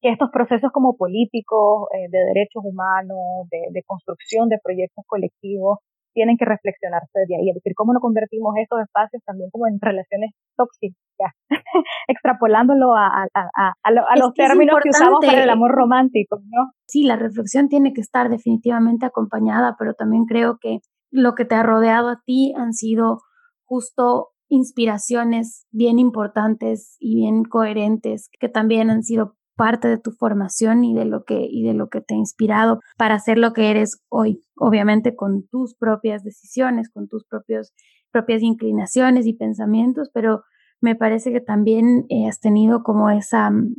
que 0.00 0.10
estos 0.10 0.30
procesos 0.30 0.70
como 0.72 0.96
políticos, 0.96 1.88
eh, 1.94 2.08
de 2.10 2.18
derechos 2.34 2.62
humanos, 2.64 3.18
de, 3.50 3.82
construcción 3.86 4.48
de 4.48 4.58
proyectos 4.62 5.04
colectivos, 5.06 5.78
tienen 6.14 6.36
que 6.36 6.44
reflexionarse 6.44 7.20
de 7.28 7.36
ahí, 7.36 7.50
es 7.50 7.54
decir, 7.54 7.72
cómo 7.74 7.92
no 7.92 8.00
convertimos 8.00 8.54
estos 8.60 8.80
espacios 8.80 9.22
también 9.24 9.50
como 9.50 9.66
en 9.66 9.78
relaciones 9.80 10.32
tóxicas, 10.56 11.32
extrapolándolo 12.08 12.94
a, 12.96 13.26
a, 13.34 13.72
a, 13.82 14.16
los 14.16 14.34
términos 14.34 14.78
que 14.82 14.90
usamos 14.90 15.24
para 15.24 15.42
el 15.42 15.50
amor 15.50 15.72
romántico, 15.72 16.40
¿no? 16.44 16.72
Sí, 16.86 17.04
la 17.04 17.16
reflexión 17.16 17.68
tiene 17.68 17.92
que 17.92 18.00
estar 18.00 18.28
definitivamente 18.28 19.06
acompañada, 19.06 19.76
pero 19.78 19.94
también 19.94 20.24
creo 20.24 20.58
que 20.60 20.78
lo 21.10 21.34
que 21.34 21.44
te 21.44 21.54
ha 21.54 21.62
rodeado 21.62 22.08
a 22.08 22.20
ti 22.24 22.54
han 22.56 22.72
sido 22.72 23.20
justo 23.64 24.28
inspiraciones 24.48 25.66
bien 25.70 25.98
importantes 25.98 26.96
y 26.98 27.16
bien 27.16 27.44
coherentes 27.44 28.30
que 28.40 28.48
también 28.48 28.90
han 28.90 29.02
sido 29.02 29.37
parte 29.58 29.88
de 29.88 29.98
tu 29.98 30.12
formación 30.12 30.84
y 30.84 30.94
de 30.94 31.04
lo 31.04 31.24
que 31.24 31.46
y 31.50 31.64
de 31.64 31.74
lo 31.74 31.88
que 31.88 32.00
te 32.00 32.14
ha 32.14 32.16
inspirado 32.16 32.80
para 32.96 33.18
ser 33.18 33.38
lo 33.38 33.52
que 33.52 33.70
eres 33.70 34.00
hoy, 34.08 34.40
obviamente 34.56 35.16
con 35.16 35.46
tus 35.48 35.74
propias 35.74 36.22
decisiones, 36.22 36.88
con 36.88 37.08
tus 37.08 37.24
propios 37.24 37.74
propias 38.12 38.40
inclinaciones 38.42 39.26
y 39.26 39.34
pensamientos, 39.34 40.10
pero 40.14 40.44
me 40.80 40.94
parece 40.94 41.32
que 41.32 41.40
también 41.40 42.06
eh, 42.08 42.28
has 42.28 42.40
tenido 42.40 42.82
como 42.84 43.10
esa 43.10 43.50
mm, 43.50 43.74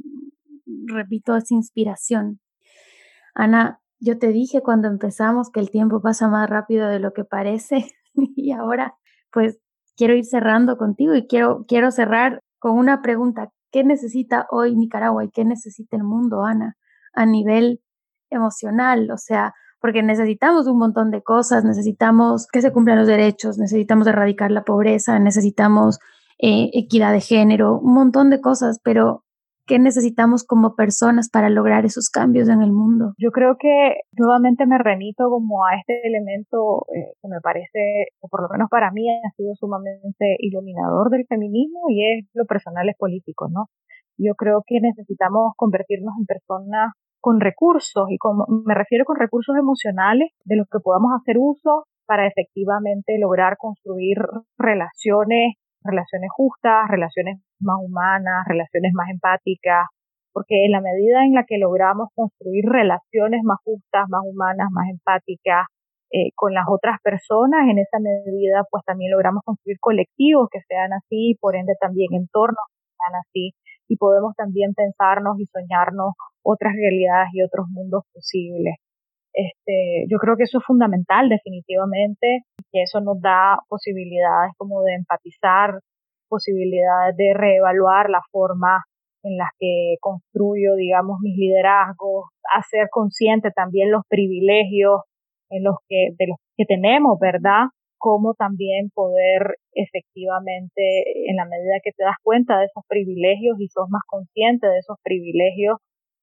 repito, 0.88 1.36
esa 1.38 1.56
inspiración. 1.56 2.42
Ana, 3.34 3.80
yo 4.00 4.20
te 4.20 4.28
dije 4.28 4.62
cuando 4.62 4.90
empezamos 4.90 5.50
que 5.50 5.62
el 5.62 5.72
tiempo 5.72 6.02
pasa 6.02 6.28
más 6.28 6.50
rápido 6.50 6.90
de 6.90 7.00
lo 7.00 7.14
que 7.14 7.24
parece 7.24 7.86
y 8.14 8.52
ahora 8.52 8.96
pues 9.32 9.60
quiero 9.96 10.14
ir 10.14 10.26
cerrando 10.26 10.78
contigo 10.78 11.16
y 11.16 11.26
quiero 11.26 11.66
quiero 11.68 11.90
cerrar 11.92 12.42
con 12.60 12.78
una 12.78 13.02
pregunta. 13.02 13.50
¿Qué 13.72 13.84
necesita 13.84 14.48
hoy 14.52 14.76
Nicaragua 14.76 15.24
y 15.24 15.30
qué 15.30 15.46
necesita 15.46 15.98
el 15.98 16.04
mundo, 16.04 16.44
Ana, 16.44 16.78
a 17.14 17.26
nivel 17.26 17.82
emocional? 18.30 19.10
O 19.12 19.18
sea, 19.18 19.54
porque 19.80 20.04
necesitamos 20.04 20.68
un 20.68 20.78
montón 20.78 21.12
de 21.12 21.22
cosas, 21.22 21.64
necesitamos 21.64 22.48
que 22.48 22.62
se 22.62 22.72
cumplan 22.72 22.98
los 22.98 23.08
derechos, 23.08 23.58
necesitamos 23.58 24.08
erradicar 24.08 24.52
la 24.52 24.64
pobreza, 24.64 25.20
necesitamos 25.20 26.00
eh, 26.38 26.70
equidad 26.74 27.14
de 27.14 27.22
género, 27.22 27.80
un 27.80 27.94
montón 27.94 28.30
de 28.30 28.42
cosas, 28.42 28.80
pero 28.84 29.24
¿Qué 29.70 29.78
necesitamos 29.78 30.44
como 30.44 30.74
personas 30.74 31.30
para 31.30 31.48
lograr 31.48 31.86
esos 31.86 32.10
cambios 32.10 32.50
en 32.50 32.64
el 32.64 32.72
mundo? 32.72 33.14
Yo 33.20 33.30
creo 33.30 33.56
que 33.60 34.02
nuevamente 34.18 34.66
me 34.66 34.80
remito 34.80 35.30
como 35.30 35.64
a 35.64 35.76
este 35.78 36.08
elemento 36.08 36.88
eh, 36.90 37.14
que 37.22 37.28
me 37.28 37.40
parece, 37.40 38.10
o 38.20 38.28
por 38.30 38.42
lo 38.42 38.50
menos 38.50 38.68
para 38.72 38.90
mí, 38.90 39.06
ha 39.08 39.30
sido 39.38 39.54
sumamente 39.54 40.38
iluminador 40.40 41.12
del 41.12 41.28
feminismo 41.30 41.82
y 41.90 42.02
es 42.02 42.26
lo 42.34 42.46
personal 42.46 42.90
es 42.90 42.98
político, 42.98 43.48
¿no? 43.48 43.68
Yo 44.18 44.34
creo 44.34 44.64
que 44.66 44.82
necesitamos 44.82 45.54
convertirnos 45.56 46.16
en 46.18 46.26
personas 46.26 46.92
con 47.22 47.40
recursos 47.40 48.10
y 48.10 48.18
como 48.18 48.48
me 48.66 48.74
refiero 48.74 49.06
con 49.06 49.18
recursos 49.18 49.56
emocionales 49.56 50.32
de 50.46 50.56
los 50.56 50.66
que 50.68 50.80
podamos 50.80 51.12
hacer 51.14 51.36
uso 51.38 51.86
para 52.08 52.26
efectivamente 52.26 53.20
lograr 53.20 53.58
construir 53.60 54.18
relaciones 54.58 55.54
relaciones 55.84 56.30
justas, 56.36 56.88
relaciones 56.90 57.40
más 57.60 57.78
humanas, 57.82 58.46
relaciones 58.48 58.94
más 58.94 59.10
empáticas, 59.10 59.88
porque 60.34 60.66
en 60.66 60.72
la 60.72 60.82
medida 60.82 61.26
en 61.26 61.34
la 61.34 61.44
que 61.44 61.58
logramos 61.58 62.10
construir 62.16 62.66
relaciones 62.66 63.42
más 63.44 63.58
justas, 63.64 64.08
más 64.10 64.22
humanas, 64.26 64.70
más 64.72 64.90
empáticas 64.90 65.68
eh, 66.12 66.32
con 66.36 66.54
las 66.54 66.66
otras 66.68 66.98
personas, 67.04 67.70
en 67.70 67.80
esa 67.80 68.00
medida 68.00 68.64
pues 68.72 68.84
también 68.86 69.12
logramos 69.12 69.44
construir 69.44 69.78
colectivos 69.80 70.50
que 70.52 70.62
sean 70.68 70.94
así, 70.94 71.38
por 71.40 71.56
ende 71.56 71.74
también 71.80 72.14
entornos 72.14 72.66
que 72.68 72.96
sean 72.98 73.16
así, 73.22 73.54
y 73.88 73.98
podemos 73.98 74.36
también 74.36 74.74
pensarnos 74.74 75.40
y 75.40 75.46
soñarnos 75.48 76.14
otras 76.44 76.74
realidades 76.74 77.30
y 77.34 77.44
otros 77.44 77.68
mundos 77.70 78.04
posibles. 78.14 78.76
Este, 79.34 80.06
yo 80.10 80.18
creo 80.18 80.36
que 80.36 80.44
eso 80.44 80.58
es 80.58 80.66
fundamental 80.66 81.30
definitivamente, 81.30 82.42
que 82.72 82.84
eso 82.84 83.02
nos 83.02 83.22
da 83.22 83.60
posibilidades 83.68 84.54
como 84.58 84.82
de 84.84 84.96
empatizar, 84.96 85.80
posibilidades 86.30 87.16
de 87.18 87.34
reevaluar 87.34 88.10
la 88.10 88.22
forma 88.32 88.84
en 89.24 89.38
las 89.38 89.50
que 89.60 89.96
construyo, 90.00 90.76
digamos, 90.76 91.20
mis 91.22 91.36
liderazgos, 91.38 92.30
hacer 92.56 92.88
consciente 92.90 93.52
también 93.52 93.92
los 93.92 94.04
privilegios 94.08 95.02
en 95.50 95.64
los 95.64 95.76
que, 95.88 96.10
de 96.18 96.28
los 96.28 96.38
que 96.56 96.66
tenemos, 96.66 97.20
¿verdad? 97.20 97.68
Cómo 97.98 98.34
también 98.34 98.90
poder 98.94 99.58
efectivamente, 99.74 101.04
en 101.30 101.36
la 101.36 101.46
medida 101.46 101.82
que 101.84 101.92
te 101.92 102.04
das 102.04 102.16
cuenta 102.24 102.60
de 102.60 102.66
esos 102.66 102.84
privilegios 102.88 103.60
y 103.60 103.68
sos 103.68 103.90
más 103.90 104.04
consciente 104.08 104.68
de 104.68 104.80
esos 104.80 104.98
privilegios, 105.04 105.78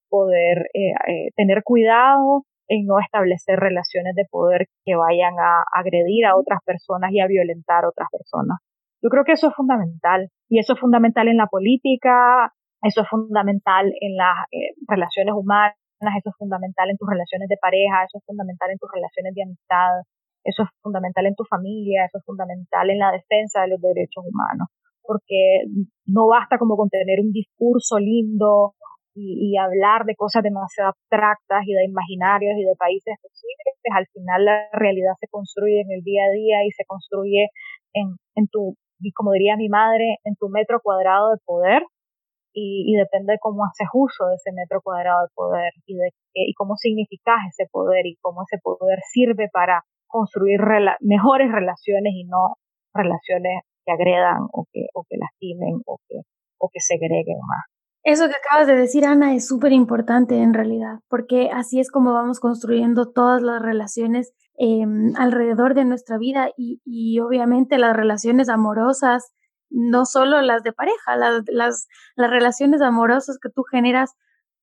poder 0.09 0.69
eh, 0.73 0.93
eh, 1.07 1.29
tener 1.35 1.63
cuidado 1.63 2.43
en 2.67 2.85
no 2.85 2.99
establecer 2.99 3.59
relaciones 3.59 4.15
de 4.15 4.25
poder 4.29 4.67
que 4.85 4.95
vayan 4.95 5.33
a 5.39 5.63
agredir 5.73 6.25
a 6.25 6.35
otras 6.35 6.59
personas 6.65 7.11
y 7.13 7.19
a 7.19 7.27
violentar 7.27 7.85
a 7.85 7.89
otras 7.89 8.09
personas. 8.11 8.57
Yo 9.01 9.09
creo 9.09 9.23
que 9.23 9.33
eso 9.33 9.49
es 9.49 9.55
fundamental 9.55 10.29
y 10.49 10.59
eso 10.59 10.73
es 10.73 10.79
fundamental 10.79 11.27
en 11.27 11.37
la 11.37 11.47
política, 11.47 12.53
eso 12.81 13.01
es 13.01 13.09
fundamental 13.09 13.91
en 14.01 14.15
las 14.15 14.45
eh, 14.51 14.73
relaciones 14.87 15.33
humanas, 15.35 15.75
eso 15.99 16.29
es 16.29 16.35
fundamental 16.37 16.89
en 16.89 16.97
tus 16.97 17.09
relaciones 17.09 17.49
de 17.49 17.57
pareja, 17.61 18.05
eso 18.05 18.17
es 18.17 18.25
fundamental 18.25 18.69
en 18.71 18.77
tus 18.77 18.89
relaciones 18.91 19.33
de 19.33 19.43
amistad, 19.43 19.91
eso 20.43 20.63
es 20.63 20.69
fundamental 20.81 21.25
en 21.25 21.35
tu 21.35 21.43
familia, 21.43 22.05
eso 22.05 22.19
es 22.19 22.25
fundamental 22.25 22.89
en 22.89 22.99
la 22.99 23.11
defensa 23.11 23.61
de 23.61 23.69
los 23.69 23.81
derechos 23.81 24.23
humanos, 24.25 24.69
porque 25.01 25.65
no 26.05 26.27
basta 26.27 26.57
como 26.57 26.77
con 26.77 26.89
tener 26.89 27.19
un 27.19 27.31
discurso 27.31 27.99
lindo 27.99 28.73
y, 29.19 29.57
hablar 29.57 30.05
de 30.05 30.15
cosas 30.15 30.43
demasiado 30.43 30.93
abstractas 30.93 31.65
y 31.65 31.73
de 31.73 31.85
imaginarios 31.85 32.53
y 32.55 32.63
de 32.63 32.75
países 32.77 33.17
posibles, 33.17 33.73
al 33.89 34.05
final 34.13 34.45
la 34.45 34.69
realidad 34.73 35.17
se 35.19 35.27
construye 35.27 35.81
en 35.81 35.91
el 35.91 36.03
día 36.03 36.21
a 36.25 36.31
día 36.31 36.65
y 36.65 36.71
se 36.71 36.85
construye 36.85 37.49
en, 37.93 38.17
en 38.35 38.47
tu, 38.47 38.77
como 39.13 39.31
diría 39.31 39.55
mi 39.57 39.69
madre, 39.69 40.17
en 40.23 40.35
tu 40.35 40.49
metro 40.49 40.79
cuadrado 40.81 41.31
de 41.31 41.37
poder 41.45 41.83
y, 42.53 42.85
y 42.87 42.97
depende 42.97 43.33
de 43.33 43.39
cómo 43.39 43.63
haces 43.65 43.87
uso 43.93 44.27
de 44.27 44.35
ese 44.35 44.51
metro 44.51 44.81
cuadrado 44.81 45.23
de 45.23 45.33
poder 45.35 45.73
y, 45.85 45.95
de, 45.95 46.09
y 46.33 46.53
cómo 46.53 46.75
significas 46.75 47.37
ese 47.49 47.69
poder 47.71 48.05
y 48.05 48.17
cómo 48.21 48.41
ese 48.43 48.59
poder 48.61 48.99
sirve 49.11 49.49
para 49.51 49.83
construir 50.07 50.59
mejores 51.01 51.51
relaciones 51.51 52.13
y 52.15 52.25
no 52.25 52.55
relaciones 52.93 53.61
que 53.85 53.91
agredan 53.91 54.47
o 54.51 54.65
que, 54.71 54.87
o 54.93 55.03
que 55.07 55.17
lastimen 55.17 55.81
o 55.85 55.97
que, 56.07 56.21
o 56.59 56.69
que 56.71 56.79
segreguen 56.79 57.39
más. 57.45 57.65
Eso 58.03 58.29
que 58.29 58.35
acabas 58.35 58.67
de 58.67 58.75
decir, 58.75 59.05
Ana, 59.05 59.35
es 59.35 59.45
súper 59.45 59.73
importante 59.73 60.37
en 60.41 60.53
realidad, 60.53 60.99
porque 61.09 61.49
así 61.51 61.79
es 61.79 61.91
como 61.91 62.13
vamos 62.13 62.39
construyendo 62.39 63.11
todas 63.11 63.41
las 63.41 63.61
relaciones 63.61 64.33
em, 64.57 65.13
alrededor 65.17 65.73
de 65.73 65.85
nuestra 65.85 66.17
vida 66.17 66.49
y, 66.57 66.81
y, 66.85 67.19
obviamente 67.19 67.77
las 67.77 67.95
relaciones 67.95 68.49
amorosas, 68.49 69.31
no 69.69 70.05
solo 70.05 70.41
las 70.41 70.63
de 70.63 70.73
pareja, 70.73 71.15
las, 71.15 71.43
las, 71.47 71.87
las 72.15 72.29
relaciones 72.29 72.81
amorosas 72.81 73.37
que 73.41 73.49
tú 73.49 73.63
generas 73.63 74.15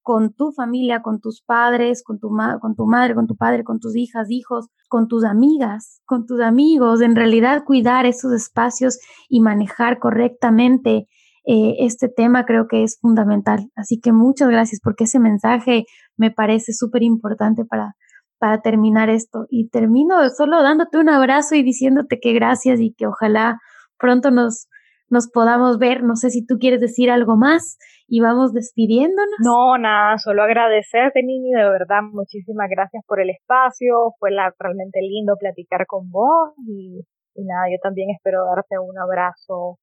con 0.03 0.35
tu 0.35 0.53
familia, 0.53 1.01
con 1.01 1.21
tus 1.21 1.43
padres, 1.43 2.03
con 2.05 2.19
tu, 2.19 2.29
con 2.61 2.77
tu 2.77 2.87
madre, 2.87 3.15
con 3.15 3.27
tu 3.27 3.37
padre, 3.37 3.65
con 3.65 3.81
tus 3.81 3.97
hijas, 3.97 4.31
hijos, 4.31 4.69
con 4.89 5.09
tus 5.09 5.25
amigas, 5.25 6.03
con 6.05 6.27
tus 6.27 6.41
amigos, 6.41 7.01
en 7.01 7.17
realidad 7.17 7.65
cuidar 7.65 8.05
esos 8.05 8.33
espacios 8.33 8.99
y 9.31 9.41
manejar 9.41 9.99
correctamente 9.99 11.09
eh, 11.47 11.77
este 11.81 12.09
tema 12.09 12.45
creo 12.45 12.69
que 12.69 12.83
es 12.83 12.99
fundamental. 13.01 13.71
Así 13.77 13.99
que 13.99 14.13
muchas 14.13 14.49
gracias 14.49 14.81
porque 14.83 15.05
ese 15.05 15.19
mensaje 15.19 15.87
me 16.17 16.31
parece 16.31 16.73
súper 16.73 17.03
importante 17.03 17.65
para, 17.65 17.97
para 18.39 18.61
terminar 18.61 19.11
esto. 19.11 19.47
Y 19.49 19.69
termino 19.69 20.29
solo 20.31 20.63
dándote 20.63 20.99
un 20.99 21.09
abrazo 21.09 21.55
y 21.55 21.63
diciéndote 21.63 22.19
que 22.21 22.33
gracias 22.33 22.81
y 22.81 22.93
que 22.93 23.07
ojalá 23.07 23.59
pronto 23.99 24.31
nos, 24.31 24.69
nos 25.09 25.31
podamos 25.31 25.79
ver. 25.79 26.03
No 26.03 26.17
sé 26.17 26.31
si 26.31 26.47
tú 26.47 26.59
quieres 26.59 26.81
decir 26.81 27.11
algo 27.11 27.37
más 27.37 27.79
y 28.07 28.21
vamos 28.21 28.53
despidiéndonos. 28.53 29.37
No, 29.39 29.79
nada, 29.79 30.19
solo 30.19 30.43
agradecerte, 30.43 31.23
Nini, 31.23 31.53
de 31.53 31.69
verdad, 31.69 32.03
muchísimas 32.03 32.69
gracias 32.71 33.03
por 33.07 33.21
el 33.21 33.31
espacio. 33.31 34.15
Fue 34.19 34.31
la, 34.31 34.53
realmente 34.59 35.01
lindo 35.01 35.37
platicar 35.39 35.87
con 35.87 36.11
vos 36.11 36.53
y, 36.67 37.01
y 37.35 37.45
nada, 37.45 37.67
yo 37.71 37.79
también 37.83 38.11
espero 38.11 38.45
darte 38.45 38.79
un 38.79 38.99
abrazo 38.99 39.79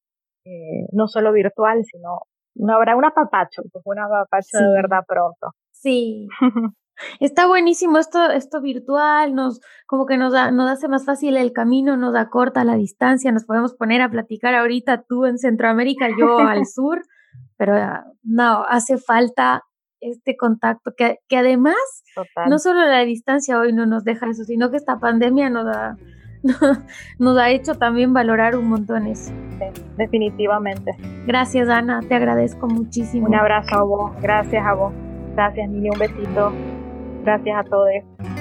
eh, 0.46 0.88
no 0.92 1.08
solo 1.08 1.32
virtual, 1.32 1.84
sino 1.86 2.22
no 2.56 2.74
habrá 2.74 2.96
un 2.96 3.06
apapacho, 3.06 3.62
pues 3.72 3.84
un 3.86 4.00
apapacho 4.00 4.58
de 4.58 4.74
verdad 4.74 5.04
pronto. 5.08 5.52
Sí. 5.72 6.28
Está 7.20 7.48
buenísimo 7.48 7.98
esto, 7.98 8.30
esto 8.32 8.62
virtual, 8.62 9.36
nos, 9.36 9.62
como 9.86 10.06
que 10.06 10.18
nos, 10.18 10.34
da, 10.34 10.52
nos 10.52 10.70
hace 10.70 10.88
más 10.88 11.06
fácil 11.06 11.38
el 11.38 11.54
camino, 11.54 11.98
nos 11.98 12.16
acorta 12.16 12.64
la 12.64 12.76
distancia, 12.76 13.32
nos 13.32 13.46
podemos 13.46 13.74
poner 13.74 14.02
a 14.02 14.10
platicar 14.10 14.56
ahorita 14.56 15.04
tú 15.04 15.26
en 15.26 15.38
Centroamérica, 15.38 16.10
yo 16.18 16.40
al 16.40 16.66
sur, 16.66 17.04
pero 17.58 17.76
ah, 17.76 18.06
no, 18.24 18.64
hace 18.68 18.98
falta 18.98 19.64
este 20.00 20.36
contacto, 20.36 20.94
que, 20.98 21.20
que 21.28 21.38
además 21.38 21.76
no 22.48 22.60
solo 22.60 22.82
la 22.82 23.02
distancia 23.02 23.60
hoy 23.60 23.72
no 23.72 23.86
nos 23.86 24.04
deja 24.04 24.28
eso, 24.30 24.44
sino 24.44 24.72
que 24.72 24.78
esta 24.78 25.00
pandemia 25.00 25.50
nos 25.50 25.68
ha, 25.68 25.96
nos 27.20 27.38
ha 27.38 27.50
hecho 27.50 27.76
también 27.76 28.14
valorar 28.14 28.56
un 28.56 28.68
montón 28.68 29.08
eso. 29.08 29.32
definitivamente. 29.98 30.92
Gracias 31.26 31.70
Ana, 31.70 32.02
te 32.02 32.16
agradezco 32.16 32.68
muchísimo. 32.68 33.28
Un 33.28 33.36
abrazo 33.36 33.76
a 33.76 33.84
vos, 33.84 34.12
gracias 34.22 34.66
a 34.66 34.74
vos. 34.74 34.94
Gracias 35.36 35.70
Niña, 35.70 35.92
un 35.94 36.00
besito. 36.00 36.52
Gracias 37.24 37.56
a 37.58 37.64
todos. 37.64 38.41